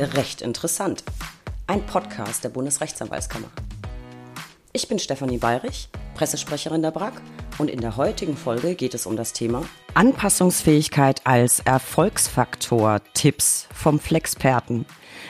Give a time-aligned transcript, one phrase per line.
[0.00, 1.04] Recht interessant.
[1.66, 3.48] Ein Podcast der Bundesrechtsanwaltskammer.
[4.72, 7.20] Ich bin Stefanie Bayrich, Pressesprecherin der BRAG
[7.58, 9.62] und in der heutigen Folge geht es um das Thema
[9.94, 14.86] Anpassungsfähigkeit als Erfolgsfaktor, Tipps vom Flexperten.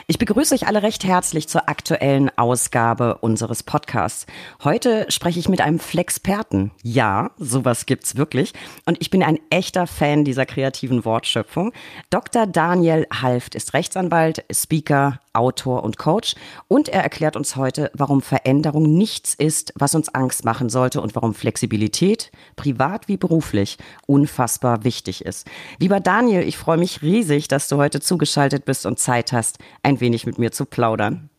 [0.07, 4.27] Ich begrüße euch alle recht herzlich zur aktuellen Ausgabe unseres Podcasts.
[4.65, 6.73] Heute spreche ich mit einem Flexperten.
[6.83, 8.52] Ja, sowas gibt's wirklich.
[8.87, 11.73] Und ich bin ein echter Fan dieser kreativen Wortschöpfung.
[12.11, 12.47] Dr.
[12.47, 16.34] Daniel Halft ist Rechtsanwalt, Speaker, Autor und Coach.
[16.66, 21.15] Und er erklärt uns heute, warum Veränderung nichts ist, was uns Angst machen sollte und
[21.15, 24.49] warum Flexibilität, privat wie beruflich, unfassbar
[24.84, 25.46] wichtig ist.
[25.78, 30.00] Lieber Daniel, ich freue mich riesig, dass du heute zugeschaltet bist und Zeit hast, ein
[30.00, 31.30] wenig mit mir zu plaudern.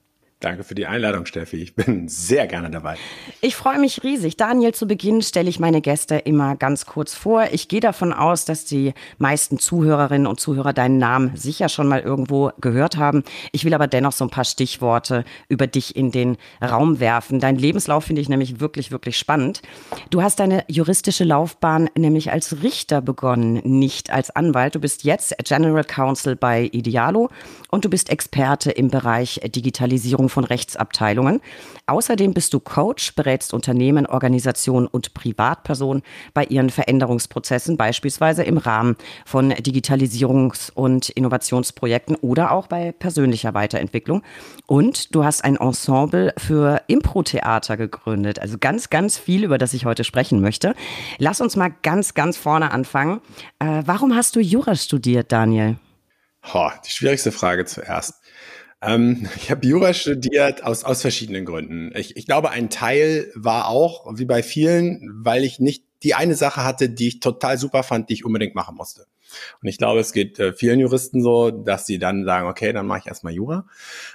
[0.41, 1.57] Danke für die Einladung, Steffi.
[1.57, 2.97] Ich bin sehr gerne dabei.
[3.41, 4.37] Ich freue mich riesig.
[4.37, 7.49] Daniel, zu Beginn stelle ich meine Gäste immer ganz kurz vor.
[7.51, 11.99] Ich gehe davon aus, dass die meisten Zuhörerinnen und Zuhörer deinen Namen sicher schon mal
[11.99, 13.23] irgendwo gehört haben.
[13.51, 17.39] Ich will aber dennoch so ein paar Stichworte über dich in den Raum werfen.
[17.39, 19.61] Dein Lebenslauf finde ich nämlich wirklich, wirklich spannend.
[20.09, 24.73] Du hast deine juristische Laufbahn nämlich als Richter begonnen, nicht als Anwalt.
[24.73, 27.29] Du bist jetzt General Counsel bei Idealo
[27.69, 31.41] und du bist Experte im Bereich Digitalisierung von Rechtsabteilungen.
[31.85, 38.95] Außerdem bist du Coach, berätst Unternehmen, Organisationen und Privatpersonen bei ihren Veränderungsprozessen, beispielsweise im Rahmen
[39.25, 44.23] von Digitalisierungs- und Innovationsprojekten oder auch bei persönlicher Weiterentwicklung.
[44.67, 48.39] Und du hast ein Ensemble für Impro-Theater gegründet.
[48.39, 50.73] Also ganz, ganz viel, über das ich heute sprechen möchte.
[51.17, 53.21] Lass uns mal ganz, ganz vorne anfangen.
[53.59, 55.77] Äh, warum hast du Jura studiert, Daniel?
[56.53, 58.20] Oh, die schwierigste Frage zuerst.
[58.81, 61.91] Ähm, ich habe Jura studiert aus, aus verschiedenen Gründen.
[61.95, 66.35] Ich, ich glaube, ein Teil war auch, wie bei vielen, weil ich nicht die eine
[66.35, 69.05] Sache hatte, die ich total super fand, die ich unbedingt machen musste.
[69.61, 72.87] Und ich glaube, es geht äh, vielen Juristen so, dass sie dann sagen, okay, dann
[72.87, 73.65] mache ich erstmal Jura.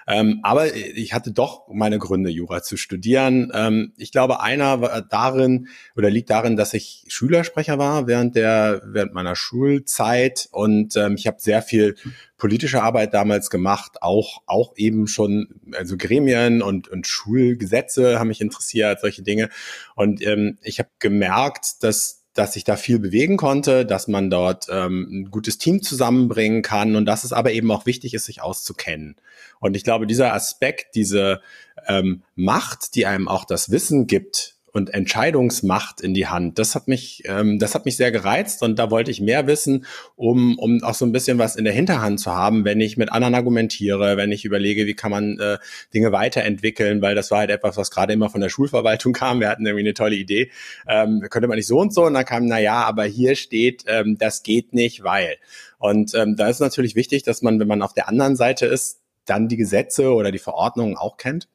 [0.06, 3.50] Ähm, aber ich hatte doch meine Gründe, Jura zu studieren.
[3.54, 8.82] Ähm, ich glaube, einer war darin oder liegt darin, dass ich Schülersprecher war während der
[8.84, 11.96] während meiner Schulzeit und ähm, ich habe sehr viel
[12.36, 18.40] politische Arbeit damals gemacht, auch auch eben schon also Gremien und und Schulgesetze haben mich
[18.40, 19.48] interessiert, solche Dinge.
[19.94, 24.66] Und ähm, ich habe gemerkt, dass dass sich da viel bewegen konnte, dass man dort
[24.70, 28.42] ähm, ein gutes Team zusammenbringen kann und dass es aber eben auch wichtig ist, sich
[28.42, 29.16] auszukennen.
[29.60, 31.40] Und ich glaube, dieser Aspekt, diese
[31.86, 36.58] ähm, Macht, die einem auch das Wissen gibt, und Entscheidungsmacht in die Hand.
[36.58, 39.86] Das hat mich, ähm, das hat mich sehr gereizt und da wollte ich mehr wissen,
[40.16, 43.10] um, um auch so ein bisschen was in der Hinterhand zu haben, wenn ich mit
[43.10, 45.56] anderen argumentiere, wenn ich überlege, wie kann man äh,
[45.94, 49.40] Dinge weiterentwickeln, weil das war halt etwas, was gerade immer von der Schulverwaltung kam.
[49.40, 50.50] Wir hatten irgendwie eine tolle Idee,
[50.86, 53.84] ähm, könnte man nicht so und so und dann kam, na ja, aber hier steht,
[53.86, 55.36] ähm, das geht nicht, weil.
[55.78, 59.00] Und ähm, da ist natürlich wichtig, dass man, wenn man auf der anderen Seite ist,
[59.24, 61.48] dann die Gesetze oder die Verordnungen auch kennt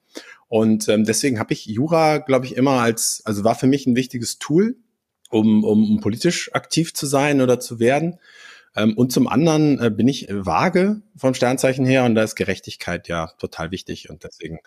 [0.52, 3.96] und ähm, deswegen habe ich Jura, glaube ich, immer als, also war für mich ein
[3.96, 4.76] wichtiges Tool,
[5.30, 8.20] um, um, um politisch aktiv zu sein oder zu werden.
[8.76, 13.08] Ähm, und zum anderen äh, bin ich vage vom Sternzeichen her und da ist Gerechtigkeit
[13.08, 14.10] ja total wichtig.
[14.10, 14.60] Und deswegen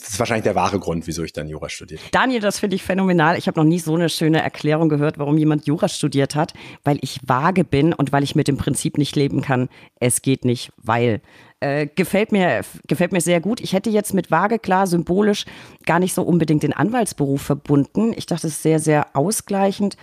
[0.00, 2.10] das ist wahrscheinlich der wahre Grund, wieso ich dann Jura studiert habe.
[2.10, 3.36] Daniel, das finde ich phänomenal.
[3.38, 6.98] Ich habe noch nie so eine schöne Erklärung gehört, warum jemand Jura studiert hat, weil
[7.02, 9.68] ich vage bin und weil ich mit dem Prinzip nicht leben kann.
[9.98, 11.20] Es geht nicht, weil.
[11.62, 13.60] Äh, gefällt mir, gefällt mir sehr gut.
[13.60, 15.44] Ich hätte jetzt mit vage klar symbolisch
[15.84, 18.14] gar nicht so unbedingt den Anwaltsberuf verbunden.
[18.16, 19.98] Ich dachte, es ist sehr, sehr ausgleichend.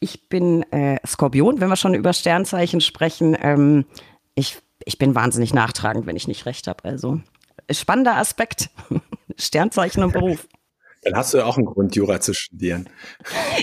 [0.00, 3.34] Ich bin äh, Skorpion, wenn wir schon über Sternzeichen sprechen.
[3.40, 3.86] Ähm,
[4.34, 6.84] ich, ich bin wahnsinnig nachtragend, wenn ich nicht recht habe.
[6.84, 7.20] Also
[7.70, 8.70] spannender Aspekt.
[9.38, 10.48] Sternzeichen und Beruf.
[11.02, 12.88] Dann hast du auch einen Grund, Jura zu studieren.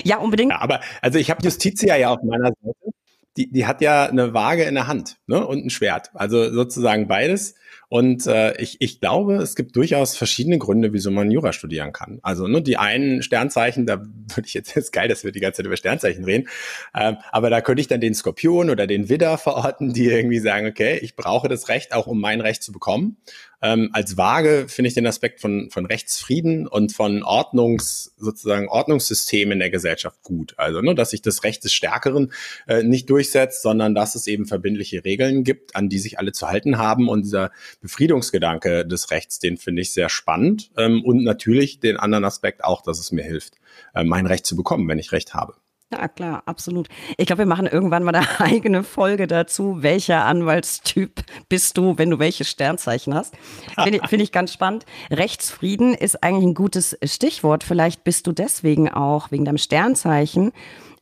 [0.04, 0.52] Ja, unbedingt.
[0.52, 2.92] Ja, aber also ich habe Justitia ja auf meiner Seite
[3.36, 5.46] die, die hat ja eine Waage in der Hand ne?
[5.46, 6.10] und ein Schwert.
[6.14, 7.54] Also sozusagen beides.
[7.88, 12.18] Und äh, ich, ich glaube, es gibt durchaus verschiedene Gründe, wieso man Jura studieren kann.
[12.22, 15.58] Also ne, die einen Sternzeichen, da würde ich jetzt, jetzt geil, dass wir die ganze
[15.58, 16.48] Zeit über Sternzeichen reden,
[16.94, 20.66] ähm, aber da könnte ich dann den Skorpion oder den Widder verorten, die irgendwie sagen,
[20.66, 23.18] okay, ich brauche das Recht auch, um mein Recht zu bekommen.
[23.62, 29.50] Ähm, als Waage finde ich den Aspekt von, von Rechtsfrieden und von Ordnungs, sozusagen Ordnungssystem
[29.50, 30.54] in der Gesellschaft gut.
[30.58, 32.32] Also, ne, dass sich das Recht des Stärkeren
[32.66, 36.48] äh, nicht durchsetzt, sondern dass es eben verbindliche Regeln gibt, an die sich alle zu
[36.48, 37.08] halten haben.
[37.08, 37.50] Und dieser
[37.86, 40.70] Befriedungsgedanke des Rechts, den finde ich sehr spannend.
[40.76, 43.54] Ähm, und natürlich den anderen Aspekt auch, dass es mir hilft,
[43.94, 45.54] äh, mein Recht zu bekommen, wenn ich Recht habe.
[45.92, 46.88] Ja, klar, absolut.
[47.16, 49.82] Ich glaube, wir machen irgendwann mal eine eigene Folge dazu.
[49.82, 53.34] Welcher Anwaltstyp bist du, wenn du welche Sternzeichen hast?
[53.80, 54.84] Finde find ich ganz spannend.
[55.12, 57.62] Rechtsfrieden ist eigentlich ein gutes Stichwort.
[57.62, 60.52] Vielleicht bist du deswegen auch, wegen deinem Sternzeichen,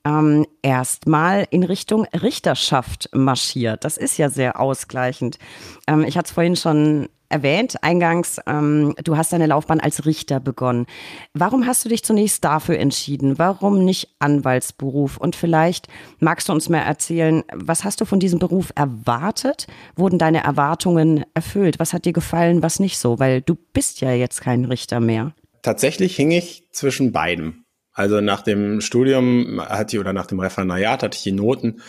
[0.04, 3.84] ähm, erstmal in Richtung Richterschaft marschiert.
[3.84, 5.38] Das ist ja sehr ausgleichend.
[5.86, 10.38] Ähm, ich hatte es vorhin schon erwähnt, eingangs, ähm, du hast deine Laufbahn als Richter
[10.38, 10.86] begonnen.
[11.32, 13.38] Warum hast du dich zunächst dafür entschieden?
[13.38, 15.16] Warum nicht Anwaltsberuf?
[15.16, 15.88] Und vielleicht
[16.20, 19.66] magst du uns mal erzählen, was hast du von diesem Beruf erwartet?
[19.96, 21.80] Wurden deine Erwartungen erfüllt?
[21.80, 23.18] Was hat dir gefallen, was nicht so?
[23.18, 25.34] Weil du bist ja jetzt kein Richter mehr.
[25.62, 27.63] Tatsächlich hing ich zwischen beidem.
[27.94, 31.80] Also nach dem Studium hatte ich oder nach dem Referendariat hatte ich die Noten,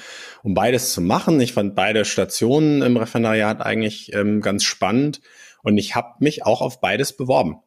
[0.43, 1.41] um beides zu machen.
[1.41, 5.21] Ich fand beide Stationen im Referendariat eigentlich ähm, ganz spannend
[5.63, 7.57] und ich habe mich auch auf beides beworben.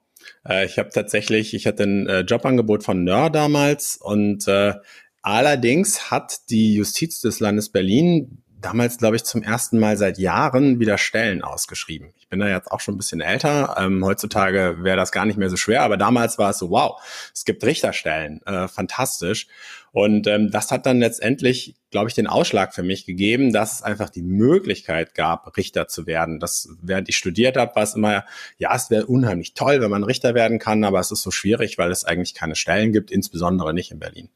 [0.46, 4.75] Äh, ich habe tatsächlich, ich hatte ein äh, Jobangebot von NÖR damals und äh,
[5.20, 10.81] allerdings hat die Justiz des Landes Berlin damals, glaube ich, zum ersten Mal seit Jahren
[10.81, 12.13] wieder Stellen ausgeschrieben.
[12.19, 13.77] Ich bin da jetzt auch schon ein bisschen älter.
[13.79, 17.01] Ähm, heutzutage wäre das gar nicht mehr so schwer, aber damals war es so, wow,
[17.35, 19.49] es gibt Richterstellen, äh, fantastisch.
[19.93, 23.82] Und ähm, das hat dann letztendlich, glaube ich, den Ausschlag für mich gegeben, dass es
[23.82, 26.40] einfach die Möglichkeit gab, Richter zu werden.
[26.40, 28.25] Das, während ich studiert habe, war es immer,
[28.58, 31.79] ja, es wäre unheimlich toll, wenn man Richter werden kann, aber es ist so schwierig,
[31.79, 34.29] weil es eigentlich keine Stellen gibt, insbesondere nicht in Berlin.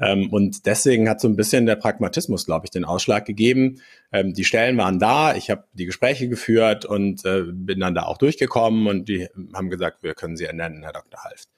[0.00, 3.80] Ähm, und deswegen hat so ein bisschen der Pragmatismus, glaube ich, den Ausschlag gegeben.
[4.12, 8.04] Ähm, die Stellen waren da, ich habe die Gespräche geführt und äh, bin dann da
[8.04, 11.24] auch durchgekommen und die haben gesagt, wir können Sie ernennen, Herr Dr.
[11.24, 11.48] Halft.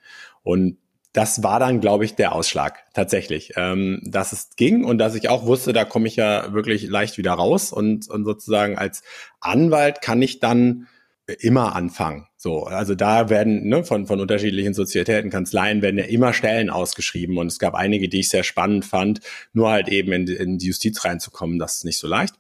[0.43, 0.79] Und
[1.17, 5.31] das war dann, glaube ich, der Ausschlag tatsächlich, ähm, dass es ging und dass ich
[5.31, 9.03] auch wusste, da komme ich ja wirklich leicht wieder raus und, und sozusagen als
[9.41, 10.89] Anwalt kann ich dann
[11.41, 12.27] immer anfangen.
[12.37, 17.39] So, also da werden ne, von, von unterschiedlichen Sozietäten, Kanzleien werden ja immer Stellen ausgeschrieben
[17.39, 19.21] und es gab einige, die ich sehr spannend fand,
[19.55, 22.35] nur halt eben in, in die Justiz reinzukommen, das ist nicht so leicht.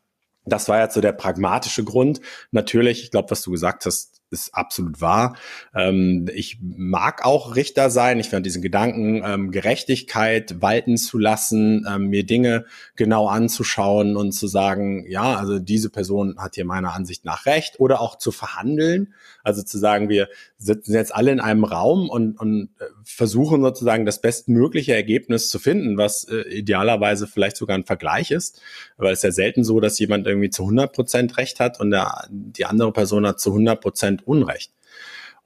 [0.45, 2.21] Das war jetzt so der pragmatische Grund.
[2.51, 5.37] Natürlich, ich glaube, was du gesagt hast, ist absolut wahr.
[5.75, 8.19] Ähm, ich mag auch Richter sein.
[8.19, 12.65] Ich finde diesen Gedanken, ähm, Gerechtigkeit walten zu lassen, ähm, mir Dinge
[12.97, 17.79] genau anzuschauen und zu sagen, ja, also diese Person hat hier meiner Ansicht nach recht
[17.79, 19.15] oder auch zu verhandeln.
[19.45, 24.07] Also zu sagen, wir sitzen jetzt alle in einem Raum und, und äh, versuchen sozusagen
[24.07, 28.61] das bestmögliche Ergebnis zu finden, was äh, idealerweise vielleicht sogar ein Vergleich ist.
[28.97, 31.93] Weil es ist ja selten so, dass jemand irgendwie zu 100 Prozent recht hat und
[31.93, 34.73] der, die andere Person hat zu 100 Prozent Unrecht.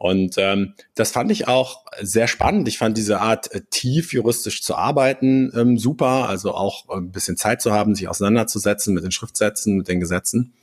[0.00, 2.66] Und ähm, das fand ich auch sehr spannend.
[2.68, 6.26] Ich fand diese Art, äh, tief juristisch zu arbeiten, ähm, super.
[6.26, 10.00] Also auch äh, ein bisschen Zeit zu haben, sich auseinanderzusetzen mit den Schriftsätzen, mit den
[10.00, 10.54] Gesetzen.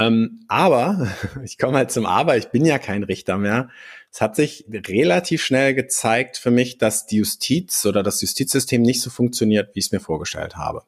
[0.00, 1.12] Ähm, aber
[1.44, 3.68] ich komme halt zum Aber, ich bin ja kein Richter mehr.
[4.10, 9.00] Es hat sich relativ schnell gezeigt für mich, dass die Justiz oder das Justizsystem nicht
[9.00, 10.82] so funktioniert, wie ich es mir vorgestellt habe.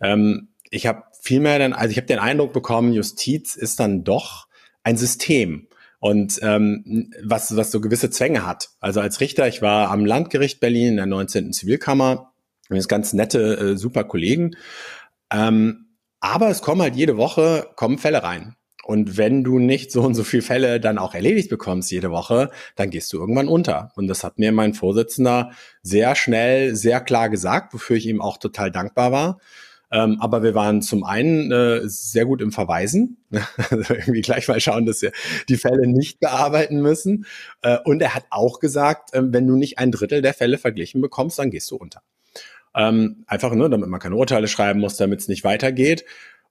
[0.00, 4.46] Ähm, ich habe vielmehr dann, also ich habe den Eindruck bekommen, Justiz ist dann doch
[4.84, 5.66] ein System
[5.98, 8.68] und ähm, was, was so gewisse Zwänge hat.
[8.78, 11.52] Also als Richter, ich war am Landgericht Berlin in der 19.
[11.52, 12.32] Zivilkammer,
[12.68, 14.56] das ganz nette, äh, super Kollegen.
[15.32, 18.54] Ähm, aber es kommen halt jede Woche, kommen Fälle rein.
[18.84, 22.50] Und wenn du nicht so und so viele Fälle dann auch erledigt bekommst jede Woche,
[22.76, 23.90] dann gehst du irgendwann unter.
[23.96, 25.52] Und das hat mir mein Vorsitzender
[25.82, 29.40] sehr schnell, sehr klar gesagt, wofür ich ihm auch total dankbar war.
[29.94, 33.16] Ähm, aber wir waren zum einen äh, sehr gut im Verweisen,
[33.70, 35.12] also irgendwie gleich mal schauen, dass wir
[35.48, 37.26] die Fälle nicht bearbeiten müssen.
[37.62, 41.00] Äh, und er hat auch gesagt, äh, wenn du nicht ein Drittel der Fälle verglichen
[41.00, 42.02] bekommst, dann gehst du unter.
[42.74, 46.04] Ähm, einfach nur, damit man keine Urteile schreiben muss, damit es nicht weitergeht.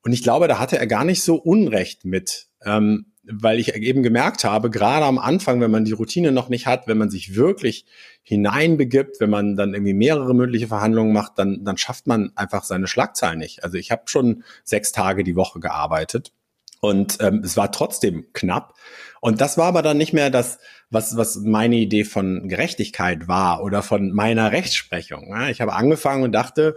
[0.03, 4.03] Und ich glaube, da hatte er gar nicht so Unrecht mit, ähm, weil ich eben
[4.03, 7.35] gemerkt habe, gerade am Anfang, wenn man die Routine noch nicht hat, wenn man sich
[7.35, 7.85] wirklich
[8.21, 12.87] hineinbegibt, wenn man dann irgendwie mehrere mündliche Verhandlungen macht, dann, dann schafft man einfach seine
[12.87, 13.63] Schlagzeilen nicht.
[13.63, 16.33] Also ich habe schon sechs Tage die Woche gearbeitet
[16.81, 18.73] und ähm, es war trotzdem knapp.
[19.21, 23.63] Und das war aber dann nicht mehr das, was, was meine Idee von Gerechtigkeit war
[23.63, 25.33] oder von meiner Rechtsprechung.
[25.49, 26.75] Ich habe angefangen und dachte,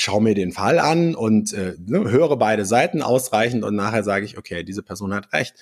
[0.00, 4.24] schaue mir den Fall an und äh, ne, höre beide Seiten ausreichend und nachher sage
[4.24, 5.54] ich, okay, diese Person hat recht.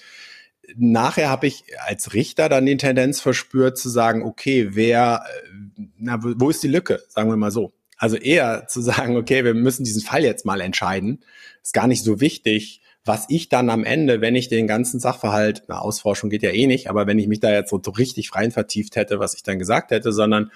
[0.76, 6.18] Nachher habe ich als Richter dann die Tendenz verspürt zu sagen, okay, wer, äh, na,
[6.22, 7.72] wo ist die Lücke, sagen wir mal so.
[7.96, 11.22] Also eher zu sagen, okay, wir müssen diesen Fall jetzt mal entscheiden.
[11.62, 15.68] Ist gar nicht so wichtig, was ich dann am Ende, wenn ich den ganzen Sachverhalt,
[15.68, 18.50] eine Ausforschung geht ja eh nicht, aber wenn ich mich da jetzt so richtig rein
[18.50, 20.50] vertieft hätte, was ich dann gesagt hätte, sondern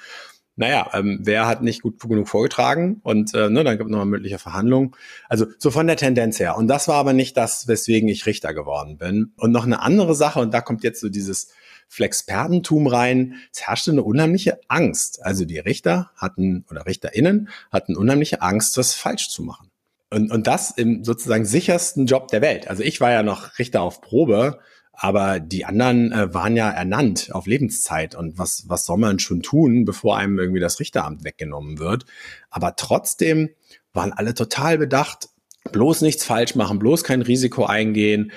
[0.59, 4.07] naja, ähm, wer hat nicht gut genug vorgetragen und äh, ne, dann gibt es nochmal
[4.07, 4.95] mündliche Verhandlungen.
[5.29, 6.57] Also so von der Tendenz her.
[6.57, 9.33] Und das war aber nicht das, weswegen ich Richter geworden bin.
[9.37, 11.49] Und noch eine andere Sache, und da kommt jetzt so dieses
[11.89, 13.37] Flexpertentum rein.
[13.53, 15.25] Es herrschte eine unheimliche Angst.
[15.25, 19.71] Also die Richter hatten oder RichterInnen hatten unheimliche Angst, das falsch zu machen.
[20.11, 22.69] Und, und das im sozusagen sichersten Job der Welt.
[22.69, 24.59] Also ich war ja noch Richter auf Probe,
[25.01, 28.17] Aber die anderen äh, waren ja ernannt auf Lebenszeit.
[28.17, 32.05] Und was, was soll man schon tun, bevor einem irgendwie das Richteramt weggenommen wird?
[32.51, 33.51] Aber trotzdem
[33.93, 35.29] waren alle total bedacht,
[35.71, 38.33] bloß nichts falsch machen, bloß kein Risiko eingehen.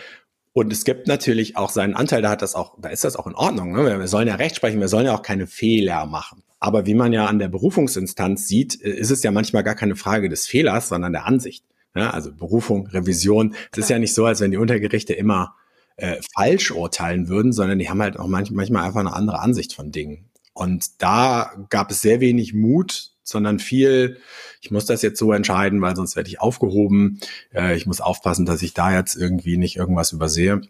[0.53, 3.25] Und es gibt natürlich auch seinen Anteil, da hat das auch, da ist das auch
[3.25, 3.71] in Ordnung.
[3.71, 3.99] Ne?
[3.99, 6.43] Wir sollen ja recht sprechen, wir sollen ja auch keine Fehler machen.
[6.59, 9.95] Aber wie man ja an der Berufungsinstanz sieht, äh, ist es ja manchmal gar keine
[9.95, 11.65] Frage des Fehlers, sondern der Ansicht.
[11.95, 13.55] Ja, also Berufung, Revision.
[13.71, 15.55] Es ist ja nicht so, als wenn die Untergerichte immer
[15.97, 19.73] äh, falsch urteilen würden, sondern die haben halt auch manch, manchmal einfach eine andere Ansicht
[19.73, 20.29] von Dingen.
[20.53, 24.17] Und da gab es sehr wenig Mut, sondern viel,
[24.61, 27.19] ich muss das jetzt so entscheiden, weil sonst werde ich aufgehoben.
[27.53, 30.61] Äh, ich muss aufpassen, dass ich da jetzt irgendwie nicht irgendwas übersehe.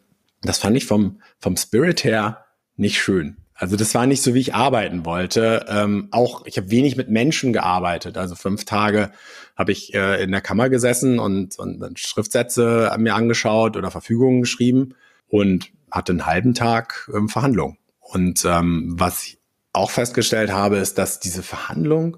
[0.41, 3.37] Das fand ich vom, vom Spirit her nicht schön.
[3.53, 5.65] Also das war nicht so, wie ich arbeiten wollte.
[5.69, 8.17] Ähm, auch ich habe wenig mit Menschen gearbeitet.
[8.17, 9.11] Also fünf Tage
[9.55, 14.95] habe ich äh, in der Kammer gesessen und, und Schriftsätze mir angeschaut oder Verfügungen geschrieben
[15.31, 17.77] und hatte einen halben Tag ähm, Verhandlung.
[17.99, 19.39] Und ähm, was ich
[19.73, 22.17] auch festgestellt habe, ist, dass diese Verhandlung,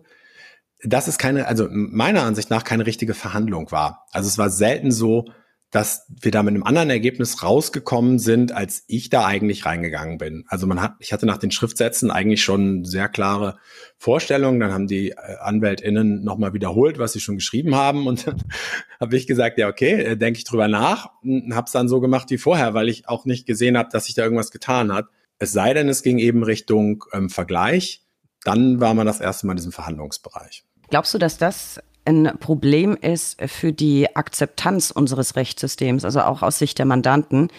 [0.84, 4.08] das ist keine, also meiner Ansicht nach keine richtige Verhandlung war.
[4.12, 5.26] Also es war selten so,
[5.74, 10.46] dass wir da mit einem anderen Ergebnis rausgekommen sind, als ich da eigentlich reingegangen bin.
[10.48, 13.58] Also man hat, ich hatte nach den Schriftsätzen eigentlich schon sehr klare
[13.98, 14.60] Vorstellungen.
[14.60, 18.06] Dann haben die äh, AnwältInnen nochmal wiederholt, was sie schon geschrieben haben.
[18.06, 18.44] Und dann
[19.02, 21.10] habe ich gesagt, ja, okay, äh, denke ich drüber nach.
[21.24, 24.06] Und habe es dann so gemacht wie vorher, weil ich auch nicht gesehen habe, dass
[24.06, 25.08] sich da irgendwas getan hat.
[25.40, 28.04] Es sei denn, es ging eben Richtung ähm, Vergleich.
[28.44, 30.66] Dann war man das erste Mal in diesem Verhandlungsbereich.
[30.92, 36.60] Glaubst du, dass das ein Problem ist für die Akzeptanz unseres Rechtssystems, also auch aus
[36.60, 37.50] Sicht der Mandanten.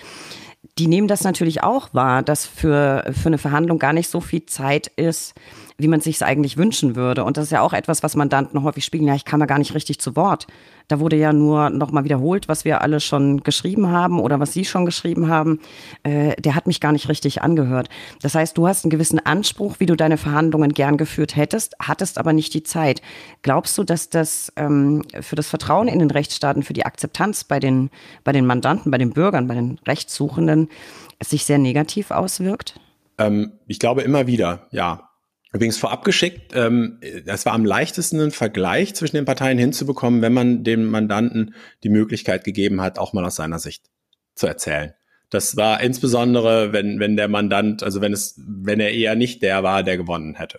[0.78, 4.44] Die nehmen das natürlich auch wahr, dass für, für eine Verhandlung gar nicht so viel
[4.46, 5.34] Zeit ist,
[5.76, 7.24] wie man sich es eigentlich wünschen würde.
[7.24, 9.08] Und das ist ja auch etwas, was Mandanten häufig spiegeln.
[9.08, 10.46] Ja, ich kam ja gar nicht richtig zu Wort.
[10.86, 14.64] Da wurde ja nur nochmal wiederholt, was wir alle schon geschrieben haben oder was Sie
[14.64, 15.60] schon geschrieben haben.
[16.02, 17.88] Äh, der hat mich gar nicht richtig angehört.
[18.22, 22.18] Das heißt, du hast einen gewissen Anspruch, wie du deine Verhandlungen gern geführt hättest, hattest
[22.18, 23.02] aber nicht die Zeit.
[23.42, 27.58] Glaubst du, dass das ähm, für das Vertrauen in den Rechtsstaaten, für die Akzeptanz bei
[27.58, 27.90] den,
[28.22, 30.68] bei den Mandanten, bei den Bürgern, bei den Rechtssuchenden
[31.22, 32.78] sich sehr negativ auswirkt?
[33.18, 35.08] Ähm, ich glaube immer wieder, ja.
[35.54, 40.32] Übrigens vorab geschickt, ähm, das war am leichtesten einen Vergleich zwischen den Parteien hinzubekommen, wenn
[40.32, 43.84] man dem Mandanten die Möglichkeit gegeben hat, auch mal aus seiner Sicht
[44.34, 44.94] zu erzählen.
[45.30, 49.62] Das war insbesondere, wenn, wenn der Mandant, also wenn es, wenn er eher nicht der
[49.62, 50.58] war, der gewonnen hätte.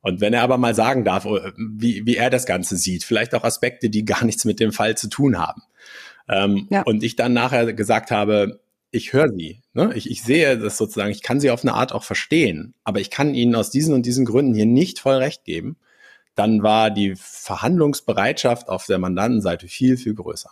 [0.00, 3.36] Und wenn er aber mal sagen darf, äh, wie, wie er das Ganze sieht, vielleicht
[3.36, 5.62] auch Aspekte, die gar nichts mit dem Fall zu tun haben.
[6.28, 6.82] Ähm, ja.
[6.82, 8.60] Und ich dann nachher gesagt habe,
[8.90, 9.62] ich höre sie.
[9.74, 9.92] Ne?
[9.96, 13.10] Ich, ich sehe das sozusagen, ich kann sie auf eine Art auch verstehen, aber ich
[13.10, 15.76] kann ihnen aus diesen und diesen Gründen hier nicht voll recht geben.
[16.36, 20.50] Dann war die Verhandlungsbereitschaft auf der Mandantenseite viel, viel größer.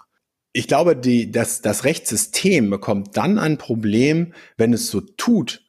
[0.53, 5.63] Ich glaube, die, das, das Rechtssystem bekommt dann ein Problem, wenn es so tut,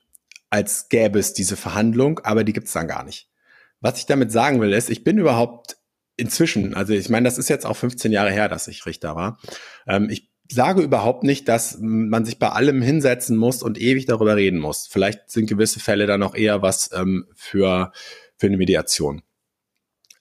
[0.49, 3.29] als gäbe es diese Verhandlung, aber die gibt es dann gar nicht.
[3.81, 5.77] Was ich damit sagen will, ist, ich bin überhaupt
[6.15, 9.39] inzwischen, also ich meine, das ist jetzt auch 15 Jahre her, dass ich Richter war.
[9.87, 14.35] Ähm, ich sage überhaupt nicht, dass man sich bei allem hinsetzen muss und ewig darüber
[14.35, 14.87] reden muss.
[14.89, 17.91] Vielleicht sind gewisse Fälle dann auch eher was ähm, für,
[18.35, 19.21] für eine Mediation.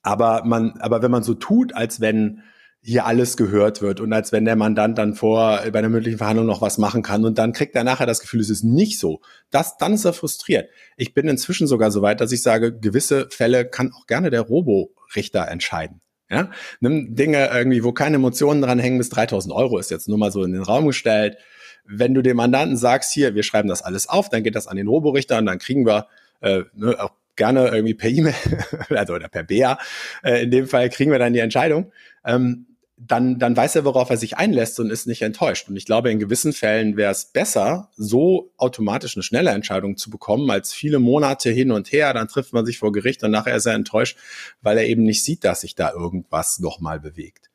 [0.02, 2.42] Aber man, aber wenn man so tut, als wenn
[2.84, 6.46] hier alles gehört wird und als wenn der Mandant dann vor bei einer mündlichen Verhandlung
[6.46, 9.20] noch was machen kann und dann kriegt er nachher das Gefühl, es ist nicht so.
[9.50, 10.68] Das, dann ist er frustriert.
[10.96, 14.40] Ich bin inzwischen sogar so weit, dass ich sage, gewisse Fälle kann auch gerne der
[14.40, 16.00] Robo-Richter entscheiden.
[16.32, 16.50] Ja?
[16.80, 20.32] Nimm Dinge irgendwie, wo keine Emotionen dran hängen, bis 3000 Euro ist jetzt nur mal
[20.32, 21.36] so in den Raum gestellt.
[21.84, 24.76] Wenn du dem Mandanten sagst, hier, wir schreiben das alles auf, dann geht das an
[24.76, 26.06] den Roborichter und dann kriegen wir
[26.40, 28.34] äh, ne, auch gerne irgendwie per E-Mail,
[28.90, 29.78] also oder per BA,
[30.22, 31.92] äh, in dem Fall kriegen wir dann die Entscheidung.
[32.24, 32.66] Ähm,
[33.06, 35.68] dann, dann weiß er, worauf er sich einlässt und ist nicht enttäuscht.
[35.68, 40.10] Und ich glaube, in gewissen Fällen wäre es besser, so automatisch eine schnelle Entscheidung zu
[40.10, 42.12] bekommen, als viele Monate hin und her.
[42.14, 44.16] Dann trifft man sich vor Gericht und nachher ist er enttäuscht,
[44.60, 47.50] weil er eben nicht sieht, dass sich da irgendwas nochmal bewegt.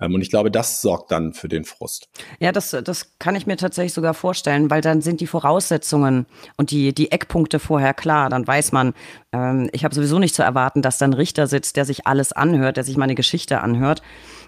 [0.00, 2.08] Ähm, und ich glaube, das sorgt dann für den Frust.
[2.40, 6.70] Ja, das, das kann ich mir tatsächlich sogar vorstellen, weil dann sind die Voraussetzungen und
[6.70, 8.28] die, die Eckpunkte vorher klar.
[8.28, 8.94] Dann weiß man,
[9.32, 12.76] ähm, ich habe sowieso nicht zu erwarten, dass dann Richter sitzt, der sich alles anhört,
[12.76, 14.02] der sich meine Geschichte anhört.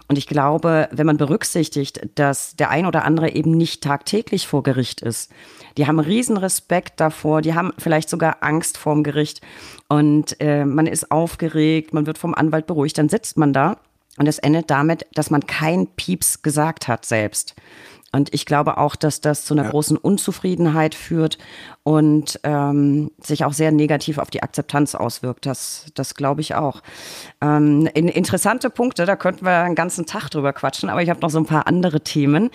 [0.07, 4.63] Und ich glaube, wenn man berücksichtigt, dass der ein oder andere eben nicht tagtäglich vor
[4.63, 5.31] Gericht ist,
[5.79, 9.41] die haben riesen Respekt davor, die haben vielleicht sogar Angst vorm Gericht
[9.89, 13.79] und äh, man ist aufgeregt, man wird vom Anwalt beruhigt, dann sitzt man da
[14.19, 17.55] Und es endet damit, dass man kein Pieps gesagt hat selbst.
[18.15, 19.71] Und ich glaube auch, dass das zu einer ja.
[19.71, 21.37] großen Unzufriedenheit führt
[21.83, 25.47] und ähm, sich auch sehr negativ auf die Akzeptanz auswirkt.
[25.47, 26.81] Das, das glaube ich auch.
[27.41, 31.21] Ähm, in, interessante Punkte, da könnten wir einen ganzen Tag drüber quatschen, aber ich habe
[31.21, 32.51] noch so ein paar andere Themen.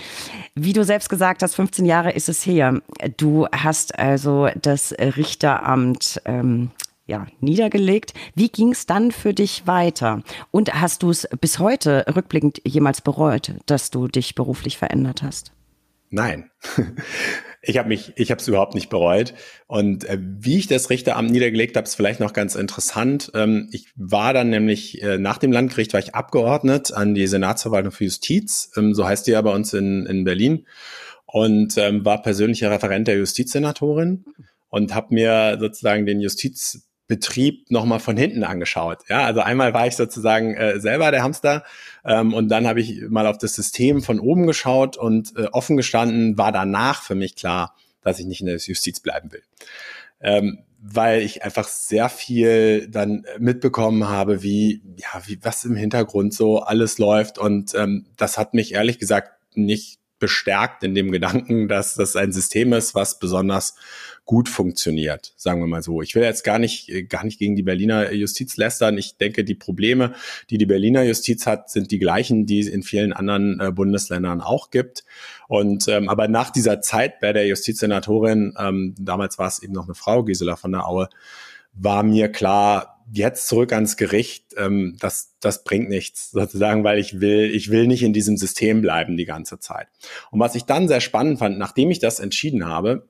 [0.55, 2.81] Wie du selbst gesagt hast, 15 Jahre ist es her.
[3.17, 6.71] Du hast also das Richteramt ähm,
[7.09, 8.13] ja, niedergelegt.
[8.35, 10.21] Wie ging es dann für dich weiter?
[10.51, 15.51] Und hast du es bis heute rückblickend jemals bereut, dass du dich beruflich verändert hast?
[16.09, 16.49] Nein.
[17.61, 19.33] Ich habe mich, ich habe es überhaupt nicht bereut.
[19.67, 23.31] Und äh, wie ich das Richteramt niedergelegt habe, ist vielleicht noch ganz interessant.
[23.35, 27.91] Ähm, ich war dann nämlich äh, nach dem Landgericht war ich abgeordnet an die Senatsverwaltung
[27.91, 30.65] für Justiz, ähm, so heißt die ja bei uns in, in Berlin,
[31.25, 34.23] und ähm, war persönlicher Referent der Justizsenatorin
[34.69, 38.99] und habe mir sozusagen den Justiz Betrieb nochmal von hinten angeschaut.
[39.09, 41.63] Ja, also einmal war ich sozusagen äh, selber der Hamster
[42.05, 45.75] ähm, und dann habe ich mal auf das System von oben geschaut und äh, offen
[45.75, 49.41] gestanden war danach für mich klar, dass ich nicht in der Justiz bleiben will.
[50.21, 56.33] Ähm, weil ich einfach sehr viel dann mitbekommen habe, wie, ja, wie was im Hintergrund
[56.33, 57.39] so alles läuft.
[57.39, 62.31] Und ähm, das hat mich ehrlich gesagt nicht bestärkt in dem Gedanken, dass das ein
[62.31, 63.75] System ist, was besonders
[64.25, 66.03] gut funktioniert, sagen wir mal so.
[66.03, 68.97] Ich will jetzt gar nicht, gar nicht gegen die Berliner Justiz lästern.
[68.99, 70.13] Ich denke, die Probleme,
[70.51, 74.41] die die Berliner Justiz hat, sind die gleichen, die es in vielen anderen äh, Bundesländern
[74.41, 75.03] auch gibt.
[75.47, 79.85] Und ähm, aber nach dieser Zeit bei der Justizsenatorin, ähm, damals war es eben noch
[79.85, 81.09] eine Frau, Gisela von der Aue,
[81.73, 87.19] war mir klar, jetzt zurück ans Gericht, ähm, das, das bringt nichts sozusagen, weil ich
[87.19, 89.87] will, ich will nicht in diesem System bleiben die ganze Zeit.
[90.31, 93.07] Und was ich dann sehr spannend fand, nachdem ich das entschieden habe,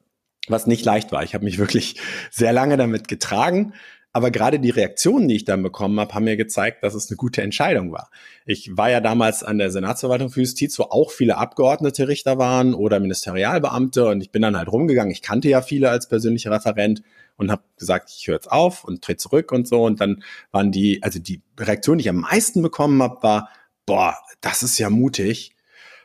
[0.47, 1.95] was nicht leicht war, ich habe mich wirklich
[2.31, 3.73] sehr lange damit getragen,
[4.11, 7.17] aber gerade die Reaktionen, die ich dann bekommen habe, haben mir gezeigt, dass es eine
[7.17, 8.09] gute Entscheidung war.
[8.45, 12.73] Ich war ja damals an der Senatsverwaltung für Justiz, wo auch viele Abgeordnete Richter waren
[12.73, 15.11] oder Ministerialbeamte und ich bin dann halt rumgegangen.
[15.11, 17.03] Ich kannte ja viele als persönlicher Referent
[17.39, 19.83] und habe gesagt, ich höre jetzt auf und trete zurück und so.
[19.83, 23.49] Und dann waren die, also die Reaktion, die ich am meisten bekommen habe, war,
[23.85, 25.55] boah, das ist ja mutig.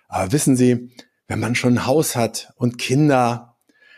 [0.09, 0.91] Aber wissen Sie,
[1.27, 3.57] wenn man schon ein Haus hat und Kinder,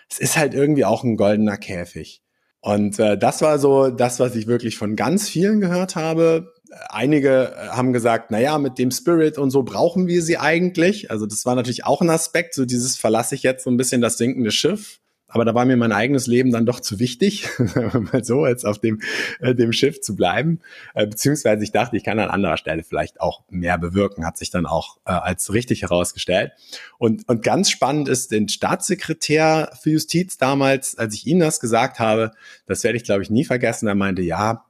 [0.08, 2.22] es ist halt irgendwie auch ein goldener Käfig.
[2.60, 6.54] Und äh, das war so das, was ich wirklich von ganz vielen gehört habe.
[6.88, 11.10] Einige äh, haben gesagt, na ja, mit dem Spirit und so brauchen wir sie eigentlich.
[11.10, 14.00] Also das war natürlich auch ein Aspekt, so dieses verlasse ich jetzt so ein bisschen
[14.00, 17.48] das sinkende Schiff aber da war mir mein eigenes Leben dann doch zu wichtig,
[18.12, 19.00] mal so jetzt auf dem,
[19.40, 20.60] äh, dem Schiff zu bleiben.
[20.94, 24.50] Äh, beziehungsweise ich dachte, ich kann an anderer Stelle vielleicht auch mehr bewirken, hat sich
[24.50, 26.52] dann auch äh, als richtig herausgestellt.
[26.98, 31.98] Und, und ganz spannend ist den Staatssekretär für Justiz damals, als ich Ihnen das gesagt
[31.98, 32.32] habe,
[32.66, 34.64] das werde ich glaube ich nie vergessen, er meinte, ja,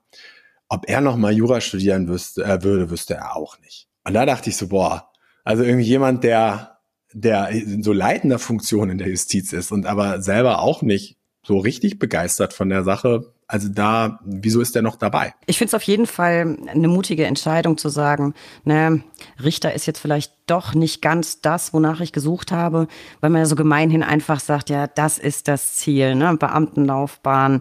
[0.69, 3.89] ob er noch mal Jura studieren wüsste, äh, würde, wüsste er auch nicht.
[4.05, 5.11] Und da dachte ich so, boah,
[5.45, 6.76] also irgendwie jemand, der
[7.17, 11.59] der in so leitender Funktion in der Justiz ist und aber selber auch nicht so
[11.59, 13.33] richtig begeistert von der Sache.
[13.47, 15.33] Also da, wieso ist der noch dabei?
[15.47, 19.03] Ich finde es auf jeden Fall eine mutige Entscheidung zu sagen, ne,
[19.43, 22.89] Richter ist jetzt vielleicht doch nicht ganz das, wonach ich gesucht habe,
[23.21, 27.61] weil man ja so gemeinhin einfach sagt, ja, das ist das Ziel, ne, Beamtenlaufbahn.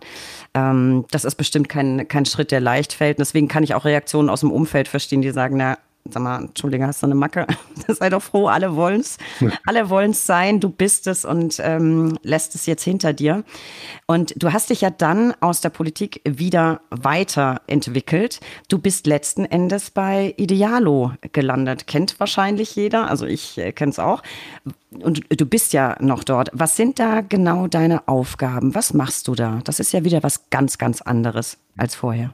[0.55, 3.19] Ähm, das ist bestimmt kein, kein Schritt, der leicht fällt.
[3.19, 5.77] Deswegen kann ich auch Reaktionen aus dem Umfeld verstehen, die sagen, na,
[6.09, 7.47] sag mal, Entschuldige, hast du eine Macke?
[7.87, 9.17] Sei doch froh, alle wollen's.
[9.65, 13.43] alle wollen's sein, du bist es und ähm, lässt es jetzt hinter dir.
[14.05, 18.39] Und du hast dich ja dann aus der Politik wieder weiterentwickelt.
[18.69, 21.87] Du bist letzten Endes bei Idealo gelandet.
[21.87, 24.21] Kennt wahrscheinlich jeder, also ich äh, kenne es auch.
[24.91, 26.49] Und du bist ja noch dort.
[26.53, 28.75] Was sind da genau deine Aufgaben?
[28.75, 29.59] Was machst du da?
[29.63, 32.33] Das ist ja wieder was ganz, ganz anderes als vorher.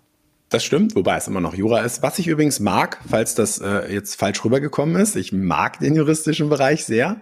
[0.52, 2.04] Das stimmt, wobei es immer noch Jura ist.
[2.04, 6.50] Was ich übrigens mag, falls das äh, jetzt falsch rübergekommen ist, ich mag den juristischen
[6.50, 7.22] Bereich sehr.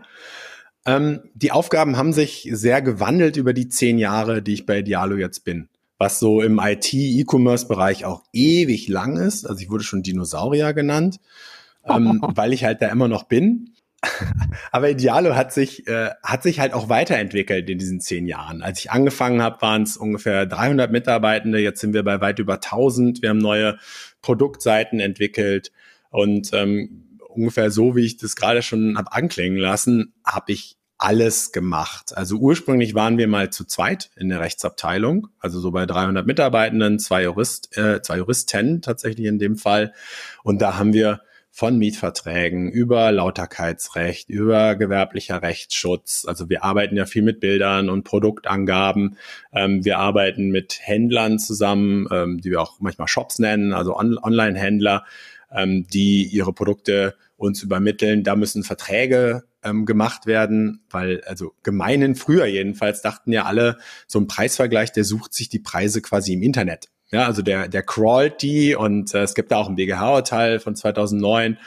[0.83, 5.15] Ähm, die Aufgaben haben sich sehr gewandelt über die zehn Jahre, die ich bei Dialo
[5.15, 5.69] jetzt bin.
[5.99, 9.45] Was so im IT-E-Commerce-Bereich auch ewig lang ist.
[9.45, 11.19] Also ich wurde schon Dinosaurier genannt,
[11.85, 13.75] ähm, weil ich halt da immer noch bin.
[14.71, 18.61] Aber Idealo hat sich, äh, hat sich halt auch weiterentwickelt in diesen zehn Jahren.
[18.61, 21.59] Als ich angefangen habe, waren es ungefähr 300 Mitarbeitende.
[21.59, 23.21] Jetzt sind wir bei weit über 1000.
[23.21, 23.77] Wir haben neue
[24.21, 25.71] Produktseiten entwickelt
[26.11, 31.53] und ähm, ungefähr so, wie ich das gerade schon habe anklingen lassen, habe ich alles
[31.53, 32.15] gemacht.
[32.15, 36.99] Also ursprünglich waren wir mal zu zweit in der Rechtsabteilung, also so bei 300 Mitarbeitenden,
[36.99, 39.93] zwei Jurist, äh, zwei Juristen tatsächlich in dem Fall.
[40.43, 46.25] Und da haben wir von Mietverträgen über Lauterkeitsrecht, über gewerblicher Rechtsschutz.
[46.27, 49.17] Also wir arbeiten ja viel mit Bildern und Produktangaben.
[49.53, 54.17] Ähm, wir arbeiten mit Händlern zusammen, ähm, die wir auch manchmal Shops nennen, also On
[54.17, 55.05] Online-Händler.
[55.51, 58.23] ähm, die ihre Produkte uns übermitteln.
[58.23, 64.19] Da müssen Verträge ähm, gemacht werden, weil also gemeinen früher jedenfalls dachten ja alle, so
[64.19, 66.89] ein Preisvergleich, der sucht sich die Preise quasi im Internet.
[67.11, 70.75] Ja, also der, der crawlt die und äh, es gibt da auch ein BGH-Urteil von
[70.75, 71.57] 2009,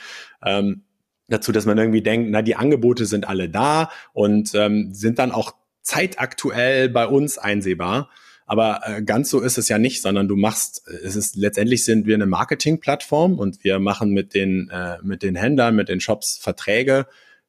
[0.45, 0.83] ähm,
[1.29, 5.33] dazu, dass man irgendwie denkt, na, die Angebote sind alle da und ähm, sind dann
[5.33, 8.09] auch zeitaktuell bei uns einsehbar.
[8.47, 12.07] Aber äh, ganz so ist es ja nicht, sondern du machst, es ist letztendlich sind
[12.07, 16.39] wir eine Marketingplattform und wir machen mit den äh, mit den Händlern, mit den Shops
[16.39, 17.07] Verträge,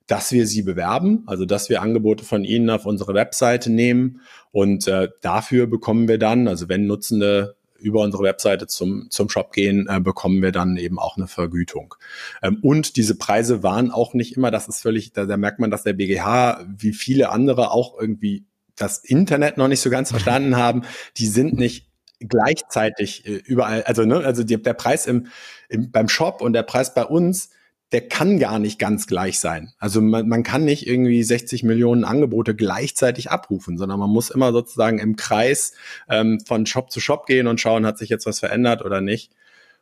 [0.08, 4.88] dass wir sie bewerben, also dass wir Angebote von ihnen auf unsere Webseite nehmen und
[4.88, 9.88] äh, dafür bekommen wir dann, also wenn Nutzende über unsere Webseite zum, zum Shop gehen,
[9.90, 11.96] äh, bekommen wir dann eben auch eine Vergütung.
[12.42, 15.70] Ähm, und diese Preise waren auch nicht immer, das ist völlig, da, da merkt man,
[15.70, 20.56] dass der BGH wie viele andere auch irgendwie das Internet noch nicht so ganz verstanden
[20.56, 20.84] haben.
[21.18, 25.28] Die sind nicht gleichzeitig äh, überall, also ne, also die, der Preis im,
[25.70, 27.50] im beim Shop und der Preis bei uns
[27.94, 29.72] der kann gar nicht ganz gleich sein.
[29.78, 34.52] Also man, man kann nicht irgendwie 60 Millionen Angebote gleichzeitig abrufen, sondern man muss immer
[34.52, 35.74] sozusagen im Kreis
[36.10, 39.32] ähm, von Shop zu Shop gehen und schauen, hat sich jetzt was verändert oder nicht.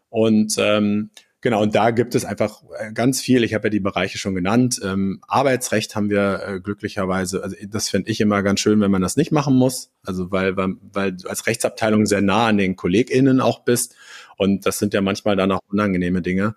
[0.10, 3.46] Und ähm, genau, und da gibt es einfach äh, ganz viel.
[3.46, 4.82] Ich habe ja die Bereiche schon genannt.
[4.84, 9.02] Ähm, Arbeitsrecht haben wir äh, glücklicherweise, also das finde ich immer ganz schön, wenn man
[9.02, 9.90] das nicht machen muss.
[10.04, 13.96] Also weil, weil, weil du als Rechtsabteilung sehr nah an den KollegInnen auch bist.
[14.36, 16.56] Und das sind ja manchmal dann auch unangenehme Dinge.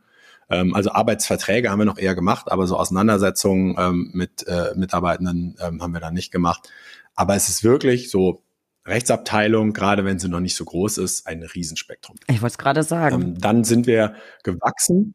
[0.51, 5.57] Ähm, also Arbeitsverträge haben wir noch eher gemacht, aber so Auseinandersetzungen ähm, mit äh, Mitarbeitenden
[5.61, 6.69] ähm, haben wir dann nicht gemacht.
[7.15, 8.43] Aber es ist wirklich so
[8.87, 12.17] Rechtsabteilung, gerade wenn sie noch nicht so groß ist, ein Riesenspektrum.
[12.29, 13.23] Ich wollte es gerade sagen.
[13.23, 15.15] Ähm, dann sind wir gewachsen.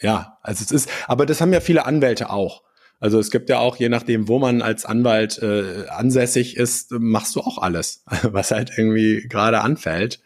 [0.00, 2.62] Ja, also es ist, aber das haben ja viele Anwälte auch.
[3.00, 7.36] Also es gibt ja auch, je nachdem, wo man als Anwalt äh, ansässig ist, machst
[7.36, 10.20] du auch alles, was halt irgendwie gerade anfällt.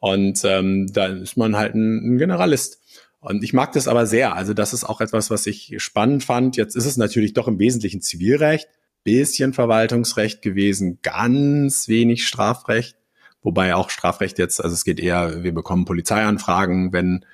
[0.00, 2.77] Und ähm, da ist man halt ein, ein Generalist.
[3.20, 4.34] Und ich mag das aber sehr.
[4.34, 6.56] Also das ist auch etwas, was ich spannend fand.
[6.56, 8.68] Jetzt ist es natürlich doch im Wesentlichen Zivilrecht,
[9.02, 12.96] bisschen Verwaltungsrecht gewesen, ganz wenig Strafrecht.
[13.42, 17.24] Wobei auch Strafrecht jetzt, also es geht eher, wir bekommen Polizeianfragen, wenn,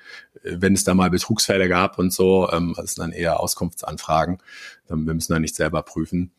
[0.43, 4.37] wenn es da mal Betrugsfälle gab und so, ähm, das sind dann eher Auskunftsanfragen.
[4.87, 6.31] Wir müssen da nicht selber prüfen.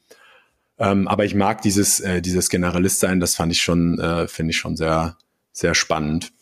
[0.79, 4.51] Ähm, aber ich mag dieses, äh, dieses Generalist sein, das fand ich schon, äh, finde
[4.51, 5.17] ich schon sehr,
[5.53, 6.33] sehr spannend.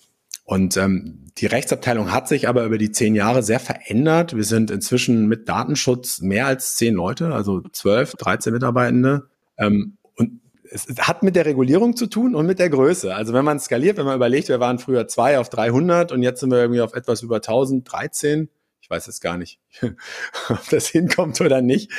[0.44, 4.36] Und ähm, die Rechtsabteilung hat sich aber über die zehn Jahre sehr verändert.
[4.36, 9.28] Wir sind inzwischen mit Datenschutz mehr als zehn Leute, also zwölf, dreizehn Mitarbeitende.
[9.56, 13.14] Ähm, und es hat mit der Regulierung zu tun und mit der Größe.
[13.14, 16.40] Also wenn man skaliert, wenn man überlegt, wir waren früher zwei auf 300 und jetzt
[16.40, 18.50] sind wir irgendwie auf etwas über 1013.
[18.82, 19.60] Ich weiß jetzt gar nicht,
[20.50, 21.90] ob das hinkommt oder nicht.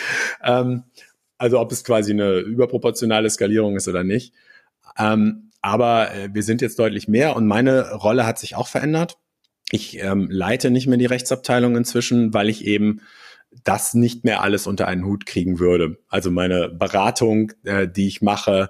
[0.44, 0.84] Ähm,
[1.40, 4.34] also ob es quasi eine überproportionale Skalierung ist oder nicht.
[4.98, 9.18] Ähm, aber äh, wir sind jetzt deutlich mehr und meine Rolle hat sich auch verändert.
[9.72, 13.02] Ich ähm, leite nicht mehr die Rechtsabteilung inzwischen, weil ich eben
[13.64, 15.98] das nicht mehr alles unter einen Hut kriegen würde.
[16.08, 18.70] Also meine Beratung, äh, die ich mache,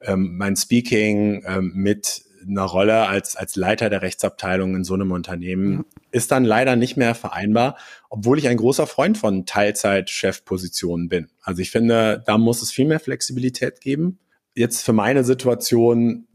[0.00, 5.10] ähm, mein Speaking ähm, mit einer Rolle als, als Leiter der Rechtsabteilung in so einem
[5.10, 7.76] Unternehmen ist dann leider nicht mehr vereinbar,
[8.10, 11.30] obwohl ich ein großer Freund von Teilzeit-Chefpositionen bin.
[11.42, 14.20] Also ich finde, da muss es viel mehr Flexibilität geben.
[14.54, 16.27] Jetzt für meine Situation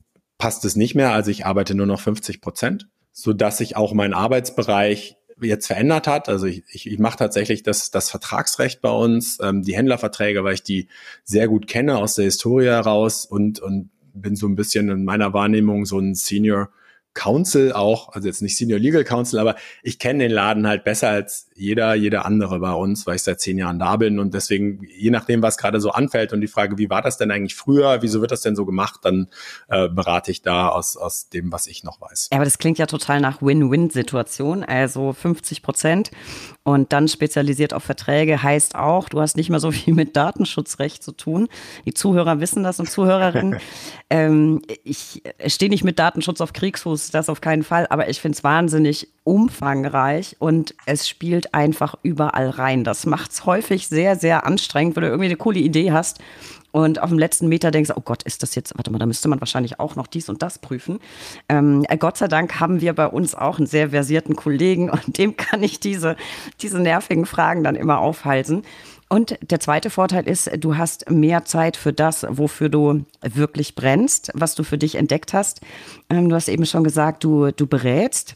[0.43, 1.13] passt es nicht mehr.
[1.13, 6.05] Also ich arbeite nur noch 50 Prozent, so dass sich auch mein Arbeitsbereich jetzt verändert
[6.05, 6.27] hat.
[6.27, 10.55] Also ich, ich, ich mache tatsächlich das, das Vertragsrecht bei uns, ähm, die Händlerverträge, weil
[10.55, 10.89] ich die
[11.23, 15.31] sehr gut kenne aus der Historie heraus und, und bin so ein bisschen in meiner
[15.31, 16.71] Wahrnehmung so ein Senior
[17.13, 21.07] Counsel auch, also jetzt nicht Senior Legal Counsel, aber ich kenne den Laden halt besser
[21.07, 24.85] als jeder, jeder andere bei uns, weil ich seit zehn Jahren da bin und deswegen,
[24.95, 28.01] je nachdem, was gerade so anfällt und die Frage, wie war das denn eigentlich früher,
[28.01, 29.27] wieso wird das denn so gemacht, dann
[29.67, 32.29] äh, berate ich da aus, aus dem, was ich noch weiß.
[32.31, 36.11] Ja, aber das klingt ja total nach Win-Win-Situation, also 50 Prozent
[36.63, 41.03] und dann spezialisiert auf Verträge heißt auch, du hast nicht mehr so viel mit Datenschutzrecht
[41.03, 41.47] zu tun.
[41.85, 43.59] Die Zuhörer wissen das und Zuhörerinnen.
[44.09, 48.37] ähm, ich stehe nicht mit Datenschutz auf Kriegsfuß, das auf keinen Fall, aber ich finde
[48.37, 52.83] es wahnsinnig umfangreich und es spielt einfach überall rein.
[52.83, 56.19] Das macht es häufig sehr, sehr anstrengend, wenn du irgendwie eine coole Idee hast
[56.73, 59.29] und auf dem letzten Meter denkst, oh Gott, ist das jetzt, warte mal, da müsste
[59.29, 60.99] man wahrscheinlich auch noch dies und das prüfen.
[61.47, 65.17] Ähm, äh, Gott sei Dank haben wir bei uns auch einen sehr versierten Kollegen und
[65.19, 66.15] dem kann ich diese,
[66.61, 68.63] diese nervigen Fragen dann immer aufhalten.
[69.07, 74.31] Und der zweite Vorteil ist, du hast mehr Zeit für das, wofür du wirklich brennst,
[74.33, 75.61] was du für dich entdeckt hast.
[76.09, 78.35] Ähm, du hast eben schon gesagt, du, du berätst.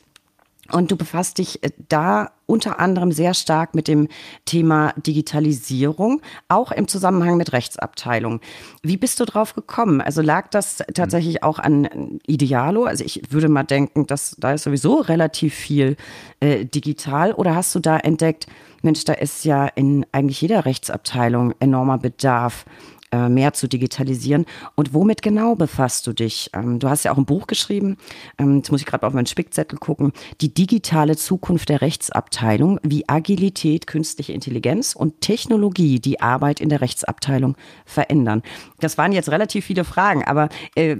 [0.72, 4.08] Und du befasst dich äh, da unter anderem sehr stark mit dem
[4.46, 8.40] Thema Digitalisierung, auch im Zusammenhang mit Rechtsabteilung.
[8.82, 10.00] Wie bist du drauf gekommen?
[10.00, 12.86] Also lag das tatsächlich auch an Idealo?
[12.86, 15.98] Also ich würde mal denken, dass da ist sowieso relativ viel
[16.40, 17.34] äh, digital.
[17.34, 18.48] Oder hast du da entdeckt,
[18.82, 22.66] Mensch, da ist ja in eigentlich jeder Rechtsabteilung enormer Bedarf
[23.12, 24.46] äh, mehr zu digitalisieren.
[24.76, 26.50] Und womit genau befasst du dich?
[26.54, 27.96] Ähm, du hast ja auch ein Buch geschrieben,
[28.38, 33.08] ähm, jetzt muss ich gerade auf meinen Spickzettel gucken, die digitale Zukunft der Rechtsabteilung, wie
[33.08, 38.44] Agilität, künstliche Intelligenz und Technologie die Arbeit in der Rechtsabteilung verändern.
[38.82, 40.98] Das waren jetzt relativ viele Fragen, aber äh,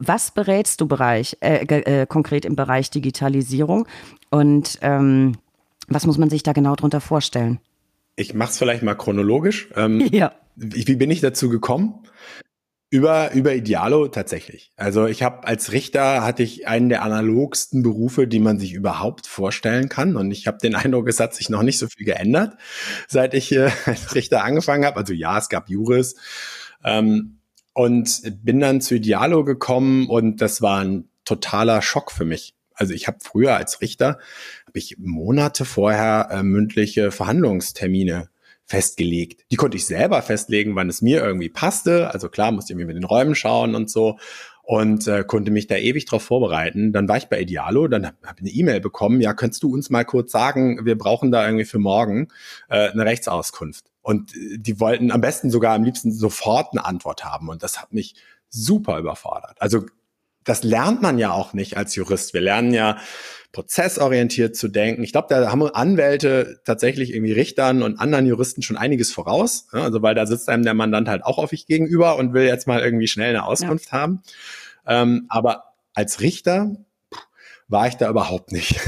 [0.00, 3.86] was berätst du Bereich, äh, äh, konkret im Bereich Digitalisierung
[4.30, 5.36] und ähm,
[5.86, 7.60] was muss man sich da genau drunter vorstellen?
[8.16, 9.68] Ich mache es vielleicht mal chronologisch.
[9.76, 12.02] Ähm, ja wie bin ich dazu gekommen?
[12.88, 14.72] Über, über Idealo tatsächlich.
[14.76, 19.26] Also ich habe als Richter hatte ich einen der analogsten Berufe, die man sich überhaupt
[19.26, 20.16] vorstellen kann.
[20.16, 22.56] Und ich habe den Eindruck, es hat sich noch nicht so viel geändert,
[23.08, 24.98] seit ich äh, als Richter angefangen habe.
[24.98, 26.14] Also ja, es gab Juris.
[26.84, 27.40] Ähm,
[27.74, 32.54] und bin dann zu Idealo gekommen und das war ein totaler Schock für mich.
[32.72, 34.18] Also ich habe früher als Richter,
[34.66, 38.30] habe ich Monate vorher äh, mündliche Verhandlungstermine
[38.66, 39.44] festgelegt.
[39.50, 42.12] Die konnte ich selber festlegen, wann es mir irgendwie passte.
[42.12, 44.18] Also klar, musste ich mir mit den Räumen schauen und so
[44.66, 46.92] und äh, konnte mich da ewig drauf vorbereiten.
[46.92, 49.72] Dann war ich bei Idealo, dann habe hab ich eine E-Mail bekommen, ja, könntest du
[49.72, 52.28] uns mal kurz sagen, wir brauchen da irgendwie für morgen
[52.68, 53.84] äh, eine Rechtsauskunft.
[54.02, 57.48] Und äh, die wollten am besten sogar am liebsten sofort eine Antwort haben.
[57.48, 58.16] Und das hat mich
[58.48, 59.56] super überfordert.
[59.60, 59.86] Also
[60.46, 62.32] das lernt man ja auch nicht als Jurist.
[62.32, 62.96] Wir lernen ja
[63.52, 65.02] prozessorientiert zu denken.
[65.02, 69.66] Ich glaube, da haben Anwälte tatsächlich irgendwie Richtern und anderen Juristen schon einiges voraus.
[69.72, 72.66] Also weil da sitzt einem der Mandant halt auch auf ich gegenüber und will jetzt
[72.66, 73.92] mal irgendwie schnell eine Auskunft ja.
[73.92, 74.22] haben.
[74.86, 76.76] Ähm, aber als Richter
[77.68, 78.78] war ich da überhaupt nicht,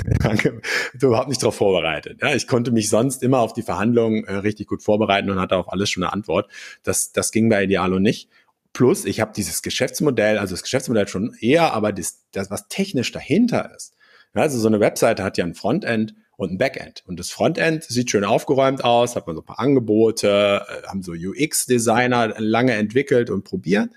[0.93, 2.21] überhaupt nicht darauf vorbereitet.
[2.23, 5.57] Ja, ich konnte mich sonst immer auf die Verhandlungen äh, richtig gut vorbereiten und hatte
[5.57, 6.49] auf alles schon eine Antwort.
[6.85, 8.29] Das, das ging bei Idealo nicht.
[8.73, 13.11] Plus, ich habe dieses Geschäftsmodell, also das Geschäftsmodell schon eher, aber das, das, was technisch
[13.13, 13.95] dahinter ist,
[14.35, 17.03] also so eine Webseite hat ja ein Frontend und ein Backend.
[17.07, 21.03] Und das Frontend sieht schön aufgeräumt aus, hat man so ein paar Angebote, äh, haben
[21.03, 23.91] so UX-Designer lange entwickelt und probiert.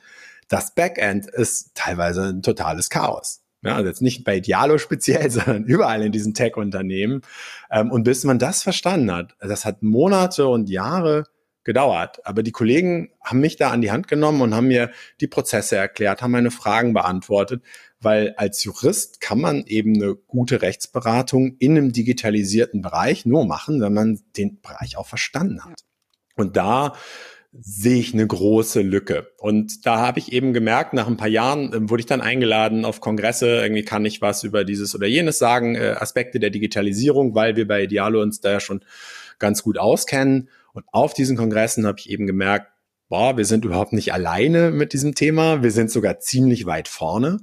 [0.48, 3.42] Das Backend ist teilweise ein totales Chaos.
[3.64, 7.22] Ja, also jetzt nicht bei Dialo speziell, sondern überall in diesen Tech-Unternehmen.
[7.70, 11.26] Ähm, und bis man das verstanden hat, das hat Monate und Jahre
[11.63, 12.26] gedauert.
[12.26, 15.76] Aber die Kollegen haben mich da an die Hand genommen und haben mir die Prozesse
[15.76, 17.63] erklärt, haben meine Fragen beantwortet,
[18.00, 23.82] weil als Jurist kann man eben eine gute Rechtsberatung in einem digitalisierten Bereich nur machen,
[23.82, 25.82] wenn man den Bereich auch verstanden hat.
[26.36, 26.93] Und da
[27.54, 29.32] sehe ich eine große Lücke.
[29.38, 32.86] Und da habe ich eben gemerkt, nach ein paar Jahren äh, wurde ich dann eingeladen
[32.86, 37.36] auf Kongresse, irgendwie kann ich was über dieses oder jenes sagen, äh, Aspekte der Digitalisierung,
[37.36, 38.86] weil wir bei Idealo uns da ja schon
[39.38, 40.50] ganz gut auskennen.
[40.74, 42.68] Und auf diesen Kongressen habe ich eben gemerkt,
[43.10, 47.40] boah, wir sind überhaupt nicht alleine mit diesem Thema, wir sind sogar ziemlich weit vorne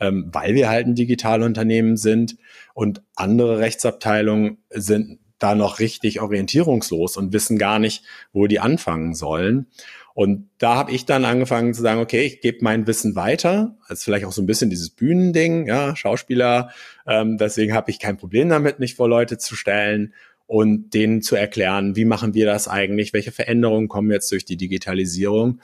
[0.00, 2.36] ähm, weil wir halt ein Digitalunternehmen sind
[2.74, 9.14] und andere Rechtsabteilungen sind da noch richtig orientierungslos und wissen gar nicht, wo die anfangen
[9.14, 9.66] sollen.
[10.14, 13.76] Und da habe ich dann angefangen zu sagen, okay, ich gebe mein Wissen weiter.
[13.88, 16.70] Das ist vielleicht auch so ein bisschen dieses Bühnending, ja, Schauspieler.
[17.06, 20.12] Ähm, deswegen habe ich kein Problem damit, mich vor Leute zu stellen
[20.48, 24.56] und denen zu erklären, wie machen wir das eigentlich, welche Veränderungen kommen jetzt durch die
[24.56, 25.60] Digitalisierung.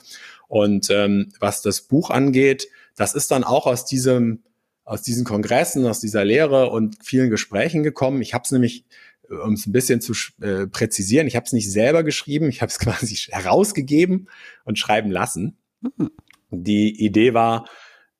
[0.47, 4.43] Und ähm, was das Buch angeht, das ist dann auch aus diesem,
[4.83, 8.21] aus diesen Kongressen, aus dieser Lehre und vielen Gesprächen gekommen.
[8.21, 8.85] Ich habe es nämlich,
[9.27, 12.69] um es ein bisschen zu äh, präzisieren, ich habe es nicht selber geschrieben, ich habe
[12.69, 14.29] es quasi herausgegeben
[14.65, 15.57] und schreiben lassen.
[15.81, 16.11] Mhm.
[16.51, 17.67] Die Idee war,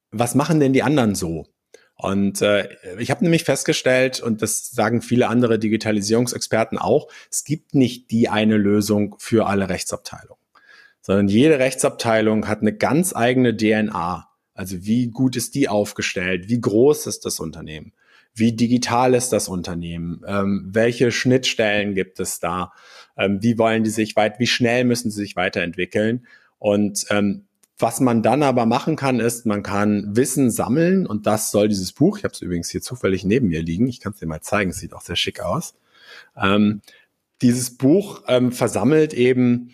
[0.10, 1.45] was machen denn die anderen so?
[1.97, 2.67] Und äh,
[2.99, 8.27] ich habe nämlich festgestellt, und das sagen viele andere Digitalisierungsexperten auch, es gibt nicht die
[8.27, 10.41] eine Lösung für alle Rechtsabteilungen,
[11.01, 14.27] sondern jede Rechtsabteilung hat eine ganz eigene DNA.
[14.53, 16.49] Also wie gut ist die aufgestellt?
[16.49, 17.93] Wie groß ist das Unternehmen?
[18.34, 20.21] Wie digital ist das Unternehmen?
[20.27, 22.73] Ähm, welche Schnittstellen gibt es da?
[23.17, 26.27] Ähm, wie wollen die sich weit, wie schnell müssen sie sich weiterentwickeln?
[26.60, 27.44] Und ähm,
[27.77, 31.91] was man dann aber machen kann, ist, man kann Wissen sammeln und das soll dieses
[31.91, 34.41] Buch, ich habe es übrigens hier zufällig neben mir liegen, ich kann es dir mal
[34.41, 35.75] zeigen, sieht auch sehr schick aus.
[36.41, 36.81] Ähm,
[37.41, 39.71] dieses Buch ähm, versammelt eben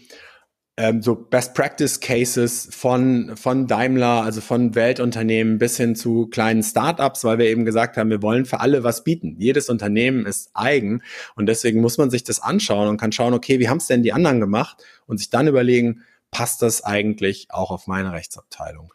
[0.78, 6.64] ähm, so Best Practice Cases von, von Daimler, also von Weltunternehmen bis hin zu kleinen
[6.64, 9.36] Startups, weil wir eben gesagt haben, wir wollen für alle was bieten.
[9.38, 11.04] Jedes Unternehmen ist eigen
[11.36, 14.02] und deswegen muss man sich das anschauen und kann schauen, okay, wie haben es denn
[14.02, 18.94] die anderen gemacht und sich dann überlegen, passt das eigentlich auch auf meine Rechtsabteilung?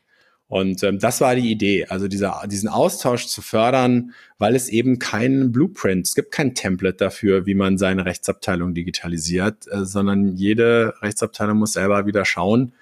[0.49, 5.01] Und ähm, das war die Idee, also dieser, diesen Austausch zu fördern, weil es eben
[5.01, 10.95] keinen Blueprint, es gibt kein Template dafür, wie man seine Rechtsabteilung digitalisiert, äh, sondern jede
[11.03, 12.73] Rechtsabteilung muss selber wieder schauen.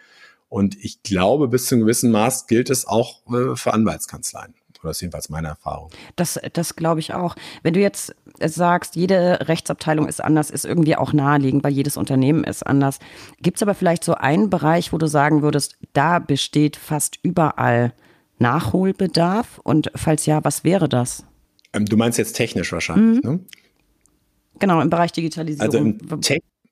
[0.51, 4.55] Und ich glaube, bis zu einem gewissen Maß gilt es auch äh, für Anwaltskanzleien.
[4.85, 5.91] Oder das ist jedenfalls meine Erfahrung.
[6.17, 7.37] Das, das glaube ich auch.
[7.63, 12.45] Wenn du jetzt sagst, jede Rechtsabteilung ist anders, ist irgendwie auch naheliegend, weil jedes Unternehmen
[12.45, 12.99] ist anders.
[13.41, 17.95] Gibt es aber vielleicht so einen Bereich, wo du sagen würdest, da besteht fast überall
[18.39, 19.59] Nachholbedarf?
[19.65, 21.25] Und falls ja, was wäre das?
[21.73, 23.31] Ähm, du meinst jetzt technisch wahrscheinlich, mhm.
[23.31, 23.41] ne?
[24.61, 25.99] Genau, im Bereich Digitalisierung.
[26.01, 26.23] Also im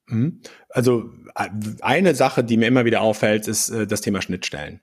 [0.06, 0.40] mhm.
[0.68, 1.48] also äh,
[1.80, 4.80] eine Sache, die mir immer wieder auffällt, ist äh, das Thema Schnittstellen.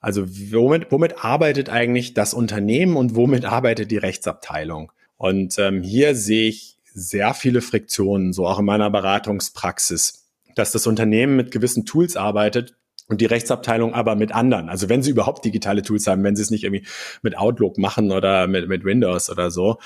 [0.00, 4.92] Also womit, womit arbeitet eigentlich das Unternehmen und womit arbeitet die Rechtsabteilung?
[5.16, 10.86] Und ähm, hier sehe ich sehr viele Friktionen, so auch in meiner Beratungspraxis, dass das
[10.86, 12.74] Unternehmen mit gewissen Tools arbeitet,
[13.10, 14.68] und die Rechtsabteilung aber mit anderen.
[14.68, 16.86] Also wenn sie überhaupt digitale Tools haben, wenn sie es nicht irgendwie
[17.22, 19.78] mit Outlook machen oder mit, mit Windows oder so.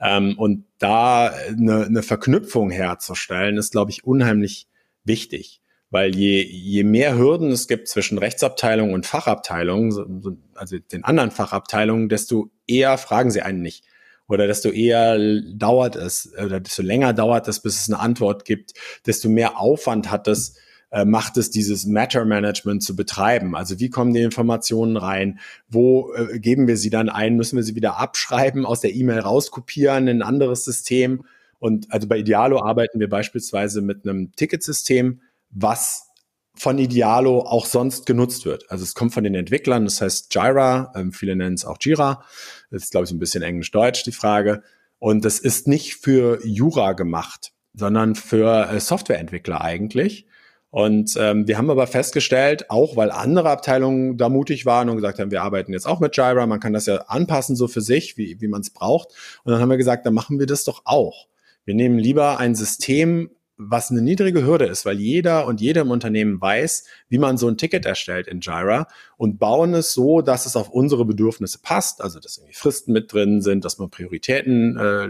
[0.00, 4.66] Ähm, und da eine, eine Verknüpfung herzustellen, ist, glaube ich, unheimlich
[5.04, 5.59] wichtig.
[5.90, 12.08] Weil je, je mehr Hürden es gibt zwischen Rechtsabteilung und Fachabteilung, also den anderen Fachabteilungen,
[12.08, 13.84] desto eher fragen sie einen nicht.
[14.28, 15.18] Oder desto eher
[15.54, 18.74] dauert es, oder desto länger dauert es, bis es eine Antwort gibt,
[19.04, 20.54] desto mehr Aufwand hat es,
[20.92, 23.56] äh, macht es, dieses Matter Management zu betreiben.
[23.56, 25.40] Also wie kommen die Informationen rein?
[25.68, 27.36] Wo äh, geben wir sie dann ein?
[27.36, 31.24] Müssen wir sie wieder abschreiben, aus der E-Mail rauskopieren in ein anderes System?
[31.58, 35.20] Und also bei Idealo arbeiten wir beispielsweise mit einem Ticketsystem,
[35.50, 36.10] was
[36.54, 38.70] von Idealo auch sonst genutzt wird.
[38.70, 42.22] Also es kommt von den Entwicklern, das heißt Jira, ähm, viele nennen es auch Jira.
[42.70, 44.62] Das ist, glaube ich, ein bisschen Englisch-Deutsch die Frage.
[44.98, 50.26] Und das ist nicht für Jura gemacht, sondern für äh, Softwareentwickler eigentlich.
[50.68, 55.18] Und ähm, wir haben aber festgestellt, auch weil andere Abteilungen da mutig waren und gesagt
[55.18, 58.16] haben, wir arbeiten jetzt auch mit Jira, man kann das ja anpassen so für sich,
[58.16, 59.08] wie, wie man es braucht.
[59.44, 61.26] Und dann haben wir gesagt, dann machen wir das doch auch.
[61.64, 63.30] Wir nehmen lieber ein System,
[63.62, 67.46] was eine niedrige Hürde ist, weil jeder und jede im Unternehmen weiß, wie man so
[67.46, 72.00] ein Ticket erstellt in Jira und bauen es so, dass es auf unsere Bedürfnisse passt,
[72.00, 75.08] also dass irgendwie Fristen mit drin sind, dass man Prioritäten äh,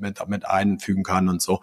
[0.00, 1.60] mit, mit einfügen kann und so,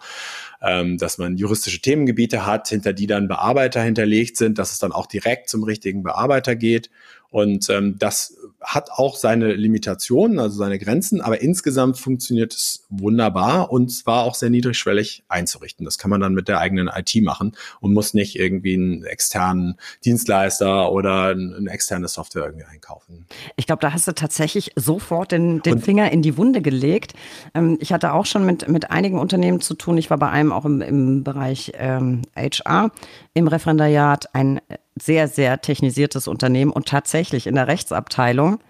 [0.62, 4.92] ähm, dass man juristische Themengebiete hat, hinter die dann Bearbeiter hinterlegt sind, dass es dann
[4.92, 6.90] auch direkt zum richtigen Bearbeiter geht
[7.34, 13.72] und ähm, das hat auch seine Limitationen, also seine Grenzen, aber insgesamt funktioniert es wunderbar
[13.72, 15.84] und zwar auch sehr niedrigschwellig einzurichten.
[15.84, 19.80] Das kann man dann mit der eigenen IT machen und muss nicht irgendwie einen externen
[20.04, 23.26] Dienstleister oder eine externe Software irgendwie einkaufen.
[23.56, 27.14] Ich glaube, da hast du tatsächlich sofort den, den Finger in die Wunde gelegt.
[27.52, 29.98] Ähm, ich hatte auch schon mit, mit einigen Unternehmen zu tun.
[29.98, 32.92] Ich war bei einem auch im, im Bereich ähm, HR
[33.34, 34.60] im Referendariat, ein
[34.96, 38.60] sehr, sehr technisiertes Unternehmen und tatsächlich in der Rechtsabteilung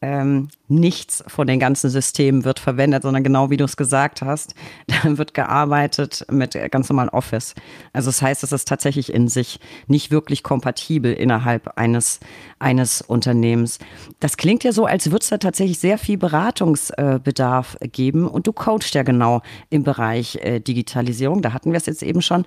[0.00, 4.54] ähm, nichts von den ganzen Systemen wird verwendet, sondern genau wie du es gesagt hast,
[4.86, 7.54] da wird gearbeitet mit ganz normalen Office.
[7.92, 12.20] Also das heißt, es ist tatsächlich in sich nicht wirklich kompatibel innerhalb eines,
[12.60, 13.78] eines Unternehmens.
[14.20, 18.52] Das klingt ja so, als würde es da tatsächlich sehr viel Beratungsbedarf geben und du
[18.52, 21.42] coachst ja genau im Bereich äh, Digitalisierung.
[21.42, 22.44] Da hatten wir es jetzt eben schon.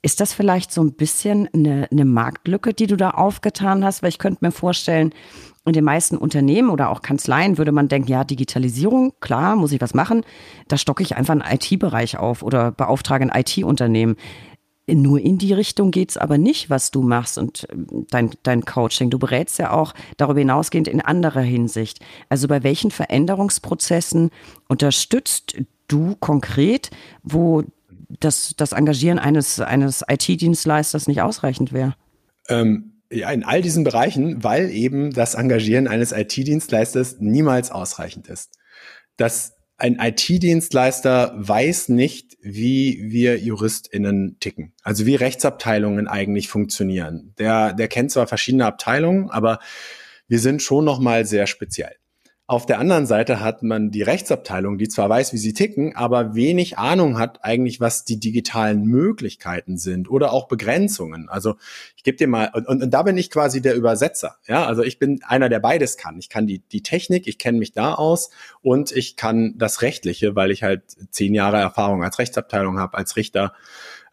[0.00, 4.02] Ist das vielleicht so ein bisschen eine, eine Marktlücke, die du da aufgetan hast?
[4.02, 5.12] Weil ich könnte mir vorstellen,
[5.64, 9.80] in den meisten Unternehmen oder auch Kanzleien würde man denken, ja, Digitalisierung, klar, muss ich
[9.80, 10.24] was machen.
[10.68, 14.16] Da stocke ich einfach einen IT-Bereich auf oder beauftrage ein IT-Unternehmen.
[14.90, 19.10] Nur in die Richtung geht's aber nicht, was du machst und ähm, dein, dein Coaching.
[19.10, 22.00] Du berätst ja auch darüber hinausgehend in anderer Hinsicht.
[22.30, 24.30] Also bei welchen Veränderungsprozessen
[24.66, 25.56] unterstützt
[25.88, 26.90] du konkret,
[27.22, 27.64] wo
[28.20, 31.94] das, das Engagieren eines, eines IT-Dienstleisters nicht ausreichend wäre?
[32.48, 38.58] Ähm, ja, in all diesen Bereichen, weil eben das Engagieren eines IT-Dienstleisters niemals ausreichend ist.
[39.16, 44.72] Das ein IT-Dienstleister weiß nicht, wie wir JuristInnen ticken.
[44.82, 47.32] Also wie Rechtsabteilungen eigentlich funktionieren.
[47.38, 49.60] Der, der kennt zwar verschiedene Abteilungen, aber
[50.26, 51.94] wir sind schon nochmal sehr speziell.
[52.50, 56.34] Auf der anderen Seite hat man die Rechtsabteilung, die zwar weiß, wie sie ticken, aber
[56.34, 61.28] wenig Ahnung hat eigentlich, was die digitalen Möglichkeiten sind oder auch Begrenzungen.
[61.28, 61.56] Also
[61.94, 64.38] ich gebe dir mal, und, und, und, da bin ich quasi der Übersetzer.
[64.46, 66.18] Ja, also ich bin einer, der beides kann.
[66.18, 68.30] Ich kann die, die Technik, ich kenne mich da aus
[68.62, 73.16] und ich kann das Rechtliche, weil ich halt zehn Jahre Erfahrung als Rechtsabteilung habe, als
[73.16, 73.52] Richter.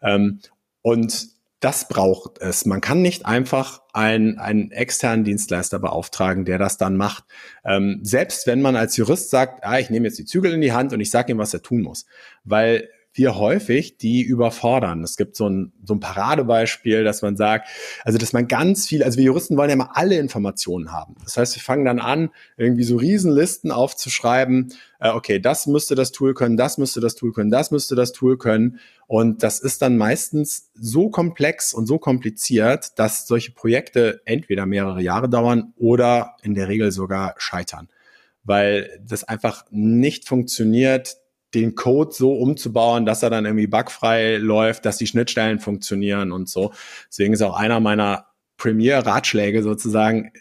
[0.02, 0.40] Ähm,
[0.82, 2.66] und das braucht es.
[2.66, 7.24] Man kann nicht einfach einen, einen externen Dienstleister beauftragen, der das dann macht.
[7.64, 10.72] Ähm, selbst wenn man als Jurist sagt, ah, ich nehme jetzt die Zügel in die
[10.72, 12.06] Hand und ich sage ihm, was er tun muss.
[12.44, 15.02] Weil wir häufig die überfordern.
[15.02, 17.68] Es gibt so ein, so ein Paradebeispiel, dass man sagt,
[18.04, 21.16] also dass man ganz viel, also wir Juristen wollen ja immer alle Informationen haben.
[21.24, 26.12] Das heißt, wir fangen dann an, irgendwie so Riesenlisten aufzuschreiben, äh, okay, das müsste das
[26.12, 28.78] Tool können, das müsste das Tool können, das müsste das Tool können.
[29.06, 35.00] Und das ist dann meistens so komplex und so kompliziert, dass solche Projekte entweder mehrere
[35.00, 37.88] Jahre dauern oder in der Regel sogar scheitern.
[38.44, 41.16] Weil das einfach nicht funktioniert,
[41.56, 46.48] den Code so umzubauen, dass er dann irgendwie bugfrei läuft, dass die Schnittstellen funktionieren und
[46.48, 46.72] so.
[47.08, 48.26] Deswegen ist auch einer meiner
[48.58, 50.32] Premier-Ratschläge sozusagen,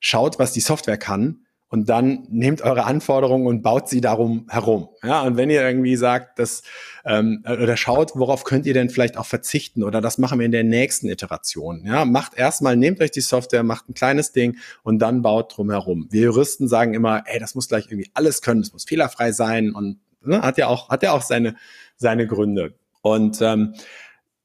[0.00, 1.44] schaut, was die Software kann
[1.74, 4.90] und dann nehmt eure Anforderungen und baut sie darum herum.
[5.02, 6.62] Ja, und wenn ihr irgendwie sagt, dass
[7.04, 10.52] ähm, oder schaut, worauf könnt ihr denn vielleicht auch verzichten oder das machen wir in
[10.52, 11.84] der nächsten Iteration.
[11.84, 15.68] Ja, macht erstmal, nehmt euch die Software, macht ein kleines Ding und dann baut drum
[15.68, 16.06] herum.
[16.10, 19.72] Wir Juristen sagen immer, ey, das muss gleich irgendwie alles können, es muss fehlerfrei sein
[19.72, 21.56] und ne, hat ja auch hat ja auch seine
[21.96, 22.74] seine Gründe.
[23.02, 23.74] Und ähm,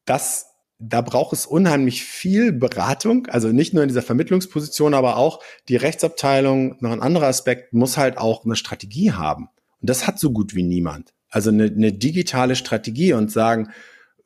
[0.06, 0.50] das
[0.80, 5.76] da braucht es unheimlich viel Beratung, also nicht nur in dieser Vermittlungsposition, aber auch die
[5.76, 9.50] Rechtsabteilung, noch ein anderer Aspekt, muss halt auch eine Strategie haben.
[9.82, 11.14] Und das hat so gut wie niemand.
[11.30, 13.72] Also eine, eine digitale Strategie und sagen,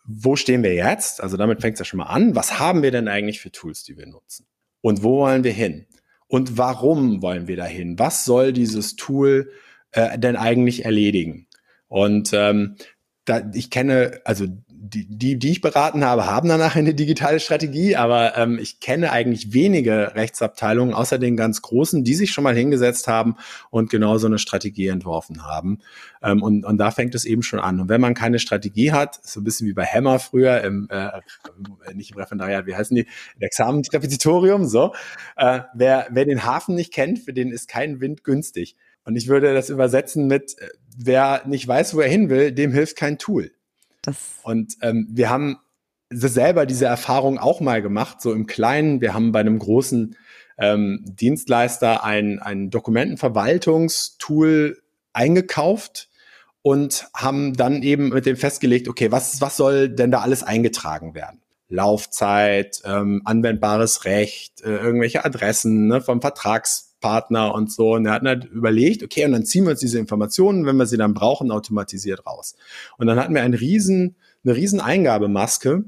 [0.05, 1.21] wo stehen wir jetzt?
[1.21, 2.35] Also damit fängt es ja schon mal an.
[2.35, 4.45] Was haben wir denn eigentlich für Tools, die wir nutzen?
[4.81, 5.87] Und wo wollen wir hin?
[6.27, 7.97] Und warum wollen wir dahin?
[7.97, 9.51] Was soll dieses Tool
[9.93, 11.47] äh, denn eigentlich erledigen?
[11.87, 12.75] Und ähm,
[13.25, 14.47] da, ich kenne, also
[14.85, 19.13] die, die, die ich beraten habe, haben danach eine digitale Strategie, aber ähm, ich kenne
[19.13, 23.37] eigentlich wenige Rechtsabteilungen, außer den ganz großen, die sich schon mal hingesetzt haben
[23.69, 25.79] und genau so eine Strategie entworfen haben.
[26.21, 27.79] Ähm, und, und da fängt es eben schon an.
[27.79, 31.11] Und wenn man keine Strategie hat, so ein bisschen wie bei Hammer früher, im, äh,
[31.93, 34.93] nicht im Referendariat, wie heißen die, im Examensrepetitorium, so,
[35.37, 38.75] äh, wer, wer den Hafen nicht kennt, für den ist kein Wind günstig.
[39.05, 42.71] Und ich würde das übersetzen mit, äh, wer nicht weiß, wo er hin will, dem
[42.71, 43.51] hilft kein Tool.
[44.01, 45.57] Das und ähm, wir haben
[46.09, 49.01] selber diese Erfahrung auch mal gemacht, so im Kleinen.
[49.01, 50.15] Wir haben bei einem großen
[50.57, 54.81] ähm, Dienstleister ein, ein Dokumentenverwaltungstool
[55.13, 56.09] eingekauft
[56.61, 61.15] und haben dann eben mit dem festgelegt, okay, was, was soll denn da alles eingetragen
[61.15, 61.41] werden?
[61.69, 66.19] Laufzeit, ähm, anwendbares Recht, äh, irgendwelche Adressen ne, vom
[67.03, 67.93] Vertragspartner und so.
[67.93, 70.85] Und er hat halt überlegt, okay, und dann ziehen wir uns diese Informationen, wenn wir
[70.85, 72.55] sie dann brauchen, automatisiert raus.
[72.97, 75.83] Und dann hatten wir einen riesen, eine riesen Eingabemaske.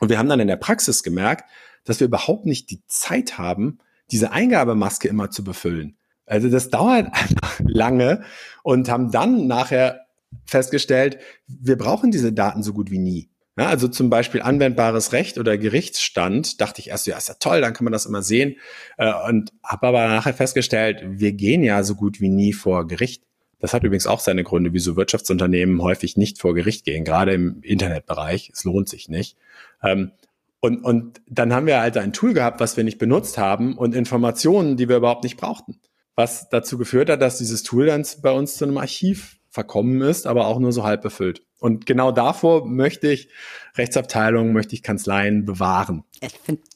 [0.00, 1.48] Und wir haben dann in der Praxis gemerkt,
[1.84, 3.78] dass wir überhaupt nicht die Zeit haben,
[4.10, 5.96] diese Eingabemaske immer zu befüllen.
[6.26, 8.22] Also das dauert einfach lange
[8.62, 10.00] und haben dann nachher
[10.44, 13.30] festgestellt, wir brauchen diese Daten so gut wie nie.
[13.58, 17.62] Ja, also zum Beispiel anwendbares Recht oder Gerichtsstand, dachte ich erst, ja, ist ja toll,
[17.62, 18.56] dann kann man das immer sehen.
[18.98, 23.22] Äh, und habe aber nachher festgestellt, wir gehen ja so gut wie nie vor Gericht.
[23.58, 27.62] Das hat übrigens auch seine Gründe, wieso Wirtschaftsunternehmen häufig nicht vor Gericht gehen, gerade im
[27.62, 28.50] Internetbereich.
[28.52, 29.38] Es lohnt sich nicht.
[29.82, 30.12] Ähm,
[30.60, 33.94] und, und dann haben wir halt ein Tool gehabt, was wir nicht benutzt haben und
[33.94, 35.80] Informationen, die wir überhaupt nicht brauchten.
[36.14, 40.26] Was dazu geführt hat, dass dieses Tool dann bei uns zu einem Archiv verkommen ist,
[40.26, 41.40] aber auch nur so halb befüllt.
[41.60, 43.30] Und genau davor möchte ich
[43.74, 46.04] Rechtsabteilungen, möchte ich Kanzleien bewahren.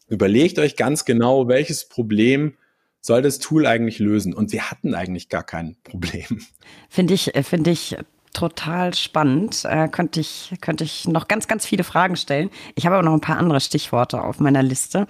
[0.09, 2.55] Überlegt euch ganz genau, welches Problem
[3.03, 4.33] soll das Tool eigentlich lösen?
[4.33, 6.41] Und wir hatten eigentlich gar kein Problem.
[6.89, 7.99] Finde ich, äh, finde ich
[8.33, 9.67] total spannend.
[9.67, 12.49] Äh, könnte ich, könnte ich noch ganz, ganz viele Fragen stellen.
[12.77, 15.07] Ich habe aber noch ein paar andere Stichworte auf meiner Liste.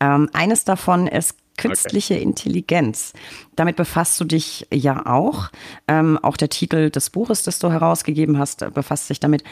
[0.00, 2.22] Ähm, eines davon ist Künstliche okay.
[2.22, 3.12] Intelligenz.
[3.56, 5.50] Damit befasst du dich ja auch.
[5.88, 9.44] Ähm, auch der Titel des Buches, das du herausgegeben hast, befasst sich damit.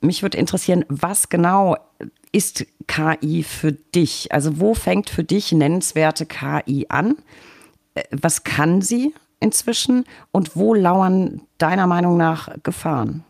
[0.00, 1.76] Mich würde interessieren, was genau
[2.32, 4.32] ist KI für dich?
[4.32, 7.16] Also wo fängt für dich nennenswerte KI an?
[7.94, 13.24] Äh, was kann sie inzwischen und wo lauern deiner Meinung nach Gefahren?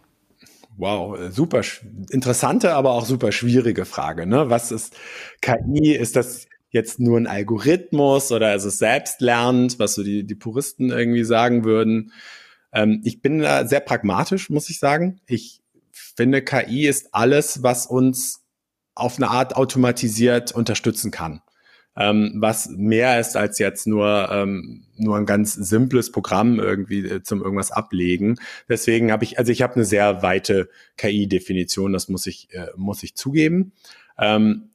[0.77, 1.62] Wow, äh, super
[2.11, 4.27] interessante, aber auch super schwierige Frage.
[4.27, 4.51] Ne?
[4.51, 4.97] Was ist
[5.41, 5.95] KI?
[5.95, 10.91] Ist das jetzt nur ein Algorithmus oder ist es selbstlernend, was so die, die Puristen
[10.91, 12.12] irgendwie sagen würden.
[12.73, 15.21] Ähm, ich bin da sehr pragmatisch, muss ich sagen.
[15.27, 15.61] Ich
[15.93, 18.45] finde, KI ist alles, was uns
[18.95, 21.43] auf eine Art automatisiert unterstützen kann.
[21.97, 27.23] Ähm, was mehr ist als jetzt nur, ähm, nur ein ganz simples Programm irgendwie äh,
[27.23, 28.37] zum irgendwas ablegen.
[28.68, 33.03] Deswegen habe ich, also ich habe eine sehr weite KI-Definition, das muss ich, äh, muss
[33.03, 33.73] ich zugeben.
[34.18, 34.70] Ähm,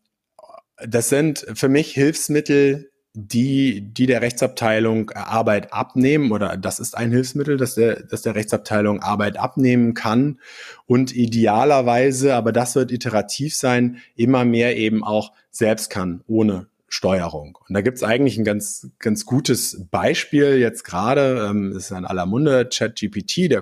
[0.77, 7.11] das sind für mich Hilfsmittel, die, die der Rechtsabteilung Arbeit abnehmen oder das ist ein
[7.11, 10.39] Hilfsmittel, das der, das der Rechtsabteilung Arbeit abnehmen kann
[10.85, 17.57] und idealerweise, aber das wird iterativ sein, immer mehr eben auch selbst kann, ohne Steuerung.
[17.67, 22.25] Und da gibt's eigentlich ein ganz, ganz gutes Beispiel jetzt gerade, ähm, ist in aller
[22.25, 23.61] Munde, ChatGPT, da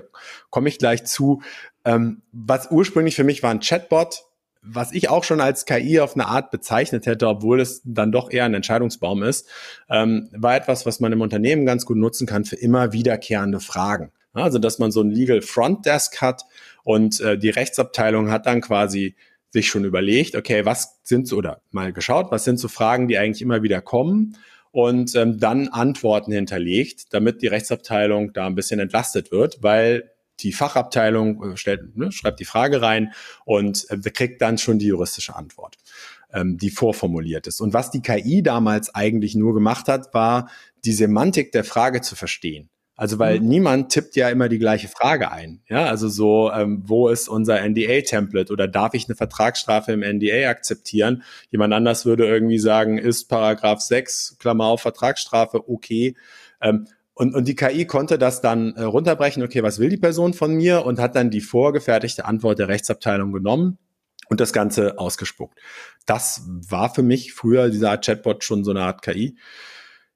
[0.50, 1.42] komme ich gleich zu.
[1.84, 4.24] Ähm, was ursprünglich für mich war ein Chatbot,
[4.66, 8.30] was ich auch schon als KI auf eine Art bezeichnet hätte, obwohl es dann doch
[8.30, 9.48] eher ein Entscheidungsbaum ist,
[9.90, 14.10] ähm, war etwas, was man im Unternehmen ganz gut nutzen kann für immer wiederkehrende Fragen.
[14.32, 16.42] Also, dass man so ein Legal Front Desk hat
[16.82, 19.14] und äh, die Rechtsabteilung hat dann quasi
[19.50, 23.18] sich schon überlegt, okay, was sind so, oder mal geschaut, was sind so Fragen, die
[23.18, 24.36] eigentlich immer wieder kommen
[24.72, 30.10] und ähm, dann Antworten hinterlegt, damit die Rechtsabteilung da ein bisschen entlastet wird, weil
[30.40, 33.12] die Fachabteilung äh, stellt, ne, schreibt die Frage rein
[33.44, 35.76] und äh, kriegt dann schon die juristische Antwort,
[36.32, 37.60] ähm, die vorformuliert ist.
[37.60, 40.50] Und was die KI damals eigentlich nur gemacht hat, war
[40.84, 42.68] die Semantik der Frage zu verstehen.
[42.96, 43.48] Also weil mhm.
[43.48, 45.60] niemand tippt ja immer die gleiche Frage ein.
[45.68, 50.48] Ja, also so, ähm, wo ist unser NDA-Template oder darf ich eine Vertragsstrafe im NDA
[50.48, 51.24] akzeptieren?
[51.50, 56.14] Jemand anders würde irgendwie sagen, ist Paragraph 6, Klammer auf, Vertragsstrafe, okay.
[56.60, 60.34] Ähm, und, und die KI konnte das dann äh, runterbrechen, okay, was will die Person
[60.34, 60.84] von mir?
[60.84, 63.78] Und hat dann die vorgefertigte Antwort der Rechtsabteilung genommen
[64.28, 65.58] und das Ganze ausgespuckt.
[66.06, 69.36] Das war für mich früher dieser Art Chatbot schon so eine Art KI.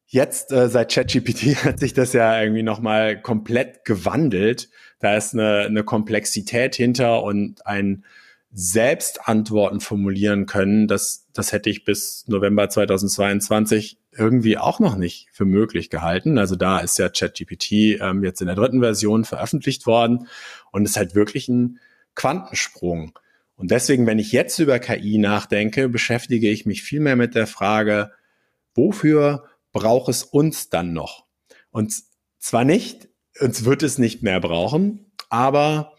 [0.06, 4.68] Jetzt äh, seit ChatGPT hat sich das ja irgendwie nochmal komplett gewandelt.
[4.98, 8.04] Da ist eine, eine Komplexität hinter und ein
[8.50, 10.88] Selbstantworten formulieren können.
[10.88, 16.38] Das, das hätte ich bis November 2022 irgendwie auch noch nicht für möglich gehalten.
[16.38, 20.28] Also da ist ja ChatGPT ähm, jetzt in der dritten Version veröffentlicht worden
[20.72, 21.78] und ist halt wirklich ein
[22.14, 23.18] Quantensprung.
[23.56, 27.46] Und deswegen, wenn ich jetzt über KI nachdenke, beschäftige ich mich viel mehr mit der
[27.46, 28.12] Frage,
[28.74, 31.26] wofür braucht es uns dann noch?
[31.70, 31.94] Und
[32.38, 33.08] zwar nicht,
[33.40, 35.94] uns wird es nicht mehr brauchen, aber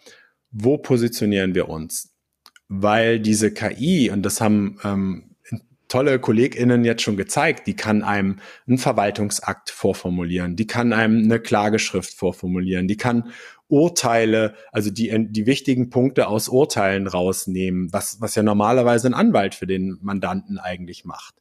[0.51, 2.13] wo positionieren wir uns?
[2.67, 5.28] Weil diese KI, und das haben ähm,
[5.89, 8.37] tolle KollegInnen jetzt schon gezeigt, die kann einem
[8.67, 13.31] einen Verwaltungsakt vorformulieren, die kann einem eine Klageschrift vorformulieren, die kann
[13.67, 19.53] Urteile, also die, die wichtigen Punkte aus Urteilen rausnehmen, was, was ja normalerweise ein Anwalt
[19.53, 21.35] für den Mandanten eigentlich macht.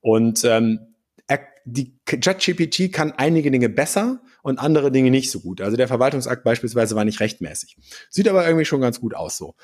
[0.00, 0.90] Und ähm,
[1.64, 5.60] die ChatGPT kann einige Dinge besser und andere Dinge nicht so gut.
[5.60, 7.76] Also der Verwaltungsakt beispielsweise war nicht rechtmäßig.
[8.08, 9.54] Sieht aber irgendwie schon ganz gut aus so.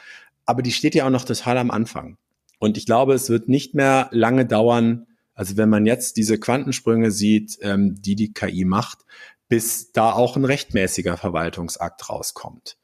[0.44, 2.18] Aber die steht ja auch noch total am Anfang.
[2.58, 7.10] Und ich glaube, es wird nicht mehr lange dauern, also wenn man jetzt diese Quantensprünge
[7.10, 9.00] sieht, ähm, die die KI macht,
[9.48, 12.78] bis da auch ein rechtmäßiger Verwaltungsakt rauskommt.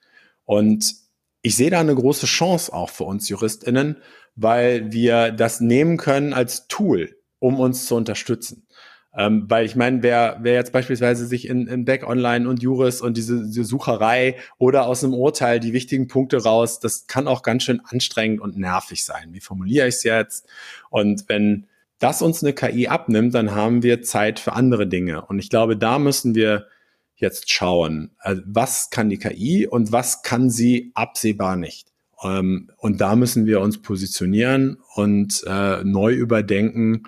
[0.44, 0.94] Und
[1.40, 3.96] ich sehe da eine große Chance auch für uns JuristInnen,
[4.36, 8.66] weil wir das nehmen können als Tool, um uns zu unterstützen.
[9.14, 13.02] Ähm, weil ich meine, wer, wer jetzt beispielsweise sich in, in Back Online und Juris
[13.02, 17.42] und diese, diese Sucherei oder aus einem Urteil die wichtigen Punkte raus, das kann auch
[17.42, 19.28] ganz schön anstrengend und nervig sein.
[19.32, 20.48] Wie formuliere ich es jetzt?
[20.88, 21.66] Und wenn
[21.98, 25.26] das uns eine KI abnimmt, dann haben wir Zeit für andere Dinge.
[25.26, 26.66] Und ich glaube, da müssen wir
[27.14, 31.92] jetzt schauen, also was kann die KI und was kann sie absehbar nicht.
[32.24, 37.04] Ähm, und da müssen wir uns positionieren und äh, neu überdenken,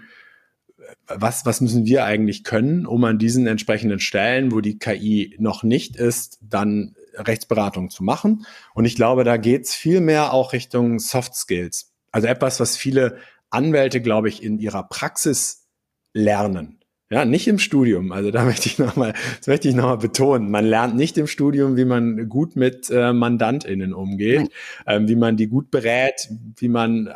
[1.06, 5.62] was, was müssen wir eigentlich können, um an diesen entsprechenden Stellen, wo die KI noch
[5.62, 8.46] nicht ist, dann Rechtsberatung zu machen.
[8.74, 11.92] Und ich glaube, da geht's viel mehr auch Richtung Soft Skills.
[12.10, 13.18] Also etwas, was viele
[13.50, 15.66] Anwälte, glaube ich, in ihrer Praxis
[16.12, 16.83] lernen.
[17.14, 18.10] Ja, nicht im Studium.
[18.10, 20.50] Also da möchte ich nochmal, das möchte ich nochmal betonen.
[20.50, 24.50] Man lernt nicht im Studium, wie man gut mit äh, MandantInnen umgeht,
[24.84, 27.12] ähm, wie man die gut berät, wie man, äh,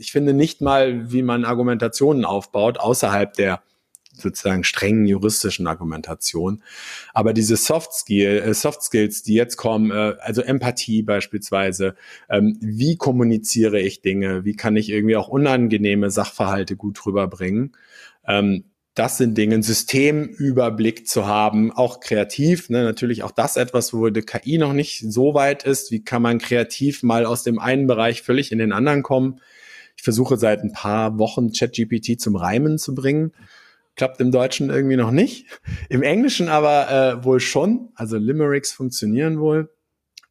[0.00, 3.62] ich finde nicht mal, wie man Argumentationen aufbaut, außerhalb der
[4.14, 6.64] sozusagen strengen juristischen Argumentation.
[7.14, 11.94] Aber diese Soft, Skill, äh, Soft Skills, die jetzt kommen, äh, also Empathie beispielsweise,
[12.28, 17.76] ähm, wie kommuniziere ich Dinge, wie kann ich irgendwie auch unangenehme Sachverhalte gut rüberbringen,
[18.26, 18.64] ähm,
[18.96, 24.08] das sind Dinge, einen Systemüberblick zu haben, auch kreativ, ne, natürlich auch das etwas, wo
[24.08, 25.90] die KI noch nicht so weit ist.
[25.90, 29.40] Wie kann man kreativ mal aus dem einen Bereich völlig in den anderen kommen?
[29.98, 33.32] Ich versuche seit ein paar Wochen ChatGPT zum Reimen zu bringen.
[33.96, 35.46] Klappt im Deutschen irgendwie noch nicht.
[35.90, 36.90] Im Englischen aber
[37.20, 37.90] äh, wohl schon.
[37.96, 39.70] Also Limericks funktionieren wohl.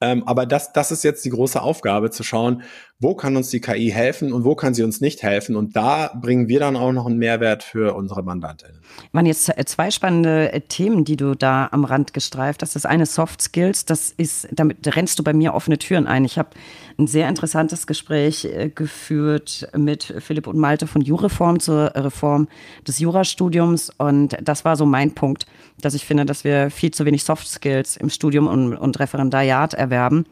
[0.01, 2.63] Ähm, aber das, das ist jetzt die große Aufgabe, zu schauen,
[2.99, 5.57] wo kann uns die KI helfen und wo kann sie uns nicht helfen.
[5.57, 8.79] Und da bringen wir dann auch noch einen Mehrwert für unsere Mandantinnen.
[9.11, 12.75] Waren jetzt zwei spannende äh, Themen, die du da am Rand gestreift hast.
[12.75, 16.23] Das eine Soft Skills, das ist, damit rennst du bei mir offene Türen ein.
[16.23, 16.49] Ich habe
[16.97, 22.47] ein sehr interessantes Gespräch äh, geführt mit Philipp und Malte von Jureform zur Reform
[22.87, 23.91] des Jurastudiums.
[23.97, 25.45] Und das war so mein Punkt,
[25.81, 29.73] dass ich finde, dass wir viel zu wenig Soft Skills im Studium und, und Referendariat
[29.73, 30.25] erwerben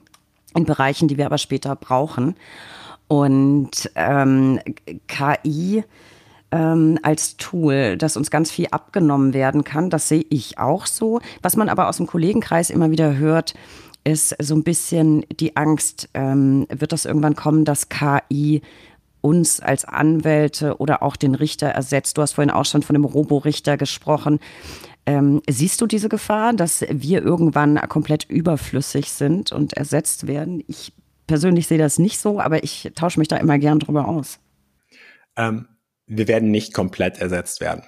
[0.55, 2.35] in Bereichen, die wir aber später brauchen.
[3.07, 4.59] Und ähm,
[5.07, 5.83] KI
[6.51, 9.89] ähm, als Tool, dass uns ganz viel abgenommen werden kann.
[9.89, 11.19] Das sehe ich auch so.
[11.41, 13.55] Was man aber aus dem Kollegenkreis immer wieder hört,
[14.03, 18.61] ist so ein bisschen die Angst, ähm, wird das irgendwann kommen, dass KI
[19.21, 22.17] uns als Anwälte oder auch den Richter ersetzt.
[22.17, 24.39] Du hast vorhin auch schon von dem Roborichter gesprochen.
[25.05, 30.63] Ähm, siehst du diese Gefahr, dass wir irgendwann komplett überflüssig sind und ersetzt werden?
[30.67, 30.93] Ich
[31.27, 34.39] persönlich sehe das nicht so, aber ich tausche mich da immer gern drüber aus.
[35.35, 35.67] Ähm,
[36.05, 37.83] wir werden nicht komplett ersetzt werden.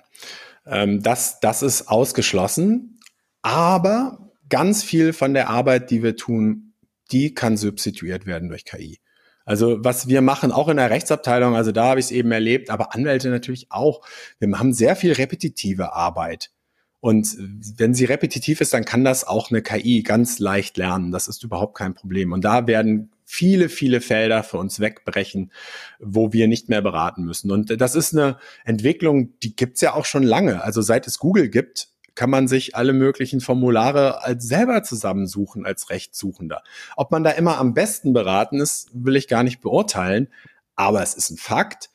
[0.66, 3.00] Ähm, das, das ist ausgeschlossen,
[3.42, 6.74] aber ganz viel von der Arbeit, die wir tun,
[7.12, 9.00] die kann substituiert werden durch KI.
[9.46, 12.72] Also was wir machen, auch in der Rechtsabteilung, also da habe ich es eben erlebt,
[12.72, 14.02] aber Anwälte natürlich auch.
[14.40, 16.52] Wir haben sehr viel repetitive Arbeit.
[17.06, 17.38] Und
[17.78, 21.12] wenn sie repetitiv ist, dann kann das auch eine KI ganz leicht lernen.
[21.12, 22.32] Das ist überhaupt kein Problem.
[22.32, 25.52] Und da werden viele, viele Felder für uns wegbrechen,
[26.00, 27.52] wo wir nicht mehr beraten müssen.
[27.52, 30.64] Und das ist eine Entwicklung, die gibt's ja auch schon lange.
[30.64, 35.92] Also seit es Google gibt, kann man sich alle möglichen Formulare als selber zusammensuchen als
[35.92, 36.64] Rechtssuchender.
[36.96, 40.28] Ob man da immer am besten beraten ist, will ich gar nicht beurteilen.
[40.76, 41.92] Aber es ist ein Fakt.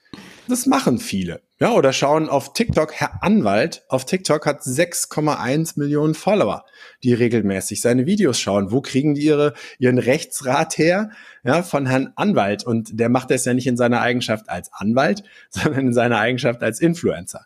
[0.46, 1.42] Das machen viele.
[1.62, 6.64] Ja, oder schauen auf TikTok, Herr Anwalt auf TikTok hat 6,1 Millionen Follower,
[7.02, 8.72] die regelmäßig seine Videos schauen.
[8.72, 11.10] Wo kriegen die ihre, ihren Rechtsrat her?
[11.44, 12.64] Ja, von Herrn Anwalt.
[12.64, 16.62] Und der macht das ja nicht in seiner Eigenschaft als Anwalt, sondern in seiner Eigenschaft
[16.62, 17.44] als Influencer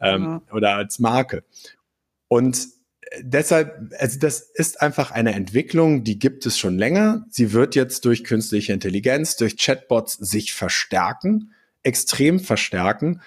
[0.00, 0.54] ähm, ja.
[0.54, 1.42] oder als Marke.
[2.28, 2.68] Und
[3.20, 7.26] deshalb, also das ist einfach eine Entwicklung, die gibt es schon länger.
[7.28, 13.20] Sie wird jetzt durch künstliche Intelligenz, durch Chatbots sich verstärken, extrem verstärken.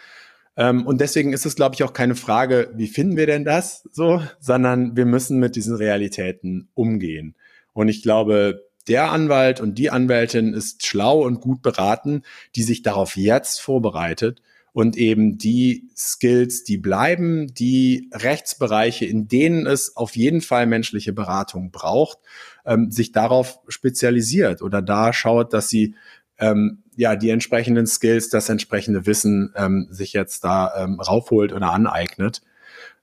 [0.58, 3.88] Ähm, und deswegen ist es, glaube ich, auch keine Frage, wie finden wir denn das
[3.92, 7.36] so, sondern wir müssen mit diesen Realitäten umgehen.
[7.74, 12.24] Und ich glaube, der Anwalt und die Anwältin ist schlau und gut beraten,
[12.56, 14.42] die sich darauf jetzt vorbereitet
[14.74, 21.14] und eben die Skills, die bleiben, die Rechtsbereiche, in denen es auf jeden Fall menschliche
[21.14, 22.20] Beratung braucht,
[22.66, 25.96] ähm, sich darauf spezialisiert oder da schaut, dass sie
[26.42, 31.72] ähm, ja die entsprechenden Skills, das entsprechende Wissen ähm, sich jetzt da ähm, raufholt oder
[31.72, 32.42] aneignet.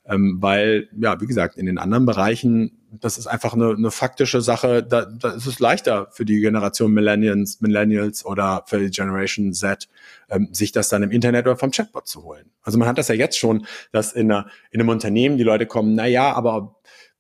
[0.07, 4.41] Ähm, weil, ja, wie gesagt, in den anderen Bereichen, das ist einfach eine, eine faktische
[4.41, 9.53] Sache, da, da ist es leichter für die Generation Millennials, Millennials oder für die Generation
[9.53, 9.87] Z,
[10.31, 12.47] ähm, sich das dann im Internet oder vom Chatbot zu holen.
[12.63, 15.67] Also man hat das ja jetzt schon, dass in, einer, in einem Unternehmen die Leute
[15.67, 16.78] kommen, na ja, aber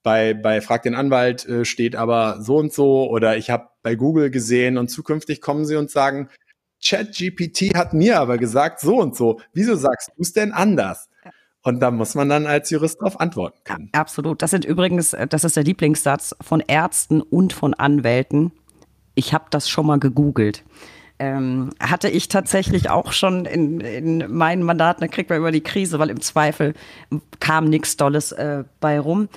[0.09, 3.95] bei, bei Frag den Anwalt äh, steht aber so und so oder ich habe bei
[3.95, 6.31] Google gesehen und zukünftig kommen sie und sagen,
[6.83, 9.39] ChatGPT hat mir aber gesagt so und so.
[9.53, 11.11] Wieso sagst du es denn anders?
[11.63, 13.91] Und da muss man dann als Jurist darauf antworten können.
[13.93, 14.41] Absolut.
[14.41, 18.53] Das sind übrigens, äh, das ist der Lieblingssatz von Ärzten und von Anwälten.
[19.15, 20.65] Ich habe das schon mal gegoogelt.
[21.19, 25.61] Ähm, hatte ich tatsächlich auch schon in, in meinen Mandaten, da kriegt man über die
[25.61, 26.73] Krise, weil im Zweifel
[27.41, 29.29] kam nichts Dolles äh, bei rum.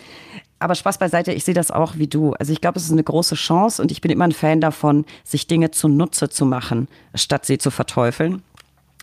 [0.61, 2.33] Aber Spaß beiseite, ich sehe das auch wie du.
[2.33, 5.05] Also ich glaube, es ist eine große Chance und ich bin immer ein Fan davon,
[5.23, 8.43] sich Dinge zunutze zu machen, statt sie zu verteufeln.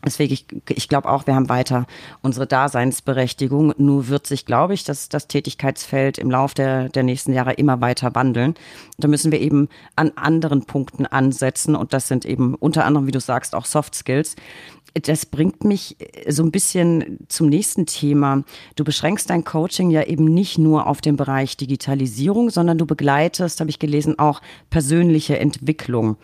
[0.07, 1.87] Deswegen, ich, ich glaube auch, wir haben weiter
[2.23, 3.75] unsere Daseinsberechtigung.
[3.77, 7.81] Nur wird sich, glaube ich, das, das Tätigkeitsfeld im Laufe der, der nächsten Jahre immer
[7.81, 8.55] weiter wandeln.
[8.99, 11.75] Da müssen wir eben an anderen Punkten ansetzen.
[11.75, 14.37] Und das sind eben unter anderem, wie du sagst, auch Soft Skills.
[14.95, 15.97] Das bringt mich
[16.28, 18.45] so ein bisschen zum nächsten Thema.
[18.76, 23.61] Du beschränkst dein Coaching ja eben nicht nur auf den Bereich Digitalisierung, sondern du begleitest,
[23.61, 26.16] habe ich gelesen, auch persönliche Entwicklung.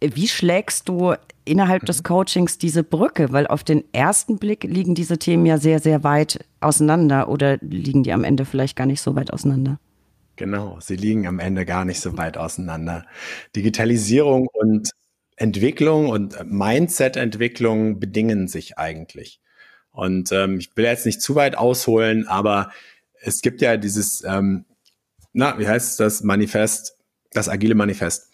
[0.00, 1.14] Wie schlägst du
[1.44, 2.04] innerhalb des mhm.
[2.04, 3.32] Coachings diese Brücke?
[3.32, 8.02] Weil auf den ersten Blick liegen diese Themen ja sehr, sehr weit auseinander oder liegen
[8.02, 9.78] die am Ende vielleicht gar nicht so weit auseinander?
[10.36, 13.04] Genau, sie liegen am Ende gar nicht so weit auseinander.
[13.54, 14.90] Digitalisierung und
[15.42, 19.40] Entwicklung und Mindset-Entwicklung bedingen sich eigentlich.
[19.90, 22.70] Und ähm, ich will jetzt nicht zu weit ausholen, aber
[23.20, 24.66] es gibt ja dieses, ähm,
[25.32, 26.96] na, wie heißt das Manifest,
[27.32, 28.30] das agile Manifest.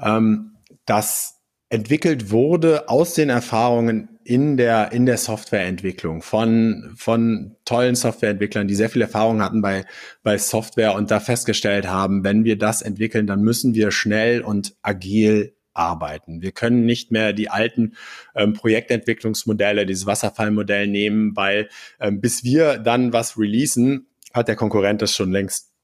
[0.00, 0.52] Ähm,
[0.86, 1.40] das
[1.70, 8.76] entwickelt wurde aus den Erfahrungen in der, in der Softwareentwicklung von, von tollen Softwareentwicklern, die
[8.76, 9.84] sehr viel Erfahrung hatten bei,
[10.22, 14.76] bei Software und da festgestellt haben, wenn wir das entwickeln, dann müssen wir schnell und
[14.82, 16.40] agil arbeiten.
[16.40, 17.94] Wir können nicht mehr die alten
[18.34, 21.68] ähm, Projektentwicklungsmodelle, dieses Wasserfallmodell nehmen, weil
[22.00, 25.74] ähm, bis wir dann was releasen, hat der Konkurrent das schon längst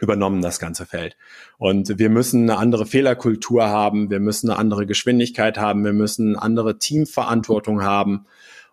[0.00, 1.16] übernommen, das ganze Feld.
[1.58, 6.36] Und wir müssen eine andere Fehlerkultur haben, wir müssen eine andere Geschwindigkeit haben, wir müssen
[6.36, 8.26] eine andere Teamverantwortung haben.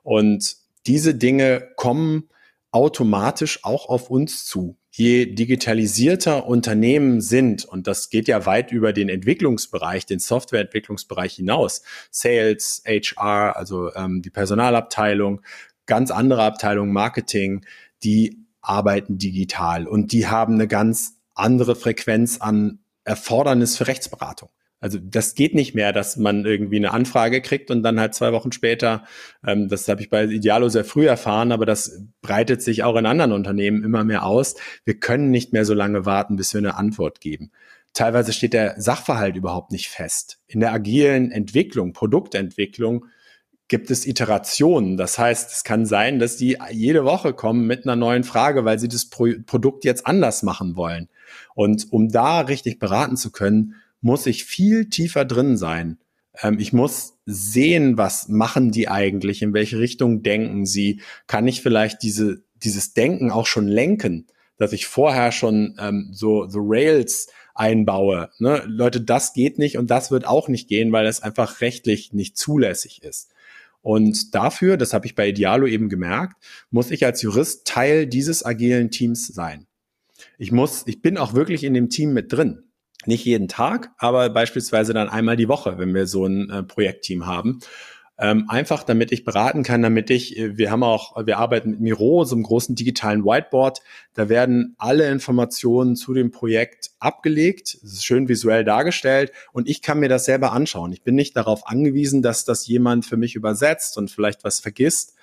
[0.04, 0.56] Und
[0.86, 2.30] diese Dinge kommen
[2.72, 4.78] automatisch auch auf uns zu.
[4.98, 11.82] Je digitalisierter Unternehmen sind, und das geht ja weit über den Entwicklungsbereich, den Softwareentwicklungsbereich hinaus,
[12.12, 15.42] Sales, HR, also ähm, die Personalabteilung,
[15.86, 17.66] ganz andere Abteilungen, Marketing,
[18.04, 24.48] die arbeiten digital und die haben eine ganz andere Frequenz an Erfordernis für Rechtsberatung.
[24.82, 28.34] Also das geht nicht mehr, dass man irgendwie eine Anfrage kriegt und dann halt zwei
[28.34, 29.04] Wochen später,
[29.46, 33.06] ähm, das habe ich bei Idealo sehr früh erfahren, aber das breitet sich auch in
[33.06, 34.56] anderen Unternehmen immer mehr aus.
[34.84, 37.52] Wir können nicht mehr so lange warten, bis wir eine Antwort geben.
[37.94, 40.40] Teilweise steht der Sachverhalt überhaupt nicht fest.
[40.48, 43.06] In der agilen Entwicklung, Produktentwicklung,
[43.68, 44.98] gibt es Iterationen.
[44.98, 48.80] Das heißt, es kann sein, dass die jede Woche kommen mit einer neuen Frage, weil
[48.80, 51.10] sie das Pro Produkt jetzt anders machen wollen.
[51.56, 55.98] Und um da richtig beraten zu können, muss ich viel tiefer drin sein.
[56.40, 61.02] Ähm, ich muss sehen, was machen die eigentlich, in welche Richtung denken sie.
[61.26, 64.28] Kann ich vielleicht diese, dieses Denken auch schon lenken,
[64.58, 68.30] dass ich vorher schon ähm, so, so Rails einbaue.
[68.38, 68.62] Ne?
[68.68, 72.38] Leute, das geht nicht und das wird auch nicht gehen, weil es einfach rechtlich nicht
[72.38, 73.32] zulässig ist.
[73.82, 76.36] Und dafür, das habe ich bei Idealo eben gemerkt,
[76.70, 79.66] muss ich als Jurist Teil dieses agilen Teams sein.
[80.38, 82.66] Ich muss, ich bin auch wirklich in dem Team mit drin.
[83.06, 87.26] Nicht jeden Tag, aber beispielsweise dann einmal die Woche, wenn wir so ein äh, Projektteam
[87.26, 87.60] haben.
[88.18, 91.82] Ähm, einfach damit ich beraten kann, damit ich, äh, wir haben auch, wir arbeiten mit
[91.82, 93.82] Miro, so einem großen digitalen Whiteboard.
[94.14, 97.78] Da werden alle Informationen zu dem Projekt abgelegt.
[97.84, 100.94] Es ist schön visuell dargestellt und ich kann mir das selber anschauen.
[100.94, 105.16] Ich bin nicht darauf angewiesen, dass das jemand für mich übersetzt und vielleicht was vergisst.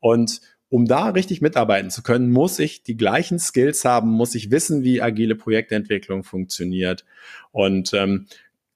[0.00, 0.40] Und
[0.70, 4.82] um da richtig mitarbeiten zu können, muss ich die gleichen Skills haben, muss ich wissen,
[4.82, 7.04] wie agile Projektentwicklung funktioniert.
[7.52, 8.26] Und ähm,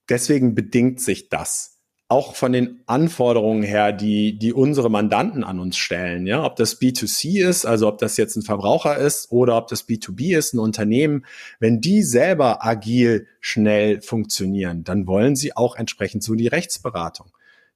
[0.08, 1.72] deswegen bedingt sich das
[2.12, 6.78] auch von den Anforderungen her, die, die unsere Mandanten an uns stellen, ja, ob das
[6.78, 10.58] B2C ist, also ob das jetzt ein Verbraucher ist oder ob das B2B ist, ein
[10.58, 11.24] Unternehmen,
[11.58, 17.30] wenn die selber agil schnell funktionieren, dann wollen sie auch entsprechend so die Rechtsberatung.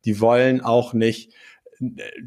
[0.04, 1.32] Die wollen auch nicht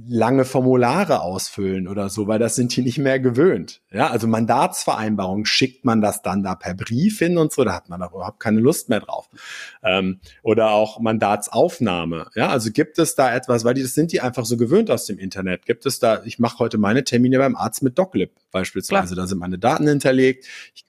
[0.07, 3.81] lange Formulare ausfüllen oder so, weil das sind die nicht mehr gewöhnt.
[3.91, 7.89] Ja, also Mandatsvereinbarung schickt man das dann da per Brief hin und so, da hat
[7.89, 9.27] man da überhaupt keine Lust mehr drauf.
[9.83, 12.27] Ähm, oder auch Mandatsaufnahme.
[12.35, 15.05] Ja, also gibt es da etwas, weil die, das sind die einfach so gewöhnt aus
[15.05, 15.65] dem Internet.
[15.65, 19.25] Gibt es da, ich mache heute meine Termine beim Arzt mit DocLib beispielsweise, Klar.
[19.25, 20.45] da sind meine Daten hinterlegt.
[20.75, 20.85] Ich,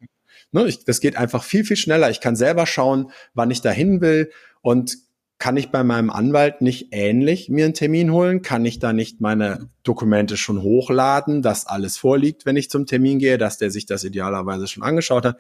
[0.53, 2.11] ne, ich, das geht einfach viel, viel schneller.
[2.11, 4.31] Ich kann selber schauen, wann ich da hin will
[4.61, 4.99] und
[5.41, 8.43] kann ich bei meinem Anwalt nicht ähnlich mir einen Termin holen?
[8.43, 13.19] Kann ich da nicht meine Dokumente schon hochladen, dass alles vorliegt, wenn ich zum Termin
[13.19, 15.39] gehe, dass der sich das idealerweise schon angeschaut hat?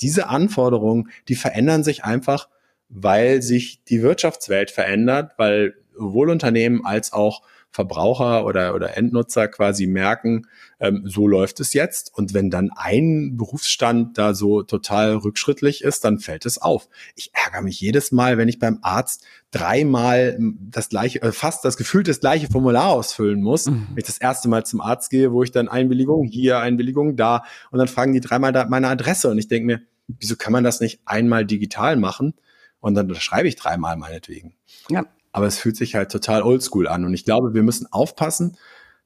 [0.00, 2.48] Diese Anforderungen, die verändern sich einfach,
[2.88, 7.42] weil sich die Wirtschaftswelt verändert, weil sowohl Unternehmen als auch
[7.72, 10.46] Verbraucher oder, oder Endnutzer quasi merken,
[10.78, 12.12] ähm, so läuft es jetzt.
[12.14, 16.88] Und wenn dann ein Berufsstand da so total rückschrittlich ist, dann fällt es auf.
[17.16, 21.78] Ich ärgere mich jedes Mal, wenn ich beim Arzt dreimal das gleiche, äh, fast das
[21.78, 23.66] gefühlt das gleiche Formular ausfüllen muss.
[23.66, 23.86] Mhm.
[23.90, 27.42] Wenn ich das erste Mal zum Arzt gehe, wo ich dann Einwilligung hier, Einwilligung da
[27.70, 30.62] und dann fragen die dreimal da meine Adresse und ich denke mir, wieso kann man
[30.62, 32.34] das nicht einmal digital machen?
[32.80, 34.54] Und dann schreibe ich dreimal meinetwegen.
[34.90, 37.04] Ja aber es fühlt sich halt total oldschool an.
[37.04, 38.56] Und ich glaube, wir müssen aufpassen,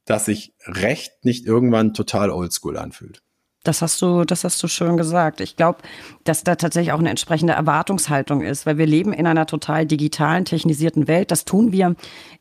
[0.05, 3.21] dass sich Recht nicht irgendwann total oldschool anfühlt.
[3.63, 5.41] Das hast du, das hast du schön gesagt.
[5.41, 5.79] Ich glaube,
[6.23, 10.45] dass da tatsächlich auch eine entsprechende Erwartungshaltung ist, weil wir leben in einer total digitalen,
[10.45, 11.31] technisierten Welt.
[11.31, 11.95] Das tun wir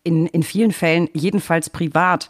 [0.04, 2.28] in, in vielen Fällen, jedenfalls privat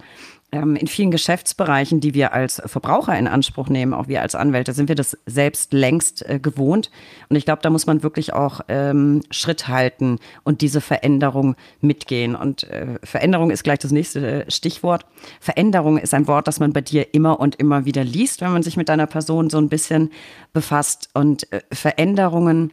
[0.53, 4.89] in vielen Geschäftsbereichen, die wir als Verbraucher in Anspruch nehmen, auch wir als Anwälte, sind
[4.89, 6.91] wir das selbst längst äh, gewohnt.
[7.29, 12.37] Und ich glaube, da muss man wirklich auch ähm, Schritt halten und diese Veränderung mitgehen.
[12.37, 15.05] Und äh, Veränderung ist gleich das nächste äh, Stichwort.
[15.41, 18.63] Veränderung ist ein Wort, das man bei dir immer und immer wieder liest, wenn man
[18.63, 20.11] sich mit deiner Person so ein bisschen
[20.53, 21.11] befasst.
[21.13, 22.73] Und äh, Veränderungen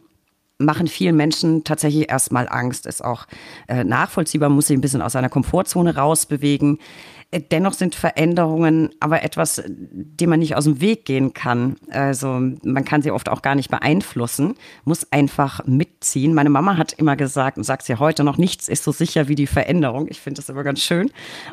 [0.58, 3.26] machen vielen Menschen tatsächlich erstmal Angst, ist auch
[3.66, 6.78] äh, nachvollziehbar, muss sich ein bisschen aus seiner Komfortzone rausbewegen.
[7.50, 11.76] Dennoch sind Veränderungen aber etwas, dem man nicht aus dem Weg gehen kann.
[11.90, 12.28] Also
[12.62, 14.54] man kann sie oft auch gar nicht beeinflussen,
[14.84, 16.34] muss einfach mitziehen.
[16.34, 19.34] Meine Mama hat immer gesagt und sagt sie heute noch, nichts ist so sicher wie
[19.34, 20.06] die Veränderung.
[20.08, 21.10] Ich finde das immer ganz schön.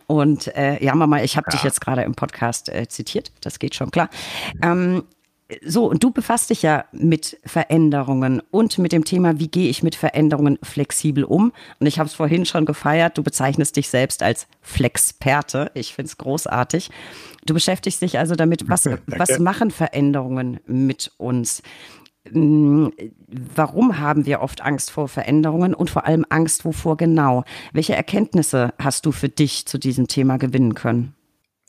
[0.07, 1.51] Und äh, ja, Mama, ich habe ja.
[1.51, 3.32] dich jetzt gerade im Podcast äh, zitiert.
[3.41, 4.09] Das geht schon klar.
[4.61, 5.03] Ähm,
[5.66, 9.84] so, und du befasst dich ja mit Veränderungen und mit dem Thema, wie gehe ich
[9.84, 11.52] mit Veränderungen flexibel um?
[11.80, 15.72] Und ich habe es vorhin schon gefeiert, du bezeichnest dich selbst als Flexperte.
[15.74, 16.89] Ich finde es großartig.
[17.45, 21.64] Du beschäftigst dich also damit, was, was machen Veränderungen mit uns?
[22.30, 22.93] Hm,
[23.56, 27.43] warum haben wir oft Angst vor Veränderungen und vor allem Angst wovor genau?
[27.74, 31.16] Welche Erkenntnisse hast du für dich zu diesem Thema gewinnen können?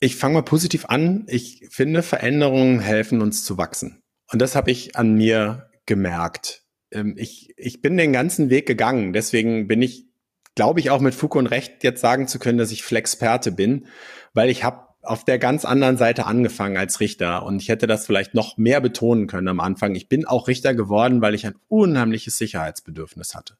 [0.04, 1.26] Ich fange mal positiv an.
[1.28, 4.02] Ich finde, Veränderungen helfen uns zu wachsen.
[4.32, 6.64] Und das habe ich an mir gemerkt.
[6.90, 9.12] Ähm, ich, ich bin den ganzen Weg gegangen.
[9.12, 10.08] Deswegen bin ich,
[10.56, 13.86] glaube ich, auch mit Foucault und Recht jetzt sagen zu können, dass ich Flexperte bin,
[14.34, 18.04] weil ich habe auf der ganz anderen Seite angefangen als Richter und ich hätte das
[18.04, 19.94] vielleicht noch mehr betonen können am Anfang.
[19.94, 23.56] Ich bin auch Richter geworden, weil ich ein unheimliches Sicherheitsbedürfnis hatte.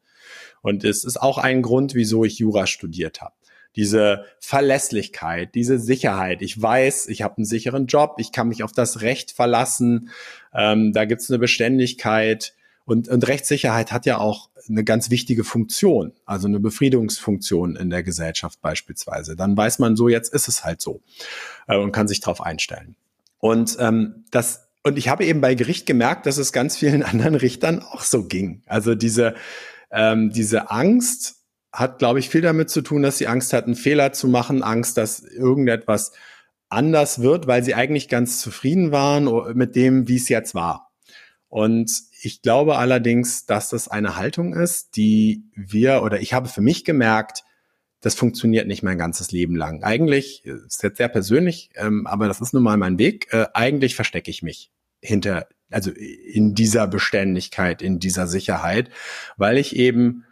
[0.60, 3.34] Und es ist auch ein Grund, wieso ich Jura studiert habe.
[3.76, 6.42] Diese Verlässlichkeit, diese Sicherheit.
[6.42, 10.10] Ich weiß, ich habe einen sicheren Job, ich kann mich auf das Recht verlassen,
[10.54, 12.54] ähm, da gibt es eine Beständigkeit.
[12.84, 18.02] Und, und Rechtssicherheit hat ja auch eine ganz wichtige Funktion, also eine Befriedungsfunktion in der
[18.02, 19.36] Gesellschaft beispielsweise.
[19.36, 21.00] Dann weiß man so, jetzt ist es halt so
[21.68, 22.96] äh, und kann sich darauf einstellen.
[23.38, 27.34] Und ähm, das und ich habe eben bei Gericht gemerkt, dass es ganz vielen anderen
[27.34, 28.62] Richtern auch so ging.
[28.66, 29.34] Also diese
[29.90, 31.41] ähm, diese Angst
[31.72, 34.96] hat, glaube ich, viel damit zu tun, dass sie Angst hatten, Fehler zu machen, Angst,
[34.98, 36.12] dass irgendetwas
[36.68, 40.90] anders wird, weil sie eigentlich ganz zufrieden waren mit dem, wie es jetzt war.
[41.48, 41.90] Und
[42.22, 46.84] ich glaube allerdings, dass das eine Haltung ist, die wir oder ich habe für mich
[46.84, 47.44] gemerkt,
[48.00, 49.82] das funktioniert nicht mein ganzes Leben lang.
[49.82, 53.94] Eigentlich, ist jetzt sehr persönlich, ähm, aber das ist nun mal mein Weg, äh, eigentlich
[53.94, 54.70] verstecke ich mich
[55.00, 58.90] hinter, also in dieser Beständigkeit, in dieser Sicherheit,
[59.36, 60.24] weil ich eben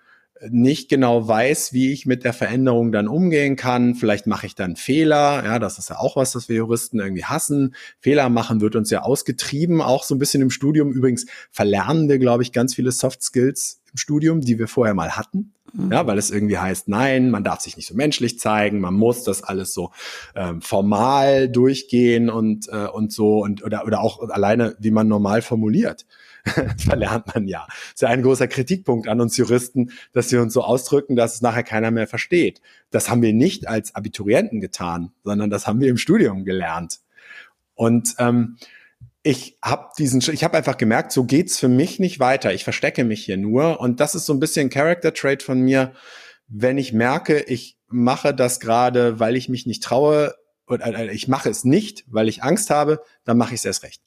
[0.49, 3.95] nicht genau weiß, wie ich mit der Veränderung dann umgehen kann.
[3.95, 5.45] Vielleicht mache ich dann Fehler.
[5.45, 7.74] Ja, das ist ja auch was, das wir Juristen irgendwie hassen.
[8.01, 10.93] Fehler machen wird uns ja ausgetrieben, auch so ein bisschen im Studium.
[10.93, 15.16] Übrigens verlernen wir, glaube ich, ganz viele Soft Skills im Studium, die wir vorher mal
[15.16, 15.53] hatten.
[15.72, 15.93] Mhm.
[15.93, 19.24] Ja, weil es irgendwie heißt, nein, man darf sich nicht so menschlich zeigen, man muss
[19.24, 19.91] das alles so
[20.34, 25.43] ähm, formal durchgehen und äh, und so und oder oder auch alleine, wie man normal
[25.43, 26.07] formuliert.
[26.78, 27.66] verlernt man ja.
[27.68, 31.34] Das ist ja ein großer Kritikpunkt an uns Juristen, dass wir uns so ausdrücken, dass
[31.34, 32.61] es nachher keiner mehr versteht.
[32.91, 37.01] Das haben wir nicht als Abiturienten getan, sondern das haben wir im Studium gelernt.
[37.74, 38.57] Und ähm,
[39.22, 42.55] ich habe diesen, ich habe einfach gemerkt, so geht's für mich nicht weiter.
[42.55, 45.93] Ich verstecke mich hier nur und das ist so ein bisschen Character Trait von mir,
[46.49, 50.34] wenn ich merke, ich mache das gerade, weil ich mich nicht traue
[50.66, 53.82] oder äh, ich mache es nicht, weil ich Angst habe, dann mache ich es erst
[53.82, 54.03] recht.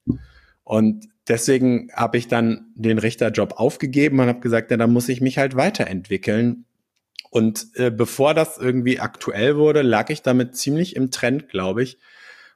[0.64, 5.21] Und deswegen habe ich dann den Richterjob aufgegeben und habe gesagt, ja, da muss ich
[5.21, 6.65] mich halt weiterentwickeln.
[7.30, 11.97] Und äh, bevor das irgendwie aktuell wurde, lag ich damit ziemlich im Trend, glaube ich.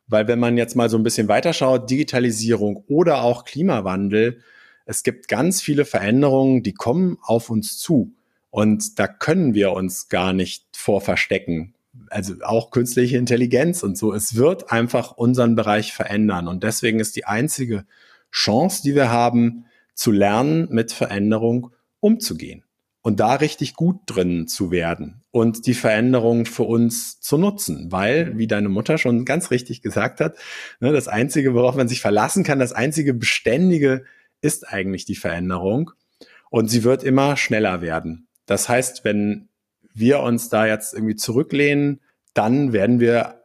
[0.08, 4.42] Weil wenn man jetzt mal so ein bisschen weiterschaut, Digitalisierung oder auch Klimawandel,
[4.86, 8.14] es gibt ganz viele Veränderungen, die kommen auf uns zu.
[8.50, 11.74] Und da können wir uns gar nicht vor verstecken.
[12.10, 14.14] Also auch künstliche Intelligenz und so.
[14.14, 16.48] Es wird einfach unseren Bereich verändern.
[16.48, 17.86] Und deswegen ist die einzige
[18.32, 22.64] Chance, die wir haben, zu lernen, mit Veränderung umzugehen
[23.02, 28.38] und da richtig gut drin zu werden und die Veränderung für uns zu nutzen, weil,
[28.38, 30.36] wie deine Mutter schon ganz richtig gesagt hat,
[30.80, 34.04] ne, das Einzige, worauf man sich verlassen kann, das einzige Beständige
[34.42, 35.92] ist eigentlich die Veränderung
[36.50, 38.28] und sie wird immer schneller werden.
[38.46, 39.50] Das heißt, wenn
[39.94, 42.02] wir uns da jetzt irgendwie zurücklehnen,
[42.34, 43.37] dann werden wir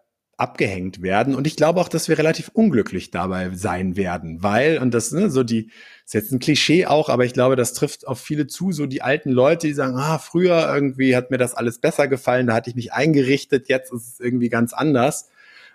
[0.43, 1.37] abgehängt werden.
[1.37, 5.31] Und ich glaube auch, dass wir relativ unglücklich dabei sein werden, weil, und das ne,
[5.31, 5.71] so die,
[6.05, 9.03] ist jetzt ein Klischee auch, aber ich glaube, das trifft auf viele zu, so die
[9.03, 12.71] alten Leute, die sagen, ah, früher irgendwie hat mir das alles besser gefallen, da hatte
[12.71, 15.31] ich mich eingerichtet, jetzt ist es irgendwie ganz anders.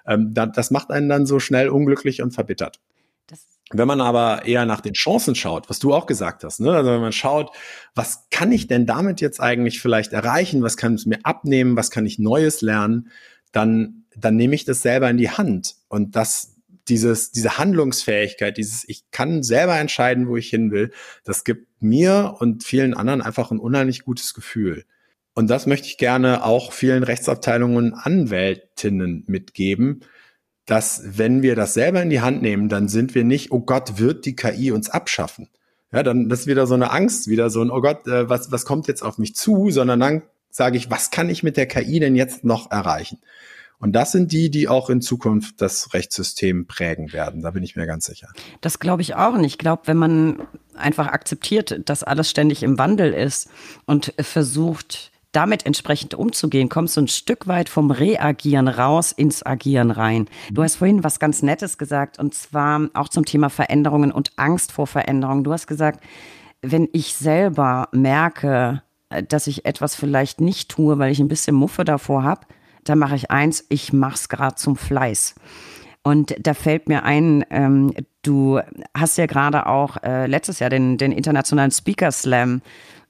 [0.06, 2.82] Ähm, da, das macht einen dann so schnell unglücklich und verbittert.
[3.72, 6.74] Wenn man aber eher nach den Chancen schaut, was du auch gesagt hast, ne?
[6.74, 7.52] also wenn man schaut,
[7.96, 11.90] was kann ich denn damit jetzt eigentlich vielleicht erreichen, was kann es mir abnehmen, was
[11.92, 13.12] kann ich Neues lernen,
[13.52, 15.76] dann dann nehme ich das selber in die Hand.
[15.88, 16.56] Und das,
[16.88, 20.92] dieses, diese Handlungsfähigkeit, dieses, ich kann selber entscheiden, wo ich hin will,
[21.24, 24.86] das gibt mir und vielen anderen einfach ein unheimlich gutes Gefühl.
[25.34, 30.02] Und das möchte ich gerne auch vielen Rechtsabteilungen und Anwältinnen mitgeben,
[30.66, 34.00] dass wenn wir das selber in die Hand nehmen, dann sind wir nicht, oh Gott,
[34.00, 35.48] wird die KI uns abschaffen.
[35.92, 38.52] Ja, dann das ist wieder so eine Angst, wieder so ein, oh Gott, äh, was,
[38.52, 41.68] was kommt jetzt auf mich zu, sondern dann sage ich, was kann ich mit der
[41.68, 43.20] KI denn jetzt noch erreichen?
[43.80, 47.44] Und das sind die, die auch in Zukunft das Rechtssystem prägen werden.
[47.44, 48.30] Da bin ich mir ganz sicher.
[48.62, 49.34] Das glaube ich auch.
[49.34, 53.50] Und ich glaube, wenn man einfach akzeptiert, dass alles ständig im Wandel ist
[53.86, 59.92] und versucht, damit entsprechend umzugehen, kommst du ein Stück weit vom Reagieren raus ins Agieren
[59.92, 60.28] rein.
[60.52, 64.72] Du hast vorhin was ganz Nettes gesagt und zwar auch zum Thema Veränderungen und Angst
[64.72, 65.44] vor Veränderungen.
[65.44, 66.04] Du hast gesagt,
[66.64, 68.82] wenn ich selber merke,
[69.28, 72.48] dass ich etwas vielleicht nicht tue, weil ich ein bisschen Muffe davor habe,
[72.90, 75.36] da mache ich eins, ich mache es gerade zum Fleiß.
[76.04, 78.62] Und da fällt mir ein, ähm, du
[78.96, 82.62] hast ja gerade auch äh, letztes Jahr den, den internationalen Speaker Slam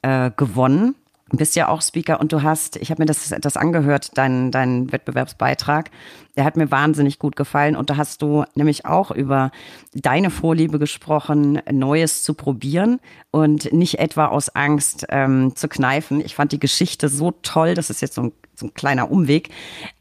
[0.01, 0.95] äh, gewonnen.
[1.29, 4.91] Bist ja auch Speaker und du hast, ich habe mir das, das angehört, deinen dein
[4.91, 5.91] Wettbewerbsbeitrag.
[6.37, 9.51] Der hat mir wahnsinnig gut gefallen und da hast du nämlich auch über
[9.93, 12.99] deine Vorliebe gesprochen, Neues zu probieren
[13.31, 16.21] und nicht etwa aus Angst ähm, zu kneifen.
[16.21, 19.49] Ich fand die Geschichte so toll, das ist jetzt so ein, so ein kleiner Umweg,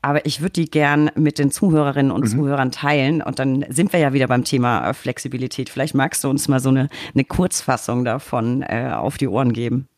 [0.03, 2.29] aber ich würde die gern mit den Zuhörerinnen und mhm.
[2.29, 5.71] Zuhörern teilen und dann sind wir ja wieder beim Thema Flexibilität.
[5.71, 9.89] Vielleicht magst du uns mal so eine, eine Kurzfassung davon äh, auf die Ohren geben.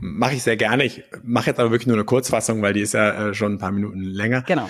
[0.00, 0.84] Mache ich sehr gerne.
[0.84, 3.58] Ich mache jetzt aber wirklich nur eine Kurzfassung, weil die ist ja äh, schon ein
[3.58, 4.42] paar Minuten länger.
[4.42, 4.68] Genau.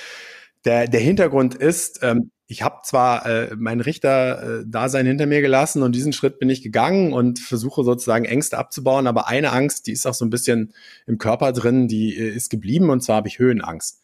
[0.64, 5.82] Der, der Hintergrund ist, ähm, ich habe zwar äh, mein Richter-Dasein äh, hinter mir gelassen
[5.82, 9.92] und diesen Schritt bin ich gegangen und versuche sozusagen Ängste abzubauen, aber eine Angst, die
[9.92, 10.74] ist auch so ein bisschen
[11.06, 14.02] im Körper drin, die äh, ist geblieben und zwar habe ich Höhenangst.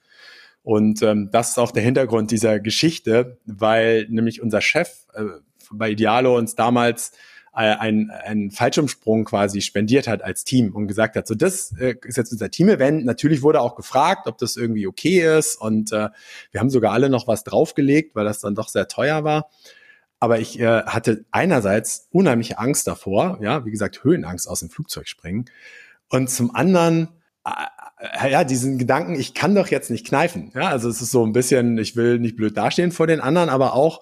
[0.62, 5.24] Und ähm, das ist auch der Hintergrund dieser Geschichte, weil nämlich unser Chef äh,
[5.70, 7.12] bei Idealo uns damals
[7.56, 12.16] einen, einen Fallschirmsprung quasi spendiert hat als Team und gesagt hat, so das äh, ist
[12.16, 13.04] jetzt unser Team-Event.
[13.04, 16.10] Natürlich wurde auch gefragt, ob das irgendwie okay ist und äh,
[16.50, 19.50] wir haben sogar alle noch was draufgelegt, weil das dann doch sehr teuer war.
[20.18, 25.08] Aber ich äh, hatte einerseits unheimliche Angst davor, ja, wie gesagt, Höhenangst aus dem Flugzeug
[25.08, 25.46] springen.
[26.08, 27.08] Und zum anderen,
[27.44, 30.52] äh, ja, diesen Gedanken, ich kann doch jetzt nicht kneifen.
[30.54, 33.48] Ja, also es ist so ein bisschen, ich will nicht blöd dastehen vor den anderen,
[33.48, 34.00] aber auch,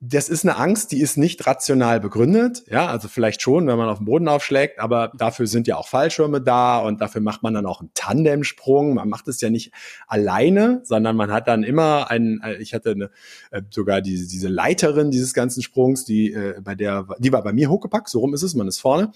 [0.00, 2.64] das ist eine Angst, die ist nicht rational begründet.
[2.68, 5.88] Ja, also vielleicht schon, wenn man auf den Boden aufschlägt, aber dafür sind ja auch
[5.88, 8.94] Fallschirme da und dafür macht man dann auch einen Tandemsprung.
[8.94, 9.72] Man macht es ja nicht
[10.06, 13.10] alleine, sondern man hat dann immer einen, äh, ich hatte eine,
[13.50, 17.54] äh, sogar diese, diese Leiterin dieses ganzen Sprungs, die äh, bei der, die war bei
[17.54, 19.12] mir hochgepackt, so rum ist es, man ist vorne.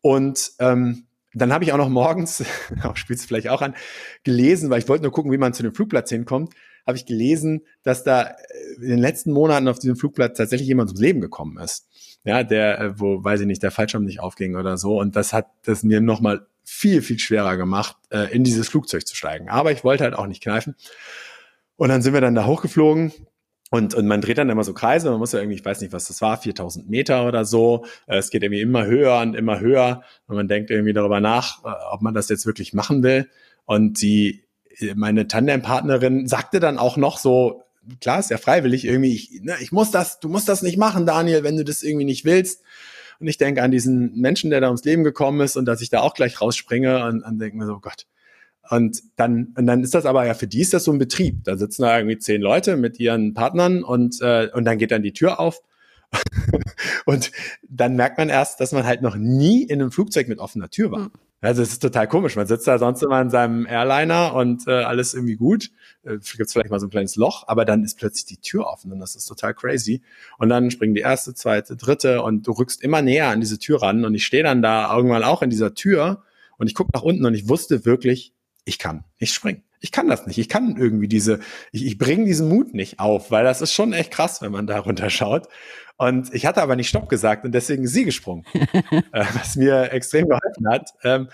[0.00, 1.04] Und ähm,
[1.34, 2.42] dann habe ich auch noch morgens,
[2.82, 3.74] auch spielt es vielleicht auch an,
[4.24, 6.54] gelesen, weil ich wollte nur gucken, wie man zu dem Flugplatz hinkommt
[6.88, 8.34] habe ich gelesen, dass da äh,
[8.76, 11.86] in den letzten Monaten auf diesem Flugplatz tatsächlich jemand ums Leben gekommen ist.
[12.24, 14.98] Ja, der, äh, wo, weiß ich nicht, der Fallschirm nicht aufging oder so.
[14.98, 19.14] Und das hat das mir nochmal viel, viel schwerer gemacht, äh, in dieses Flugzeug zu
[19.14, 19.48] steigen.
[19.48, 20.74] Aber ich wollte halt auch nicht kneifen.
[21.76, 23.12] Und dann sind wir dann da hochgeflogen
[23.70, 25.92] und, und man dreht dann immer so Kreise, man muss ja irgendwie, ich weiß nicht,
[25.92, 27.84] was das war, 4000 Meter oder so.
[28.06, 30.02] Es geht irgendwie immer höher und immer höher.
[30.26, 33.28] Und man denkt irgendwie darüber nach, ob man das jetzt wirklich machen will.
[33.66, 34.47] Und die
[34.94, 37.64] meine Tandempartnerin sagte dann auch noch so,
[38.00, 41.06] klar, ist ja freiwillig irgendwie, ich, ne, ich muss das, du musst das nicht machen,
[41.06, 42.62] Daniel, wenn du das irgendwie nicht willst.
[43.20, 45.90] Und ich denke an diesen Menschen, der da ums Leben gekommen ist und dass ich
[45.90, 48.06] da auch gleich rausspringe und, und denke mir so, oh Gott.
[48.70, 51.42] Und dann, und dann ist das aber ja für die ist das so ein Betrieb.
[51.44, 55.02] Da sitzen da irgendwie zehn Leute mit ihren Partnern und, äh, und dann geht dann
[55.02, 55.62] die Tür auf.
[57.06, 57.32] und
[57.68, 60.90] dann merkt man erst, dass man halt noch nie in einem Flugzeug mit offener Tür
[60.90, 61.00] war.
[61.00, 61.12] Mhm.
[61.40, 62.34] Also es ist total komisch.
[62.34, 65.70] Man sitzt da sonst immer in seinem Airliner und äh, alles irgendwie gut.
[66.02, 68.90] Äh, gibt's vielleicht mal so ein kleines Loch, aber dann ist plötzlich die Tür offen
[68.92, 70.02] und das ist total crazy.
[70.38, 73.82] Und dann springen die erste, zweite, dritte und du rückst immer näher an diese Tür
[73.82, 76.24] ran und ich stehe dann da irgendwann auch in dieser Tür
[76.56, 78.34] und ich gucke nach unten und ich wusste wirklich,
[78.64, 79.62] ich kann nicht springen.
[79.80, 80.38] Ich kann das nicht.
[80.38, 81.40] Ich kann irgendwie diese,
[81.72, 84.66] ich, ich bringe diesen Mut nicht auf, weil das ist schon echt krass, wenn man
[84.66, 85.48] da runterschaut.
[85.96, 88.44] Und ich hatte aber nicht Stopp gesagt und deswegen sie gesprungen,
[89.12, 90.90] äh, was mir extrem geholfen hat.
[91.02, 91.28] Ähm,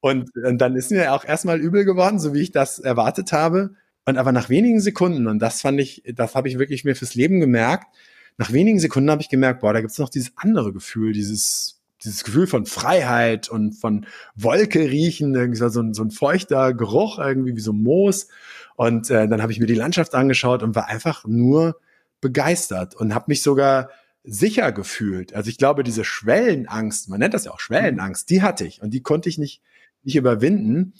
[0.00, 3.74] und, und dann ist mir auch erstmal übel geworden, so wie ich das erwartet habe.
[4.06, 7.14] Und aber nach wenigen Sekunden, und das fand ich, das habe ich wirklich mir fürs
[7.14, 7.86] Leben gemerkt,
[8.38, 12.24] nach wenigen Sekunden habe ich gemerkt, boah, da gibt's noch dieses andere Gefühl, dieses, dieses
[12.24, 17.56] Gefühl von Freiheit und von Wolke riechen, irgendwie so ein, so ein feuchter Geruch, irgendwie
[17.56, 18.28] wie so Moos.
[18.76, 21.78] Und äh, dann habe ich mir die Landschaft angeschaut und war einfach nur
[22.20, 23.90] begeistert und habe mich sogar
[24.24, 25.34] sicher gefühlt.
[25.34, 28.92] Also ich glaube, diese Schwellenangst, man nennt das ja auch Schwellenangst, die hatte ich und
[28.92, 29.62] die konnte ich nicht,
[30.02, 30.94] nicht überwinden.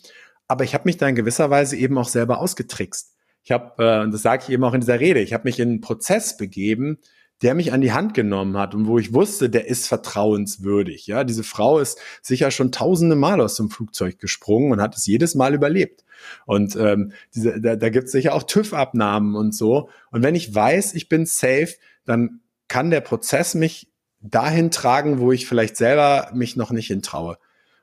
[0.47, 3.15] Aber ich habe mich da in gewisser Weise eben auch selber ausgetrickst.
[3.43, 5.59] Ich habe, äh, und das sage ich eben auch in dieser Rede, ich habe mich
[5.59, 6.99] in einen Prozess begeben,
[7.41, 11.07] der mich an die Hand genommen hat und wo ich wusste, der ist vertrauenswürdig.
[11.07, 15.05] Ja, diese Frau ist sicher schon tausende Mal aus dem Flugzeug gesprungen und hat es
[15.05, 16.03] jedes Mal überlebt.
[16.45, 19.89] Und ähm, diese, da, da gibt es sicher auch TÜV-Abnahmen und so.
[20.11, 21.73] Und wenn ich weiß, ich bin safe,
[22.05, 23.89] dann kann der Prozess mich
[24.21, 27.37] dahin tragen, wo ich vielleicht selber mich noch nicht hintraue.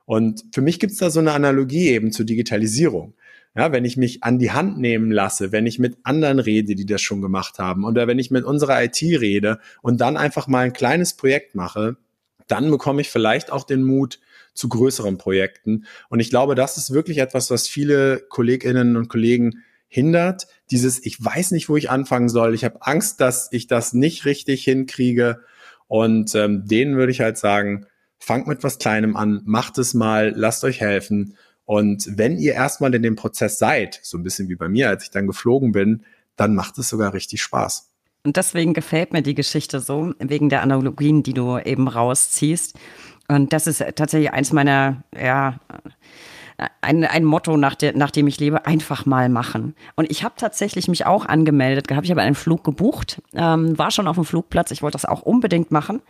[0.05, 3.15] Und für mich gibt es da so eine Analogie eben zur Digitalisierung.
[3.59, 6.87] Ja, wenn ich mich an die Hand nehmen lasse, wenn ich mit anderen rede, die
[6.87, 10.61] das schon gemacht haben, oder wenn ich mit unserer IT rede und dann einfach mal
[10.61, 11.97] ein kleines Projekt mache,
[12.47, 14.21] dann bekomme ich vielleicht auch den Mut
[14.55, 15.87] zu größeren Projekten.
[16.09, 20.47] Und ich glaube, das ist wirklich etwas, was viele Kolleginnen und Kollegen hindert.
[20.71, 22.55] Dieses, ich weiß nicht, wo ich anfangen soll.
[22.55, 25.41] Ich habe Angst, dass ich das nicht richtig hinkriege.
[25.89, 27.87] Und ähm, denen würde ich halt sagen,
[28.21, 31.35] fangt mit was Kleinem an, macht es mal, lasst euch helfen.
[31.69, 35.03] Und wenn ihr erstmal in dem Prozess seid, so ein bisschen wie bei mir, als
[35.03, 36.03] ich dann geflogen bin,
[36.35, 37.91] dann macht es sogar richtig Spaß.
[38.25, 42.75] Und deswegen gefällt mir die Geschichte so, wegen der Analogien, die du eben rausziehst.
[43.29, 45.61] Und das ist tatsächlich eins meiner, ja,
[46.81, 49.77] ein, ein Motto, nach, der, nach dem ich lebe, einfach mal machen.
[49.95, 52.07] Und ich habe tatsächlich mich auch angemeldet gehabt.
[52.07, 54.71] Ich habe einen Flug gebucht, ähm, war schon auf dem Flugplatz.
[54.71, 56.01] Ich wollte das auch unbedingt machen.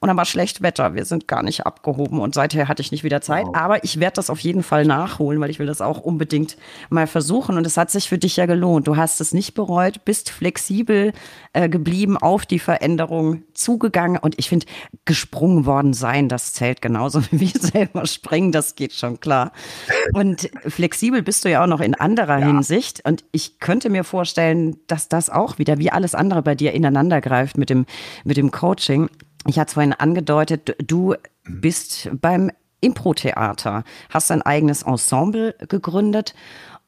[0.00, 0.94] Und dann war schlecht Wetter.
[0.94, 3.46] Wir sind gar nicht abgehoben und seither hatte ich nicht wieder Zeit.
[3.46, 3.56] Wow.
[3.56, 6.56] Aber ich werde das auf jeden Fall nachholen, weil ich will das auch unbedingt
[6.90, 7.56] mal versuchen.
[7.56, 8.86] Und es hat sich für dich ja gelohnt.
[8.86, 11.12] Du hast es nicht bereut, bist flexibel
[11.52, 14.18] äh, geblieben, auf die Veränderung zugegangen.
[14.18, 14.66] Und ich finde,
[15.04, 18.52] gesprungen worden sein, das zählt genauso wie selber springen.
[18.52, 19.52] Das geht schon klar.
[20.12, 22.46] Und flexibel bist du ja auch noch in anderer ja.
[22.46, 23.02] Hinsicht.
[23.04, 27.20] Und ich könnte mir vorstellen, dass das auch wieder wie alles andere bei dir ineinander
[27.20, 27.86] greift mit dem,
[28.24, 29.08] mit dem Coaching.
[29.46, 36.34] Ich hatte es vorhin angedeutet, du bist beim Impro-Theater, hast ein eigenes Ensemble gegründet.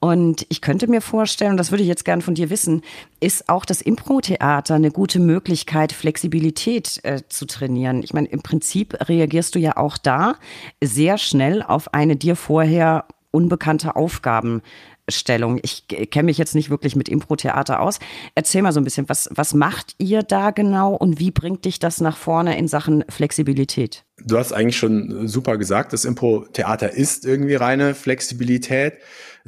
[0.01, 2.83] Und ich könnte mir vorstellen, und das würde ich jetzt gern von dir wissen,
[3.19, 8.05] ist auch das Impro-Theater eine gute Möglichkeit, Flexibilität äh, zu trainieren?
[8.05, 10.37] Ich meine, im Prinzip reagierst du ja auch da
[10.83, 14.63] sehr schnell auf eine dir vorher unbekannte Aufgaben
[15.09, 15.59] Stellung.
[15.63, 17.99] Ich kenne mich jetzt nicht wirklich mit Impro-Theater aus.
[18.35, 21.79] Erzähl mal so ein bisschen, was, was macht ihr da genau und wie bringt dich
[21.79, 24.05] das nach vorne in Sachen Flexibilität?
[24.25, 28.95] Du hast eigentlich schon super gesagt, das Impro-Theater ist irgendwie reine Flexibilität.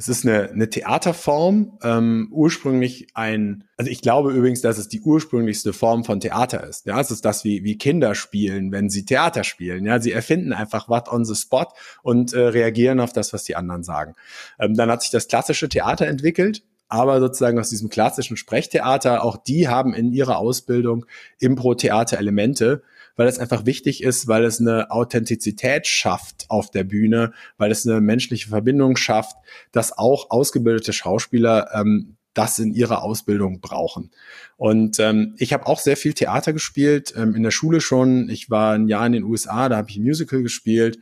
[0.01, 4.99] Es ist eine, eine Theaterform, ähm, ursprünglich ein, also ich glaube übrigens, dass es die
[4.99, 6.87] ursprünglichste Form von Theater ist.
[6.87, 9.85] Ja, es ist das, wie, wie Kinder spielen, wenn sie Theater spielen.
[9.85, 11.67] Ja, sie erfinden einfach was on the spot
[12.01, 14.15] und äh, reagieren auf das, was die anderen sagen.
[14.59, 19.37] Ähm, dann hat sich das klassische Theater entwickelt aber sozusagen aus diesem klassischen Sprechtheater, auch
[19.37, 21.05] die haben in ihrer Ausbildung
[21.39, 22.83] Impro-Theater-Elemente
[23.21, 27.85] weil es einfach wichtig ist, weil es eine Authentizität schafft auf der Bühne, weil es
[27.85, 29.37] eine menschliche Verbindung schafft,
[29.71, 34.09] dass auch ausgebildete Schauspieler ähm, das in ihrer Ausbildung brauchen.
[34.57, 38.27] Und ähm, ich habe auch sehr viel Theater gespielt, ähm, in der Schule schon.
[38.27, 40.97] Ich war ein Jahr in den USA, da habe ich Musical gespielt.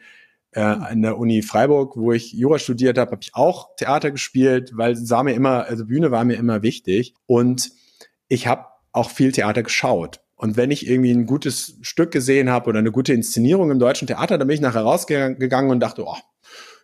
[0.51, 4.71] Äh, in der Uni Freiburg, wo ich Jura studiert habe, habe ich auch Theater gespielt,
[4.73, 7.13] weil sah mir immer, also Bühne war mir immer wichtig.
[7.27, 7.71] Und
[8.27, 10.19] ich habe auch viel Theater geschaut.
[10.39, 14.07] Und wenn ich irgendwie ein gutes Stück gesehen habe oder eine gute Inszenierung im deutschen
[14.07, 16.15] Theater, dann bin ich nachher rausgegangen und dachte, oh,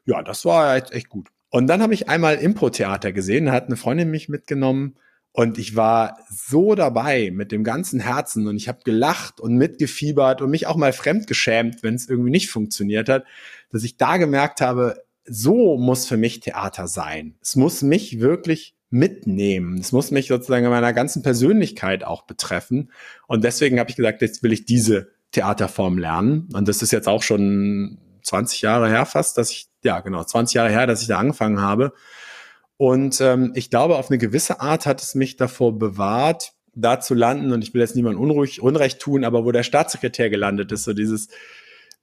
[0.03, 1.29] ja, das war echt, echt gut.
[1.51, 4.95] Und dann habe ich einmal Impro-Theater gesehen, da hat eine Freundin mich mitgenommen
[5.31, 10.41] und ich war so dabei mit dem ganzen Herzen und ich habe gelacht und mitgefiebert
[10.41, 13.23] und mich auch mal fremdgeschämt, wenn es irgendwie nicht funktioniert hat,
[13.71, 17.35] dass ich da gemerkt habe, so muss für mich Theater sein.
[17.41, 19.77] Es muss mich wirklich mitnehmen.
[19.77, 22.91] Es muss mich sozusagen in meiner ganzen Persönlichkeit auch betreffen.
[23.27, 26.47] Und deswegen habe ich gesagt, jetzt will ich diese Theaterform lernen.
[26.53, 30.55] Und das ist jetzt auch schon 20 Jahre her fast, dass ich, ja genau, 20
[30.55, 31.91] Jahre her, dass ich da angefangen habe.
[32.77, 37.15] Und ähm, ich glaube, auf eine gewisse Art hat es mich davor bewahrt, da zu
[37.15, 37.51] landen.
[37.51, 40.93] Und ich will jetzt niemandem unruhig, Unrecht tun, aber wo der Staatssekretär gelandet ist, so
[40.93, 41.27] dieses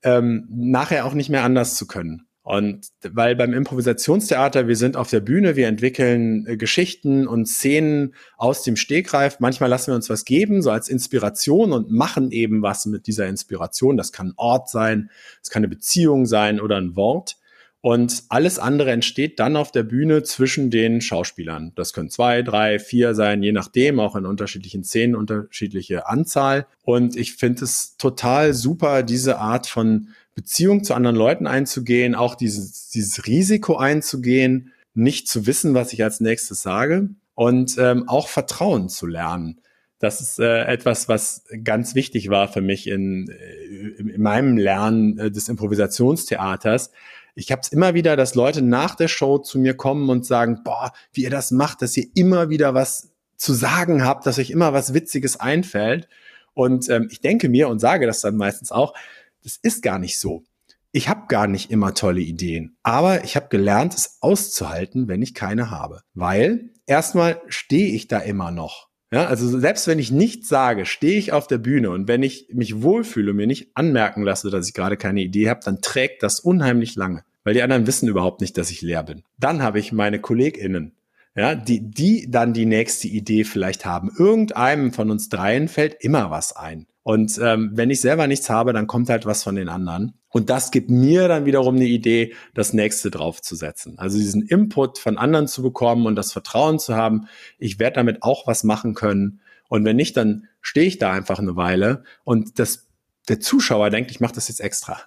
[0.03, 2.27] ähm, nachher auch nicht mehr anders zu können.
[2.43, 8.15] Und weil beim Improvisationstheater, wir sind auf der Bühne, wir entwickeln äh, Geschichten und Szenen
[8.37, 9.39] aus dem Stegreif.
[9.39, 13.29] Manchmal lassen wir uns was geben, so als Inspiration und machen eben was mit dieser
[13.29, 13.97] Inspiration.
[13.97, 17.37] Das kann ein Ort sein, es kann eine Beziehung sein oder ein Wort.
[17.81, 21.73] Und alles andere entsteht dann auf der Bühne zwischen den Schauspielern.
[21.75, 26.67] Das können zwei, drei, vier sein, je nachdem, auch in unterschiedlichen Szenen, unterschiedliche Anzahl.
[26.83, 32.35] Und ich finde es total super, diese Art von Beziehung zu anderen Leuten einzugehen, auch
[32.35, 38.29] dieses, dieses Risiko einzugehen, nicht zu wissen, was ich als nächstes sage und ähm, auch
[38.29, 39.61] Vertrauen zu lernen.
[39.99, 45.19] Das ist äh, etwas, was ganz wichtig war für mich in, äh, in meinem Lernen
[45.19, 46.91] äh, des Improvisationstheaters.
[47.35, 50.63] Ich habe es immer wieder, dass Leute nach der Show zu mir kommen und sagen,
[50.65, 54.51] boah, wie ihr das macht, dass ihr immer wieder was zu sagen habt, dass euch
[54.51, 56.09] immer was Witziges einfällt.
[56.53, 58.95] Und ähm, ich denke mir und sage das dann meistens auch,
[59.43, 60.45] das ist gar nicht so.
[60.93, 65.35] Ich habe gar nicht immer tolle Ideen, aber ich habe gelernt, es auszuhalten, wenn ich
[65.35, 66.03] keine habe.
[66.13, 68.89] Weil erstmal stehe ich da immer noch.
[69.11, 72.49] Ja, also selbst wenn ich nichts sage, stehe ich auf der Bühne und wenn ich
[72.53, 76.23] mich wohlfühle und mir nicht anmerken lasse, dass ich gerade keine Idee habe, dann trägt
[76.23, 79.23] das unheimlich lange, weil die anderen wissen überhaupt nicht, dass ich leer bin.
[79.39, 80.93] Dann habe ich meine KollegInnen,
[81.35, 84.11] ja, die, die dann die nächste Idee vielleicht haben.
[84.17, 86.87] Irgendeinem von uns dreien fällt immer was ein.
[87.03, 90.15] Und ähm, wenn ich selber nichts habe, dann kommt halt was von den anderen.
[90.29, 93.99] Und das gibt mir dann wiederum eine Idee, das nächste draufzusetzen.
[93.99, 97.27] Also diesen Input von anderen zu bekommen und das Vertrauen zu haben,
[97.59, 99.41] ich werde damit auch was machen können.
[99.69, 102.89] Und wenn nicht, dann stehe ich da einfach eine Weile und das,
[103.29, 105.01] der Zuschauer denkt, ich mache das jetzt extra.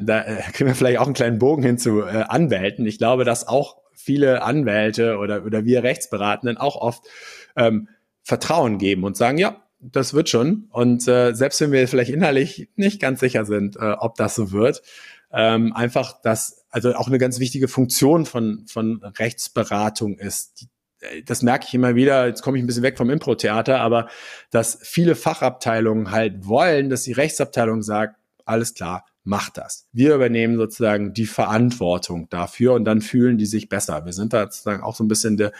[0.00, 2.86] Da äh, kriegen wir vielleicht auch einen kleinen Bogen hin zu äh, Anwälten.
[2.86, 7.04] Ich glaube, dass auch viele Anwälte oder, oder wir Rechtsberatenden auch oft
[7.56, 7.88] ähm,
[8.22, 10.66] Vertrauen geben und sagen, ja, das wird schon.
[10.70, 14.52] Und äh, selbst wenn wir vielleicht innerlich nicht ganz sicher sind, äh, ob das so
[14.52, 14.82] wird,
[15.32, 20.60] ähm, einfach das, also auch eine ganz wichtige Funktion von, von Rechtsberatung ist.
[20.60, 20.68] Die,
[21.00, 24.08] äh, das merke ich immer wieder, jetzt komme ich ein bisschen weg vom Impro-Theater, aber
[24.50, 29.88] dass viele Fachabteilungen halt wollen, dass die Rechtsabteilung sagt, alles klar, macht das.
[29.92, 34.04] Wir übernehmen sozusagen die Verantwortung dafür und dann fühlen die sich besser.
[34.04, 35.52] Wir sind da sozusagen auch so ein bisschen der,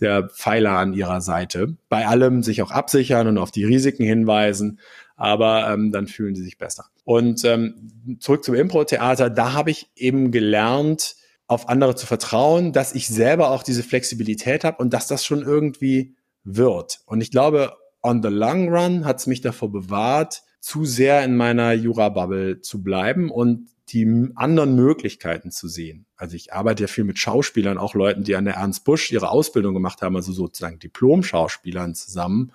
[0.00, 1.76] der Pfeiler an ihrer Seite.
[1.88, 4.78] Bei allem sich auch absichern und auf die Risiken hinweisen,
[5.16, 6.84] aber ähm, dann fühlen sie sich besser.
[7.04, 11.16] Und ähm, zurück zum Impro-Theater, da habe ich eben gelernt,
[11.46, 15.42] auf andere zu vertrauen, dass ich selber auch diese Flexibilität habe und dass das schon
[15.42, 17.00] irgendwie wird.
[17.06, 21.36] Und ich glaube, on the long run hat es mich davor bewahrt, zu sehr in
[21.36, 26.06] meiner Jura-Bubble zu bleiben und die anderen Möglichkeiten zu sehen.
[26.16, 29.30] Also ich arbeite ja viel mit Schauspielern, auch Leuten, die an der Ernst Busch ihre
[29.30, 32.50] Ausbildung gemacht haben, also sozusagen Diplom-Schauspielern zusammen.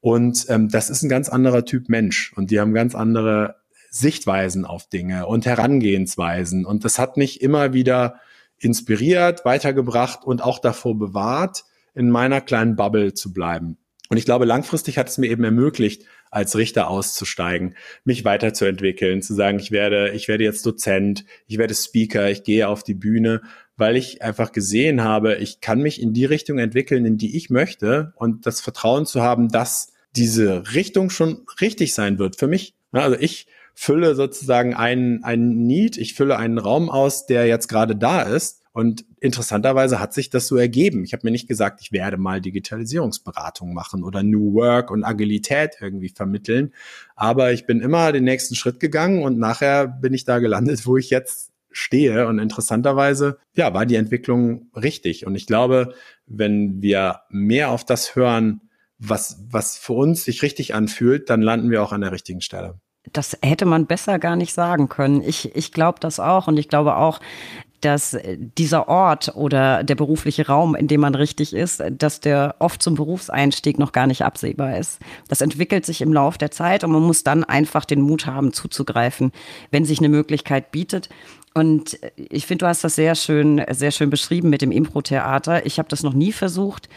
[0.00, 3.54] Und ähm, das ist ein ganz anderer Typ Mensch und die haben ganz andere
[3.88, 6.66] Sichtweisen auf Dinge und Herangehensweisen.
[6.66, 8.16] Und das hat mich immer wieder
[8.58, 13.78] inspiriert, weitergebracht und auch davor bewahrt, in meiner kleinen Bubble zu bleiben.
[14.08, 16.02] Und ich glaube, langfristig hat es mir eben ermöglicht,
[16.32, 21.74] als Richter auszusteigen, mich weiterzuentwickeln, zu sagen, ich werde, ich werde jetzt Dozent, ich werde
[21.74, 23.42] Speaker, ich gehe auf die Bühne,
[23.76, 27.50] weil ich einfach gesehen habe, ich kann mich in die Richtung entwickeln, in die ich
[27.50, 32.74] möchte und das Vertrauen zu haben, dass diese Richtung schon richtig sein wird für mich.
[32.92, 37.94] Also ich fülle sozusagen einen, einen Need, ich fülle einen Raum aus, der jetzt gerade
[37.94, 41.04] da ist und interessanterweise hat sich das so ergeben.
[41.04, 45.76] Ich habe mir nicht gesagt, ich werde mal Digitalisierungsberatung machen oder New Work und Agilität
[45.80, 46.72] irgendwie vermitteln.
[47.14, 50.96] Aber ich bin immer den nächsten Schritt gegangen und nachher bin ich da gelandet, wo
[50.96, 52.26] ich jetzt stehe.
[52.26, 55.26] Und interessanterweise, ja, war die Entwicklung richtig.
[55.26, 55.94] Und ich glaube,
[56.26, 58.62] wenn wir mehr auf das hören,
[58.98, 62.80] was, was für uns sich richtig anfühlt, dann landen wir auch an der richtigen Stelle.
[63.12, 65.22] Das hätte man besser gar nicht sagen können.
[65.22, 67.18] Ich, ich glaube das auch und ich glaube auch,
[67.84, 68.16] dass
[68.58, 72.94] dieser Ort oder der berufliche Raum, in dem man richtig ist, dass der oft zum
[72.94, 74.98] Berufseinstieg noch gar nicht absehbar ist.
[75.28, 78.52] Das entwickelt sich im Laufe der Zeit und man muss dann einfach den Mut haben,
[78.52, 79.32] zuzugreifen,
[79.70, 81.08] wenn sich eine Möglichkeit bietet.
[81.54, 85.66] Und ich finde, du hast das sehr schön, sehr schön beschrieben mit dem Impro-Theater.
[85.66, 86.88] Ich habe das noch nie versucht.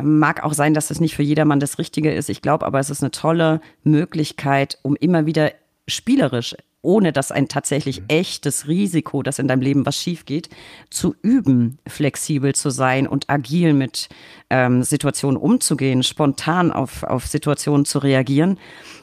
[0.00, 2.28] Mag auch sein, dass das nicht für jedermann das Richtige ist.
[2.28, 5.52] Ich glaube aber, es ist eine tolle Möglichkeit, um immer wieder
[5.86, 8.06] spielerisch ohne dass ein tatsächlich mhm.
[8.08, 10.50] echtes Risiko, dass in deinem Leben was schief geht,
[10.90, 14.08] zu üben, flexibel zu sein und agil mit
[14.50, 18.58] ähm, Situationen umzugehen, spontan auf, auf Situationen zu reagieren.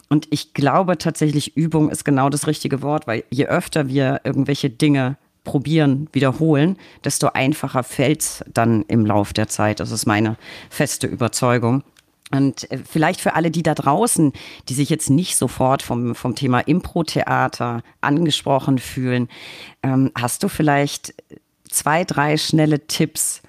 [0.10, 4.70] Und ich glaube tatsächlich, Übung ist genau das richtige Wort, weil je öfter wir irgendwelche
[4.70, 9.80] Dinge probieren, wiederholen, desto einfacher fällt es dann im Lauf der Zeit.
[9.80, 10.36] Das ist meine
[10.70, 11.84] feste Überzeugung.
[12.32, 14.34] Und äh, vielleicht für alle, die da draußen,
[14.68, 19.28] die sich jetzt nicht sofort vom, vom Thema Impro-Theater angesprochen fühlen,
[19.84, 21.14] ähm, hast du vielleicht
[21.70, 23.42] zwei, drei schnelle Tipps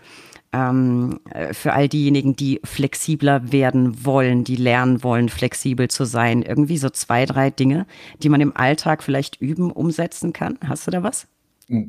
[0.52, 6.42] ähm, äh, für all diejenigen, die flexibler werden wollen, die lernen wollen, flexibel zu sein?
[6.42, 7.86] Irgendwie so zwei, drei Dinge,
[8.22, 10.58] die man im Alltag vielleicht üben, umsetzen kann.
[10.66, 11.26] Hast du da was?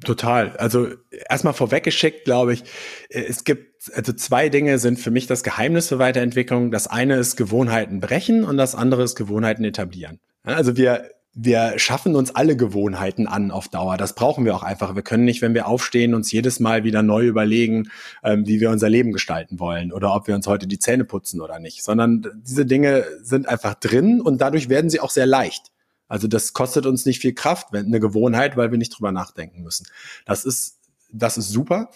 [0.04, 0.56] Total.
[0.58, 0.90] Also
[1.30, 2.64] erstmal vorweggeschickt, glaube ich,
[3.10, 6.70] äh, es gibt, also zwei Dinge sind für mich das Geheimnis für Weiterentwicklung.
[6.70, 10.20] Das eine ist Gewohnheiten brechen und das andere ist Gewohnheiten etablieren.
[10.44, 13.98] Also wir, wir schaffen uns alle Gewohnheiten an auf Dauer.
[13.98, 14.94] Das brauchen wir auch einfach.
[14.94, 17.90] Wir können nicht, wenn wir aufstehen, uns jedes Mal wieder neu überlegen,
[18.24, 21.42] ähm, wie wir unser Leben gestalten wollen oder ob wir uns heute die Zähne putzen
[21.42, 25.71] oder nicht, sondern diese Dinge sind einfach drin und dadurch werden sie auch sehr leicht.
[26.12, 29.64] Also das kostet uns nicht viel Kraft, wenn eine Gewohnheit, weil wir nicht drüber nachdenken
[29.64, 29.88] müssen.
[30.26, 30.78] Das ist
[31.14, 31.90] das ist super.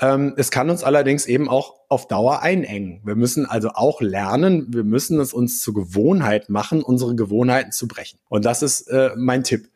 [0.00, 3.00] Ähm, es kann uns allerdings eben auch auf Dauer einengen.
[3.04, 7.86] Wir müssen also auch lernen, wir müssen es uns zur Gewohnheit machen, unsere Gewohnheiten zu
[7.86, 8.18] brechen.
[8.28, 9.68] Und das ist äh, mein Tipp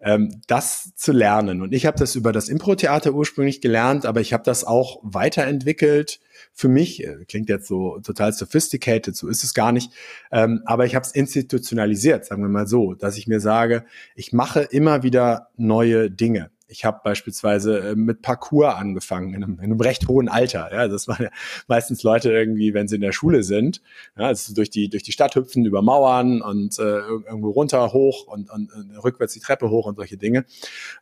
[0.00, 1.62] ähm, das zu lernen.
[1.62, 6.20] Und ich habe das über das Impro-Theater ursprünglich gelernt, aber ich habe das auch weiterentwickelt.
[6.52, 9.92] Für mich äh, klingt jetzt so total sophisticated, so ist es gar nicht.
[10.32, 14.32] Ähm, aber ich habe es institutionalisiert, sagen wir mal so, dass ich mir sage, ich
[14.32, 16.50] mache immer wieder neue Dinge.
[16.70, 20.70] Ich habe beispielsweise äh, mit Parkour angefangen, in einem, in einem, recht hohen Alter.
[20.72, 21.30] Ja, das waren ja
[21.68, 23.82] meistens Leute irgendwie, wenn sie in der Schule sind,
[24.16, 28.26] ja, also durch die durch die Stadt hüpfen, über Mauern und äh, irgendwo runter, hoch
[28.26, 30.44] und, und, und, rückwärts die Treppe hoch und solche Dinge.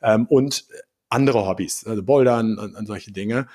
[0.03, 0.67] Ähm, und
[1.11, 3.47] andere Hobbys, also Bouldern und, und solche Dinge.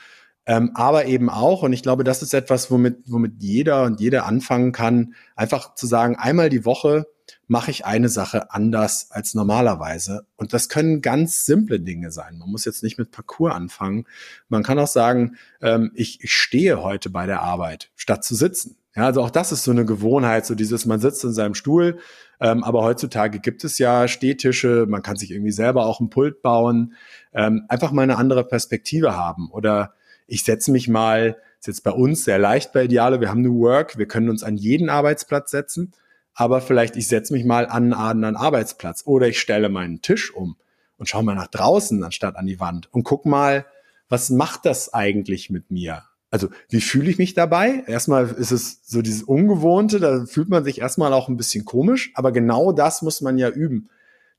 [0.46, 4.24] Ähm, aber eben auch, und ich glaube, das ist etwas, womit, womit jeder und jede
[4.24, 7.08] anfangen kann, einfach zu sagen, einmal die Woche
[7.48, 10.26] mache ich eine Sache anders als normalerweise.
[10.36, 12.38] Und das können ganz simple Dinge sein.
[12.38, 14.06] Man muss jetzt nicht mit Parcours anfangen.
[14.50, 18.78] Man kann auch sagen, ähm, ich, ich stehe heute bei der Arbeit, statt zu sitzen.
[18.96, 21.98] Ja, also auch das ist so eine Gewohnheit, so dieses, man sitzt in seinem Stuhl,
[22.40, 26.44] ähm, aber heutzutage gibt es ja Stehtische, man kann sich irgendwie selber auch ein Pult
[26.44, 26.94] bauen,
[27.34, 29.50] ähm, einfach mal eine andere Perspektive haben.
[29.50, 29.96] Oder
[30.28, 33.60] ich setze mich mal, ist jetzt bei uns sehr leicht bei Ideale, wir haben New
[33.60, 35.94] Work, wir können uns an jeden Arbeitsplatz setzen,
[36.34, 40.34] aber vielleicht ich setze mich mal an einen anderen Arbeitsplatz oder ich stelle meinen Tisch
[40.34, 40.58] um
[40.98, 43.66] und schaue mal nach draußen anstatt an die Wand und guck mal,
[44.10, 46.04] was macht das eigentlich mit mir?
[46.30, 47.84] Also, wie fühle ich mich dabei?
[47.86, 52.12] Erstmal ist es so dieses Ungewohnte, da fühlt man sich erstmal auch ein bisschen komisch,
[52.16, 53.90] aber genau das muss man ja üben,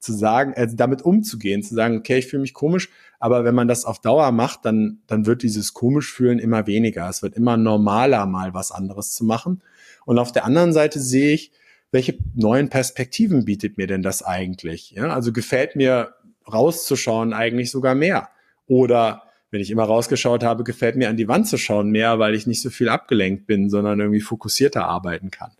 [0.04, 3.68] zu sagen, äh, damit umzugehen, zu sagen, okay, ich fühle mich komisch, aber wenn man
[3.68, 7.08] das auf Dauer macht, dann, dann wird dieses komisch fühlen immer weniger.
[7.08, 9.62] Es wird immer normaler, mal was anderes zu machen.
[10.04, 11.52] Und auf der anderen Seite sehe ich,
[11.90, 14.90] welche neuen Perspektiven bietet mir denn das eigentlich?
[14.90, 16.14] Ja, also gefällt mir
[16.52, 18.28] rauszuschauen eigentlich sogar mehr.
[18.66, 22.34] Oder wenn ich immer rausgeschaut habe, gefällt mir an die Wand zu schauen mehr, weil
[22.34, 25.52] ich nicht so viel abgelenkt bin, sondern irgendwie fokussierter arbeiten kann.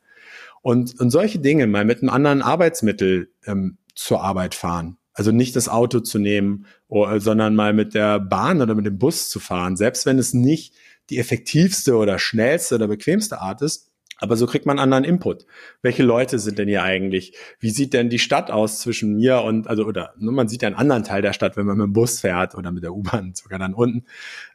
[0.62, 4.98] Und, und solche Dinge, mal mit einem anderen Arbeitsmittel ähm, zur Arbeit fahren.
[5.12, 8.98] Also nicht das Auto zu nehmen, oder, sondern mal mit der Bahn oder mit dem
[8.98, 9.76] Bus zu fahren.
[9.76, 10.74] Selbst wenn es nicht
[11.10, 15.44] die effektivste oder schnellste oder bequemste Art ist, aber so kriegt man anderen Input.
[15.82, 17.36] Welche Leute sind denn hier eigentlich?
[17.58, 20.68] Wie sieht denn die Stadt aus zwischen mir und, also, oder ne, man sieht ja
[20.68, 23.34] einen anderen Teil der Stadt, wenn man mit dem Bus fährt oder mit der U-Bahn
[23.34, 24.04] sogar dann unten.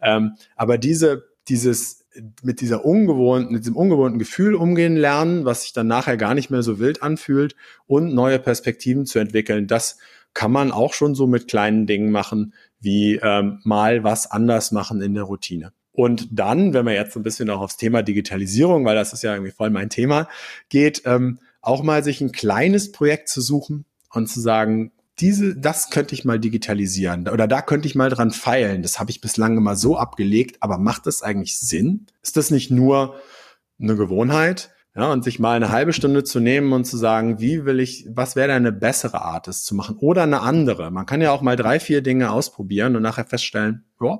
[0.01, 2.05] Ähm, aber diese, dieses,
[2.43, 6.49] mit dieser ungewohnten, mit diesem ungewohnten Gefühl umgehen lernen, was sich dann nachher gar nicht
[6.49, 7.55] mehr so wild anfühlt
[7.87, 9.97] und neue Perspektiven zu entwickeln, das
[10.33, 15.01] kann man auch schon so mit kleinen Dingen machen, wie ähm, mal was anders machen
[15.01, 15.73] in der Routine.
[15.91, 19.23] Und dann, wenn wir jetzt so ein bisschen auch aufs Thema Digitalisierung, weil das ist
[19.23, 20.29] ja irgendwie voll mein Thema,
[20.69, 25.89] geht, ähm, auch mal sich ein kleines Projekt zu suchen und zu sagen, diese, das
[25.89, 28.81] könnte ich mal digitalisieren oder da könnte ich mal dran feilen.
[28.81, 32.07] Das habe ich bislang immer so abgelegt, aber macht das eigentlich Sinn?
[32.21, 33.15] Ist das nicht nur
[33.79, 34.71] eine Gewohnheit?
[34.95, 38.07] Ja, und sich mal eine halbe Stunde zu nehmen und zu sagen, wie will ich,
[38.09, 40.89] was wäre eine bessere Art, es zu machen oder eine andere.
[40.89, 44.19] Man kann ja auch mal drei, vier Dinge ausprobieren und nachher feststellen, ja,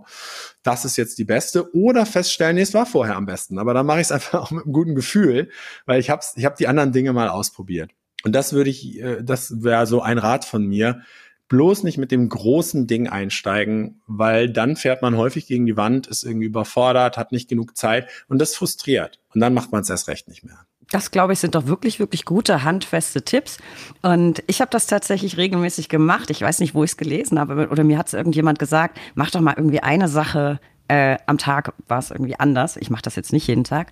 [0.64, 3.58] das ist jetzt die beste oder feststellen, nee, es war vorher am besten.
[3.58, 5.50] Aber dann mache ich es einfach auch mit einem guten Gefühl,
[5.86, 7.92] weil ich habe ich hab die anderen Dinge mal ausprobiert.
[8.24, 11.02] Und das würde ich, äh, das wäre so ein Rat von mir,
[11.50, 16.08] bloß nicht mit dem großen Ding einsteigen, weil dann fährt man häufig gegen die Wand,
[16.08, 19.20] ist irgendwie überfordert, hat nicht genug Zeit und das frustriert.
[19.34, 20.60] Und dann macht man es erst recht nicht mehr.
[20.91, 23.58] Das, glaube ich, sind doch wirklich, wirklich gute, handfeste Tipps.
[24.02, 26.32] Und ich habe das tatsächlich regelmäßig gemacht.
[26.32, 29.30] Ich weiß nicht, wo ich es gelesen habe, oder mir hat es irgendjemand gesagt, mach
[29.30, 32.76] doch mal irgendwie eine Sache äh, am Tag, war es irgendwie anders.
[32.78, 33.91] Ich mache das jetzt nicht jeden Tag.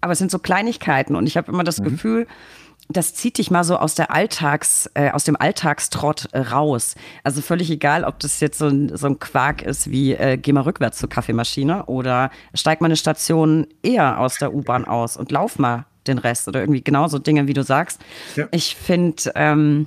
[0.00, 1.84] Aber es sind so Kleinigkeiten und ich habe immer das mhm.
[1.84, 2.26] Gefühl,
[2.88, 6.94] das zieht dich mal so aus der Alltags, äh, aus dem Alltagstrott äh, raus.
[7.22, 10.52] Also völlig egal, ob das jetzt so ein, so ein Quark ist wie äh, geh
[10.52, 15.30] mal rückwärts zur Kaffeemaschine oder steig mal eine Station eher aus der U-Bahn aus und
[15.30, 18.00] lauf mal den Rest oder irgendwie genauso Dinge, wie du sagst.
[18.36, 18.48] Ja.
[18.50, 19.86] Ich finde, ähm,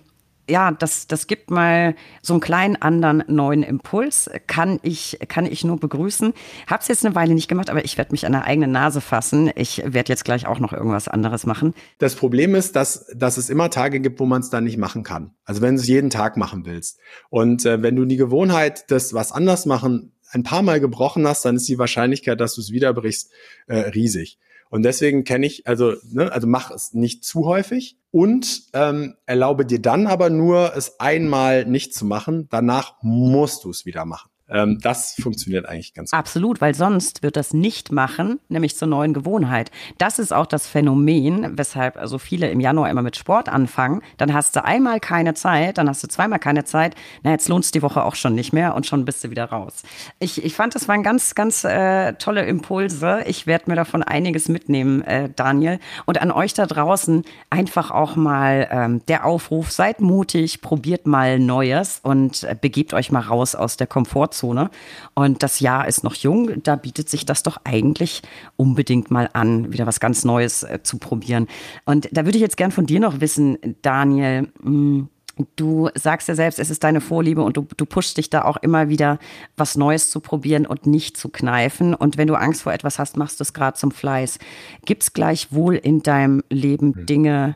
[0.52, 4.30] ja, das, das gibt mal so einen kleinen anderen neuen Impuls.
[4.48, 6.34] Kann ich, kann ich nur begrüßen.
[6.68, 9.52] Hab's jetzt eine Weile nicht gemacht, aber ich werde mich an der eigenen Nase fassen.
[9.56, 11.74] Ich werde jetzt gleich auch noch irgendwas anderes machen.
[11.98, 15.04] Das Problem ist, dass, dass es immer Tage gibt, wo man es dann nicht machen
[15.04, 15.34] kann.
[15.46, 17.00] Also wenn du es jeden Tag machen willst.
[17.30, 21.44] Und äh, wenn du die Gewohnheit des was anders machen ein paar Mal gebrochen hast,
[21.44, 23.32] dann ist die Wahrscheinlichkeit, dass du es wieder brichst,
[23.68, 24.38] äh, riesig.
[24.72, 29.66] Und deswegen kenne ich, also, ne, also mach es nicht zu häufig und ähm, erlaube
[29.66, 32.48] dir dann aber nur, es einmal nicht zu machen.
[32.50, 34.31] Danach musst du es wieder machen.
[34.52, 36.20] Ähm, das funktioniert eigentlich ganz gut.
[36.20, 39.72] Absolut, weil sonst wird das nicht machen, nämlich zur neuen Gewohnheit.
[39.98, 44.02] Das ist auch das Phänomen, weshalb also viele im Januar immer mit Sport anfangen.
[44.18, 46.96] Dann hast du einmal keine Zeit, dann hast du zweimal keine Zeit.
[47.24, 49.46] Na, jetzt lohnt es die Woche auch schon nicht mehr und schon bist du wieder
[49.46, 49.84] raus.
[50.20, 53.22] Ich, ich fand, das waren ganz, ganz äh, tolle Impulse.
[53.26, 55.80] Ich werde mir davon einiges mitnehmen, äh, Daniel.
[56.06, 61.40] Und an euch da draußen einfach auch mal ähm, der Aufruf, seid mutig, probiert mal
[61.40, 64.41] Neues und äh, begebt euch mal raus aus der Komfortzone.
[64.42, 64.70] Komfortzone.
[65.14, 68.22] Und das Jahr ist noch jung, da bietet sich das doch eigentlich
[68.58, 71.48] unbedingt mal an, wieder was ganz Neues äh, zu probieren.
[71.86, 74.50] Und da würde ich jetzt gern von dir noch wissen, Daniel.
[74.62, 75.10] Mh, hm,
[75.56, 78.58] Du sagst ja selbst, es ist deine Vorliebe und du, du pushst dich da auch
[78.58, 79.18] immer wieder,
[79.56, 81.96] was Neues zu probieren und nicht zu kneifen.
[81.96, 84.40] Und wenn du Angst vor etwas hast, machst du es gerade zum Fleiß.
[84.86, 87.06] Gibt es gleichwohl in deinem Leben hm.
[87.06, 87.56] Dinge,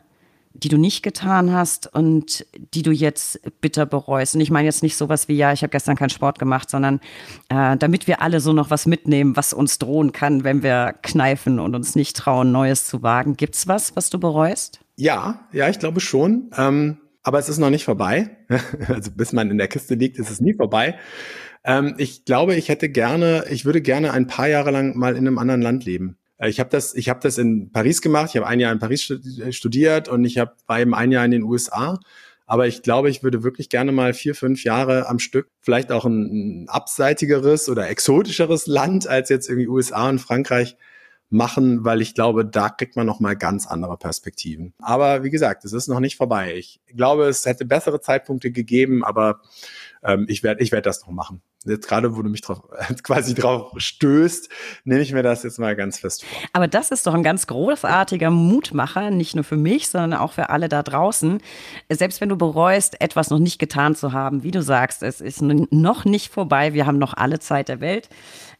[0.62, 4.34] die du nicht getan hast und die du jetzt bitter bereust.
[4.34, 7.00] Und ich meine jetzt nicht sowas wie, ja, ich habe gestern keinen Sport gemacht, sondern
[7.48, 11.60] äh, damit wir alle so noch was mitnehmen, was uns drohen kann, wenn wir kneifen
[11.60, 13.36] und uns nicht trauen, Neues zu wagen.
[13.36, 14.80] Gibt's was, was du bereust?
[14.96, 16.50] Ja, ja, ich glaube schon.
[16.56, 18.36] Ähm, aber es ist noch nicht vorbei.
[18.88, 20.96] also bis man in der Kiste liegt, ist es nie vorbei.
[21.64, 25.26] Ähm, ich glaube, ich hätte gerne, ich würde gerne ein paar Jahre lang mal in
[25.26, 28.30] einem anderen Land leben ich habe das, ich habe das in Paris gemacht.
[28.30, 29.02] Ich habe ein Jahr in Paris
[29.50, 31.98] studiert und ich habe war eben ein Jahr in den USA.
[32.46, 36.04] Aber ich glaube, ich würde wirklich gerne mal vier, fünf Jahre am Stück, vielleicht auch
[36.04, 40.76] ein, ein abseitigeres oder exotischeres Land als jetzt irgendwie USA und Frankreich
[41.28, 44.74] machen, weil ich glaube, da kriegt man noch mal ganz andere Perspektiven.
[44.78, 46.54] Aber wie gesagt, es ist noch nicht vorbei.
[46.56, 49.40] Ich glaube, es hätte bessere Zeitpunkte gegeben, aber
[50.02, 52.62] ähm, ich werde ich werd das noch machen jetzt gerade, wo du mich drauf,
[53.02, 54.48] quasi drauf stößt,
[54.84, 56.38] nehme ich mir das jetzt mal ganz fest vor.
[56.52, 60.50] Aber das ist doch ein ganz großartiger Mutmacher, nicht nur für mich, sondern auch für
[60.50, 61.40] alle da draußen.
[61.90, 65.42] Selbst wenn du bereust, etwas noch nicht getan zu haben, wie du sagst, es ist
[65.42, 68.08] noch nicht vorbei, wir haben noch alle Zeit der Welt.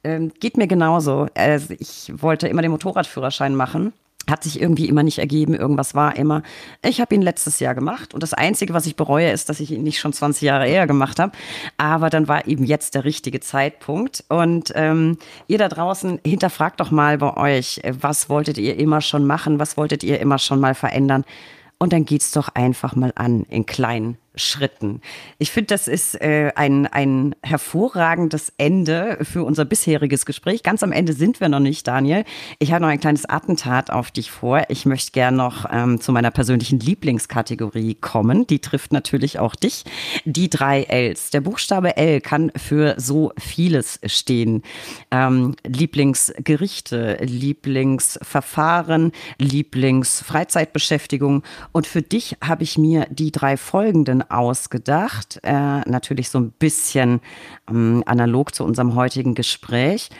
[0.04, 1.28] Ähm, geht mir genauso.
[1.34, 3.92] Also ich wollte immer den Motorradführerschein machen
[4.28, 5.54] hat sich irgendwie immer nicht ergeben.
[5.54, 6.42] Irgendwas war immer.
[6.84, 9.70] Ich habe ihn letztes Jahr gemacht und das Einzige, was ich bereue, ist, dass ich
[9.70, 11.32] ihn nicht schon 20 Jahre eher gemacht habe.
[11.76, 14.24] Aber dann war eben jetzt der richtige Zeitpunkt.
[14.28, 19.26] Und ähm, ihr da draußen, hinterfragt doch mal bei euch, was wolltet ihr immer schon
[19.26, 19.58] machen?
[19.58, 21.24] Was wolltet ihr immer schon mal verändern?
[21.78, 25.00] Und dann geht's doch einfach mal an in kleinen Schritten.
[25.38, 30.62] Ich finde, das ist äh, ein, ein hervorragendes Ende für unser bisheriges Gespräch.
[30.62, 32.24] Ganz am Ende sind wir noch nicht, Daniel.
[32.58, 34.64] Ich habe noch ein kleines Attentat auf dich vor.
[34.68, 38.46] Ich möchte gern noch ähm, zu meiner persönlichen Lieblingskategorie kommen.
[38.46, 39.84] Die trifft natürlich auch dich.
[40.26, 41.30] Die drei Ls.
[41.30, 44.62] Der Buchstabe L kann für so vieles stehen.
[45.10, 51.42] Ähm, Lieblingsgerichte, Lieblingsverfahren, Lieblingsfreizeitbeschäftigung.
[51.72, 57.20] Und für dich habe ich mir die drei folgenden ausgedacht, äh, natürlich so ein bisschen
[57.68, 60.10] ähm, analog zu unserem heutigen Gespräch.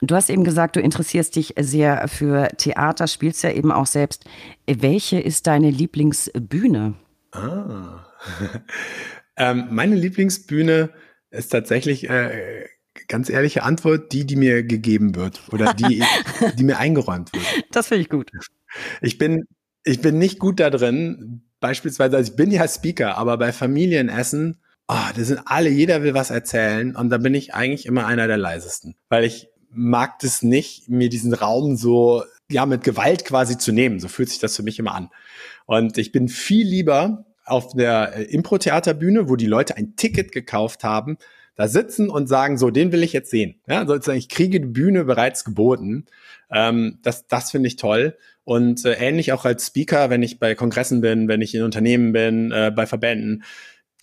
[0.00, 4.24] Du hast eben gesagt, du interessierst dich sehr für Theater, spielst ja eben auch selbst.
[4.66, 6.94] Welche ist deine Lieblingsbühne?
[7.30, 8.04] Ah.
[9.36, 10.90] ähm, meine Lieblingsbühne
[11.30, 12.66] ist tatsächlich, äh,
[13.08, 16.02] ganz ehrliche Antwort, die, die mir gegeben wird oder die,
[16.58, 17.44] die mir eingeräumt wird.
[17.70, 18.30] Das finde ich gut.
[19.00, 19.46] Ich bin,
[19.84, 24.58] ich bin nicht gut da drin, beispielsweise, also ich bin ja Speaker, aber bei Familienessen,
[24.88, 28.26] oh, da sind alle, jeder will was erzählen und da bin ich eigentlich immer einer
[28.26, 33.56] der leisesten, weil ich mag das nicht, mir diesen Raum so, ja, mit Gewalt quasi
[33.56, 34.00] zu nehmen.
[34.00, 35.08] So fühlt sich das für mich immer an.
[35.64, 40.84] Und ich bin viel lieber auf der äh, Impro-Theaterbühne, wo die Leute ein Ticket gekauft
[40.84, 41.16] haben,
[41.54, 43.60] da sitzen und sagen, so, den will ich jetzt sehen.
[43.66, 46.06] Ja, sozusagen, ich kriege die Bühne bereits geboten.
[46.50, 48.16] Ähm, das das finde ich toll.
[48.44, 52.12] Und äh, ähnlich auch als Speaker, wenn ich bei Kongressen bin, wenn ich in Unternehmen
[52.12, 53.44] bin, äh, bei Verbänden,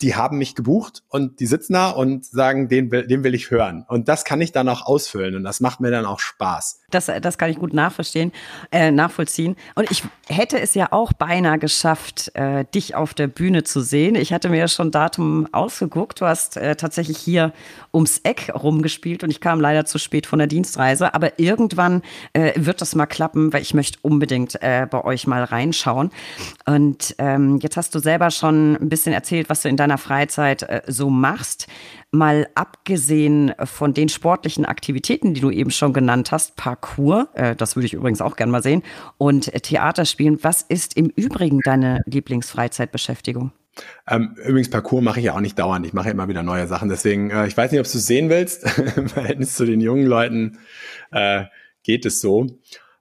[0.02, 3.50] die haben mich gebucht und die sitzen da und sagen, den will, den will ich
[3.50, 3.84] hören.
[3.88, 6.80] Und das kann ich dann auch ausfüllen und das macht mir dann auch Spaß.
[6.90, 8.32] Das, das kann ich gut nachverstehen,
[8.72, 9.56] äh, nachvollziehen.
[9.74, 14.14] Und ich hätte es ja auch beinahe geschafft, äh, dich auf der Bühne zu sehen.
[14.14, 16.20] Ich hatte mir ja schon Datum ausgeguckt.
[16.20, 17.52] Du hast äh, tatsächlich hier
[17.92, 21.14] ums Eck rumgespielt und ich kam leider zu spät von der Dienstreise.
[21.14, 22.02] Aber irgendwann
[22.32, 26.10] äh, wird das mal klappen, weil ich möchte unbedingt äh, bei euch mal reinschauen.
[26.66, 30.62] Und ähm, jetzt hast du selber schon ein bisschen erzählt, was du in deiner Freizeit
[30.62, 31.66] äh, so machst.
[32.12, 37.76] Mal abgesehen von den sportlichen Aktivitäten, die du eben schon genannt hast, Parkour, äh, das
[37.76, 38.82] würde ich übrigens auch gerne mal sehen,
[39.18, 43.52] und äh, Theater spielen, was ist im Übrigen deine Lieblingsfreizeitbeschäftigung?
[44.08, 45.86] Ähm, übrigens, Parcours mache ich ja auch nicht dauernd.
[45.86, 46.88] Ich mache immer wieder neue Sachen.
[46.88, 48.64] Deswegen, äh, ich weiß nicht, ob du es sehen willst.
[48.96, 50.58] Im Verhältnis zu den jungen Leuten
[51.12, 51.44] äh,
[51.82, 52.46] geht es so.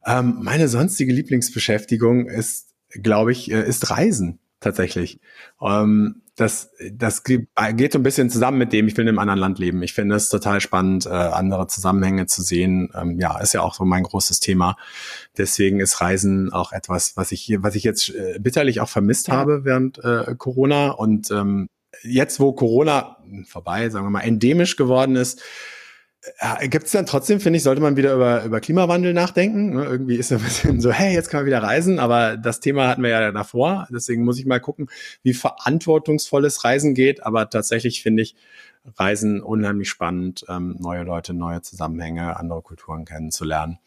[0.06, 5.20] Ähm, meine sonstige Lieblingsbeschäftigung ist, glaube ich, äh, ist Reisen tatsächlich.
[5.62, 7.48] Ähm, das, das geht
[7.94, 9.84] so ein bisschen zusammen mit dem, ich will in einem anderen Land leben.
[9.84, 12.92] Ich finde es total spannend, äh, andere Zusammenhänge zu sehen.
[12.96, 14.78] Ähm, ja, ist ja auch so mein großes Thema.
[15.38, 19.28] Deswegen ist Reisen auch etwas, was ich hier, was ich jetzt äh, bitterlich auch vermisst
[19.28, 19.34] ja.
[19.34, 20.92] habe während äh, Corona.
[20.92, 21.68] Und ähm,
[22.04, 25.44] jetzt, wo Corona vorbei, sagen wir mal, endemisch geworden ist, äh,
[26.64, 29.70] Gibt es dann trotzdem, finde ich, sollte man wieder über, über Klimawandel nachdenken.
[29.76, 29.86] Ne?
[29.86, 32.90] Irgendwie ist es ein bisschen so, hey, jetzt kann man wieder reisen, aber das Thema
[32.90, 33.88] hatten wir ja davor.
[33.90, 34.90] Deswegen muss ich mal gucken,
[35.24, 37.26] wie verantwortungsvolles Reisen geht.
[37.26, 38.36] Aber tatsächlich finde ich
[38.98, 43.80] Reisen unheimlich spannend, ähm, neue Leute, neue Zusammenhänge, andere Kulturen kennenzulernen.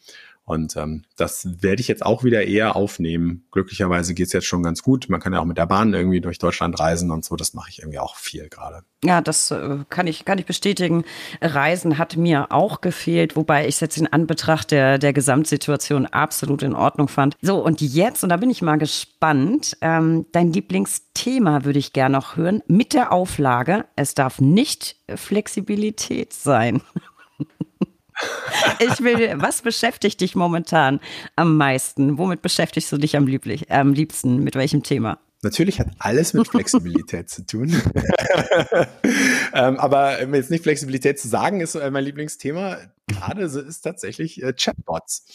[0.45, 3.45] Und ähm, das werde ich jetzt auch wieder eher aufnehmen.
[3.51, 5.07] Glücklicherweise geht's jetzt schon ganz gut.
[5.07, 7.37] Man kann ja auch mit der Bahn irgendwie durch Deutschland reisen und so.
[7.37, 8.83] Das mache ich irgendwie auch viel gerade.
[9.05, 11.05] Ja, das äh, kann ich, kann ich bestätigen.
[11.41, 16.61] Reisen hat mir auch gefehlt, wobei ich es jetzt in Anbetracht der, der Gesamtsituation absolut
[16.61, 17.37] in Ordnung fand.
[17.41, 22.17] So, und jetzt, und da bin ich mal gespannt, ähm, dein Lieblingsthema würde ich gerne
[22.17, 26.81] noch hören, mit der Auflage, es darf nicht Flexibilität sein.
[28.79, 30.99] Ich will, was beschäftigt dich momentan
[31.35, 32.17] am meisten?
[32.17, 34.43] Womit beschäftigst du dich am, lieblich, am liebsten?
[34.43, 35.19] Mit welchem Thema?
[35.41, 37.69] Natürlich hat alles mit Flexibilität zu tun.
[39.53, 42.77] ähm, aber jetzt nicht Flexibilität zu sagen, ist mein Lieblingsthema.
[43.07, 45.25] Gerade ist tatsächlich äh, Chatbots.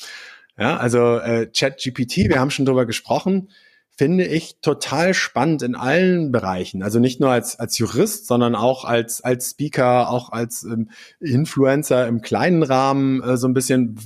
[0.59, 3.51] Ja, also äh, ChatGPT, wir haben schon drüber gesprochen,
[3.99, 6.85] finde ich total spannend in allen Bereichen.
[6.85, 12.07] Also nicht nur als, als Jurist, sondern auch als, als Speaker, auch als ähm, Influencer
[12.07, 13.99] im kleinen Rahmen, äh, so ein bisschen,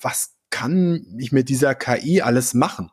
[0.00, 2.90] was kann ich mit dieser KI alles machen?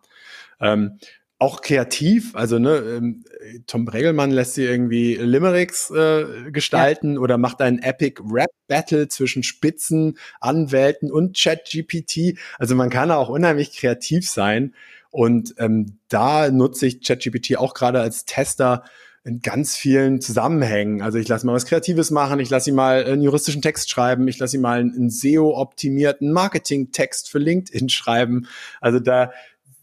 [0.60, 0.98] Ähm,
[1.40, 3.24] auch kreativ, also ne, ähm,
[3.68, 7.20] Tom Bregelmann lässt sie irgendwie Limericks äh, gestalten ja.
[7.20, 12.40] oder macht einen Epic Rap Battle zwischen Spitzen, Anwälten und ChatGPT.
[12.58, 14.74] Also man kann auch unheimlich kreativ sein
[15.12, 18.84] und ähm, da nutze ich ChatGPT auch gerade als Tester
[19.28, 21.02] in ganz vielen Zusammenhängen.
[21.02, 24.28] Also ich lasse mal was Kreatives machen, ich lasse ihn mal einen juristischen Text schreiben,
[24.30, 28.48] ich lasse ihn mal einen SEO-optimierten Marketing-Text für LinkedIn schreiben.
[28.80, 29.32] Also da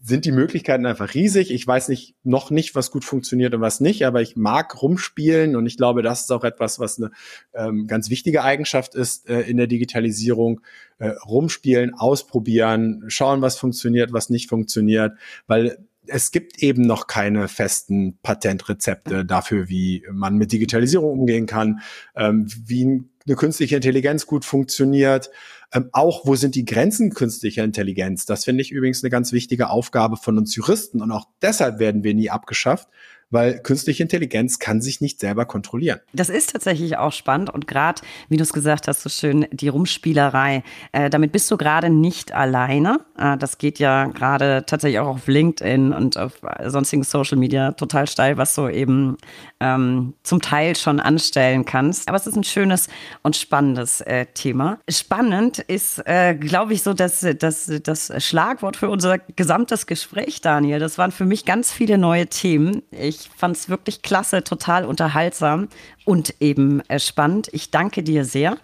[0.06, 1.50] sind die Möglichkeiten einfach riesig.
[1.50, 5.56] Ich weiß nicht, noch nicht, was gut funktioniert und was nicht, aber ich mag rumspielen
[5.56, 7.10] und ich glaube, das ist auch etwas, was eine
[7.54, 10.60] ähm, ganz wichtige Eigenschaft ist äh, in der Digitalisierung.
[10.98, 15.18] Äh, rumspielen, ausprobieren, schauen, was funktioniert, was nicht funktioniert,
[15.48, 21.80] weil es gibt eben noch keine festen Patentrezepte dafür, wie man mit Digitalisierung umgehen kann,
[22.14, 25.30] ähm, wie eine künstliche Intelligenz gut funktioniert.
[25.74, 28.26] Ähm, auch, wo sind die Grenzen künstlicher Intelligenz?
[28.26, 32.04] Das finde ich übrigens eine ganz wichtige Aufgabe von uns Juristen und auch deshalb werden
[32.04, 32.88] wir nie abgeschafft,
[33.30, 36.00] weil künstliche Intelligenz kann sich nicht selber kontrollieren.
[36.12, 39.68] Das ist tatsächlich auch spannend und gerade, wie du es gesagt hast, so schön, die
[39.68, 40.62] Rumspielerei.
[40.92, 43.00] Äh, damit bist du gerade nicht alleine.
[43.18, 48.06] Äh, das geht ja gerade tatsächlich auch auf LinkedIn und auf sonstigen Social Media total
[48.06, 49.16] steil, was du eben
[49.64, 52.08] ähm, zum Teil schon anstellen kannst.
[52.08, 52.88] Aber es ist ein schönes
[53.22, 54.78] und spannendes äh, Thema.
[54.88, 60.78] Spannend ist, äh, glaube ich, so dass, dass das Schlagwort für unser gesamtes Gespräch, Daniel.
[60.78, 62.82] Das waren für mich ganz viele neue Themen.
[62.90, 65.68] Ich fand es wirklich klasse, total unterhaltsam
[66.04, 67.48] und eben äh, spannend.
[67.52, 68.58] Ich danke dir sehr.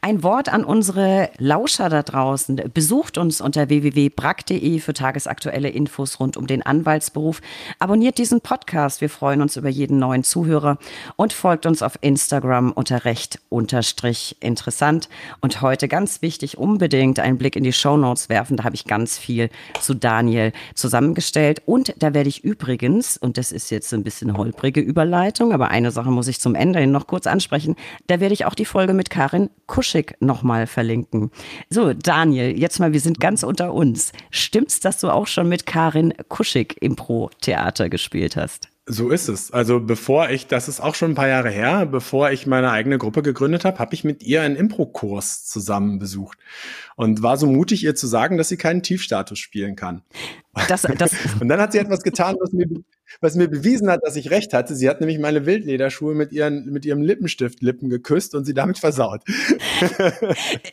[0.00, 2.70] Ein Wort an unsere Lauscher da draußen.
[2.72, 7.40] Besucht uns unter www.brack.de für tagesaktuelle Infos rund um den Anwaltsberuf.
[7.78, 9.00] Abonniert diesen Podcast.
[9.00, 10.78] Wir freuen uns über jeden neuen Zuhörer
[11.16, 15.08] und folgt uns auf Instagram unter recht unterstrich interessant.
[15.40, 18.56] Und heute ganz wichtig, unbedingt einen Blick in die Show Notes werfen.
[18.56, 19.50] Da habe ich ganz viel
[19.80, 21.62] zu Daniel zusammengestellt.
[21.66, 25.90] Und da werde ich übrigens, und das ist jetzt ein bisschen holprige Überleitung, aber eine
[25.90, 27.76] Sache muss ich zum Ende noch kurz ansprechen.
[28.06, 31.30] Da werde ich auch die Folge mit Karin Kuschig nochmal verlinken.
[31.70, 34.12] So, Daniel, jetzt mal, wir sind ganz unter uns.
[34.30, 38.68] Stimmt's, dass du auch schon mit Karin Kuschig im Pro-Theater gespielt hast?
[38.86, 39.50] So ist es.
[39.50, 42.98] Also bevor ich, das ist auch schon ein paar Jahre her, bevor ich meine eigene
[42.98, 46.36] Gruppe gegründet habe, habe ich mit ihr einen Impro-Kurs zusammen besucht
[46.94, 50.02] und war so mutig, ihr zu sagen, dass sie keinen Tiefstatus spielen kann.
[50.68, 52.66] Das, das und dann hat sie etwas getan, was mir,
[53.20, 54.74] was mir bewiesen hat, dass ich recht hatte.
[54.74, 59.22] Sie hat nämlich meine Wildlederschuhe mit, ihren, mit ihrem Lippenstiftlippen geküsst und sie damit versaut.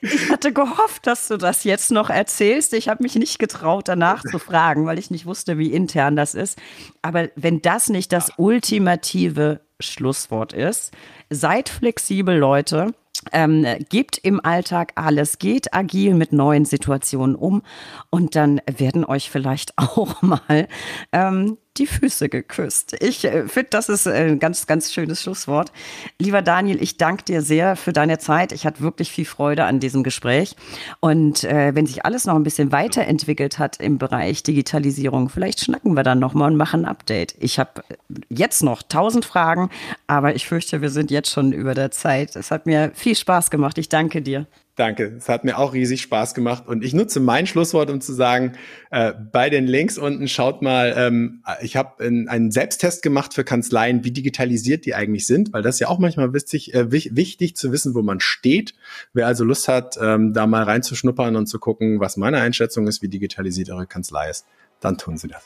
[0.02, 2.74] Ich hatte gehofft, dass du das jetzt noch erzählst.
[2.74, 6.34] Ich habe mich nicht getraut, danach zu fragen, weil ich nicht wusste, wie intern das
[6.36, 6.58] ist.
[7.02, 10.92] Aber wenn das nicht das ultimative Schlusswort ist,
[11.30, 12.94] seid flexibel, Leute.
[13.32, 17.62] Ähm, gebt im Alltag alles, geht agil mit neuen Situationen um
[18.10, 20.68] und dann werden euch vielleicht auch mal
[21.12, 22.96] ähm, die Füße geküsst.
[23.02, 25.72] Ich äh, finde, das ist ein ganz, ganz schönes Schlusswort.
[26.20, 28.52] Lieber Daniel, ich danke dir sehr für deine Zeit.
[28.52, 30.56] Ich hatte wirklich viel Freude an diesem Gespräch.
[31.00, 35.94] Und äh, wenn sich alles noch ein bisschen weiterentwickelt hat im Bereich Digitalisierung, vielleicht schnacken
[35.94, 37.36] wir dann nochmal und machen ein Update.
[37.40, 37.84] Ich habe
[38.30, 39.70] jetzt noch tausend Fragen,
[40.08, 42.36] aber ich fürchte, wir sind jetzt schon über der Zeit.
[42.36, 43.78] Es hat mir viel Spaß gemacht.
[43.78, 44.46] Ich danke dir.
[44.82, 48.14] Danke, es hat mir auch riesig Spaß gemacht und ich nutze mein Schlusswort, um zu
[48.14, 48.54] sagen,
[48.90, 54.04] äh, bei den Links unten schaut mal, ähm, ich habe einen Selbsttest gemacht für Kanzleien,
[54.04, 57.94] wie digitalisiert die eigentlich sind, weil das ja auch manchmal wichtig, äh, wichtig zu wissen,
[57.94, 58.74] wo man steht.
[59.14, 63.04] Wer also Lust hat, ähm, da mal reinzuschnuppern und zu gucken, was meine Einschätzung ist,
[63.04, 64.48] wie digitalisiert eure Kanzlei ist,
[64.80, 65.44] dann tun Sie das.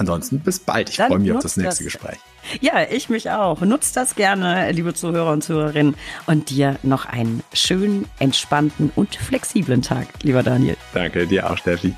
[0.00, 0.88] Ansonsten bis bald.
[0.88, 1.92] Ich freue mich auf das nächste das.
[1.92, 2.18] Gespräch.
[2.62, 3.60] Ja, ich mich auch.
[3.60, 5.94] Nutzt das gerne, liebe Zuhörer und Zuhörerinnen.
[6.24, 10.78] Und dir noch einen schönen, entspannten und flexiblen Tag, lieber Daniel.
[10.94, 11.94] Danke, dir auch, Steffi.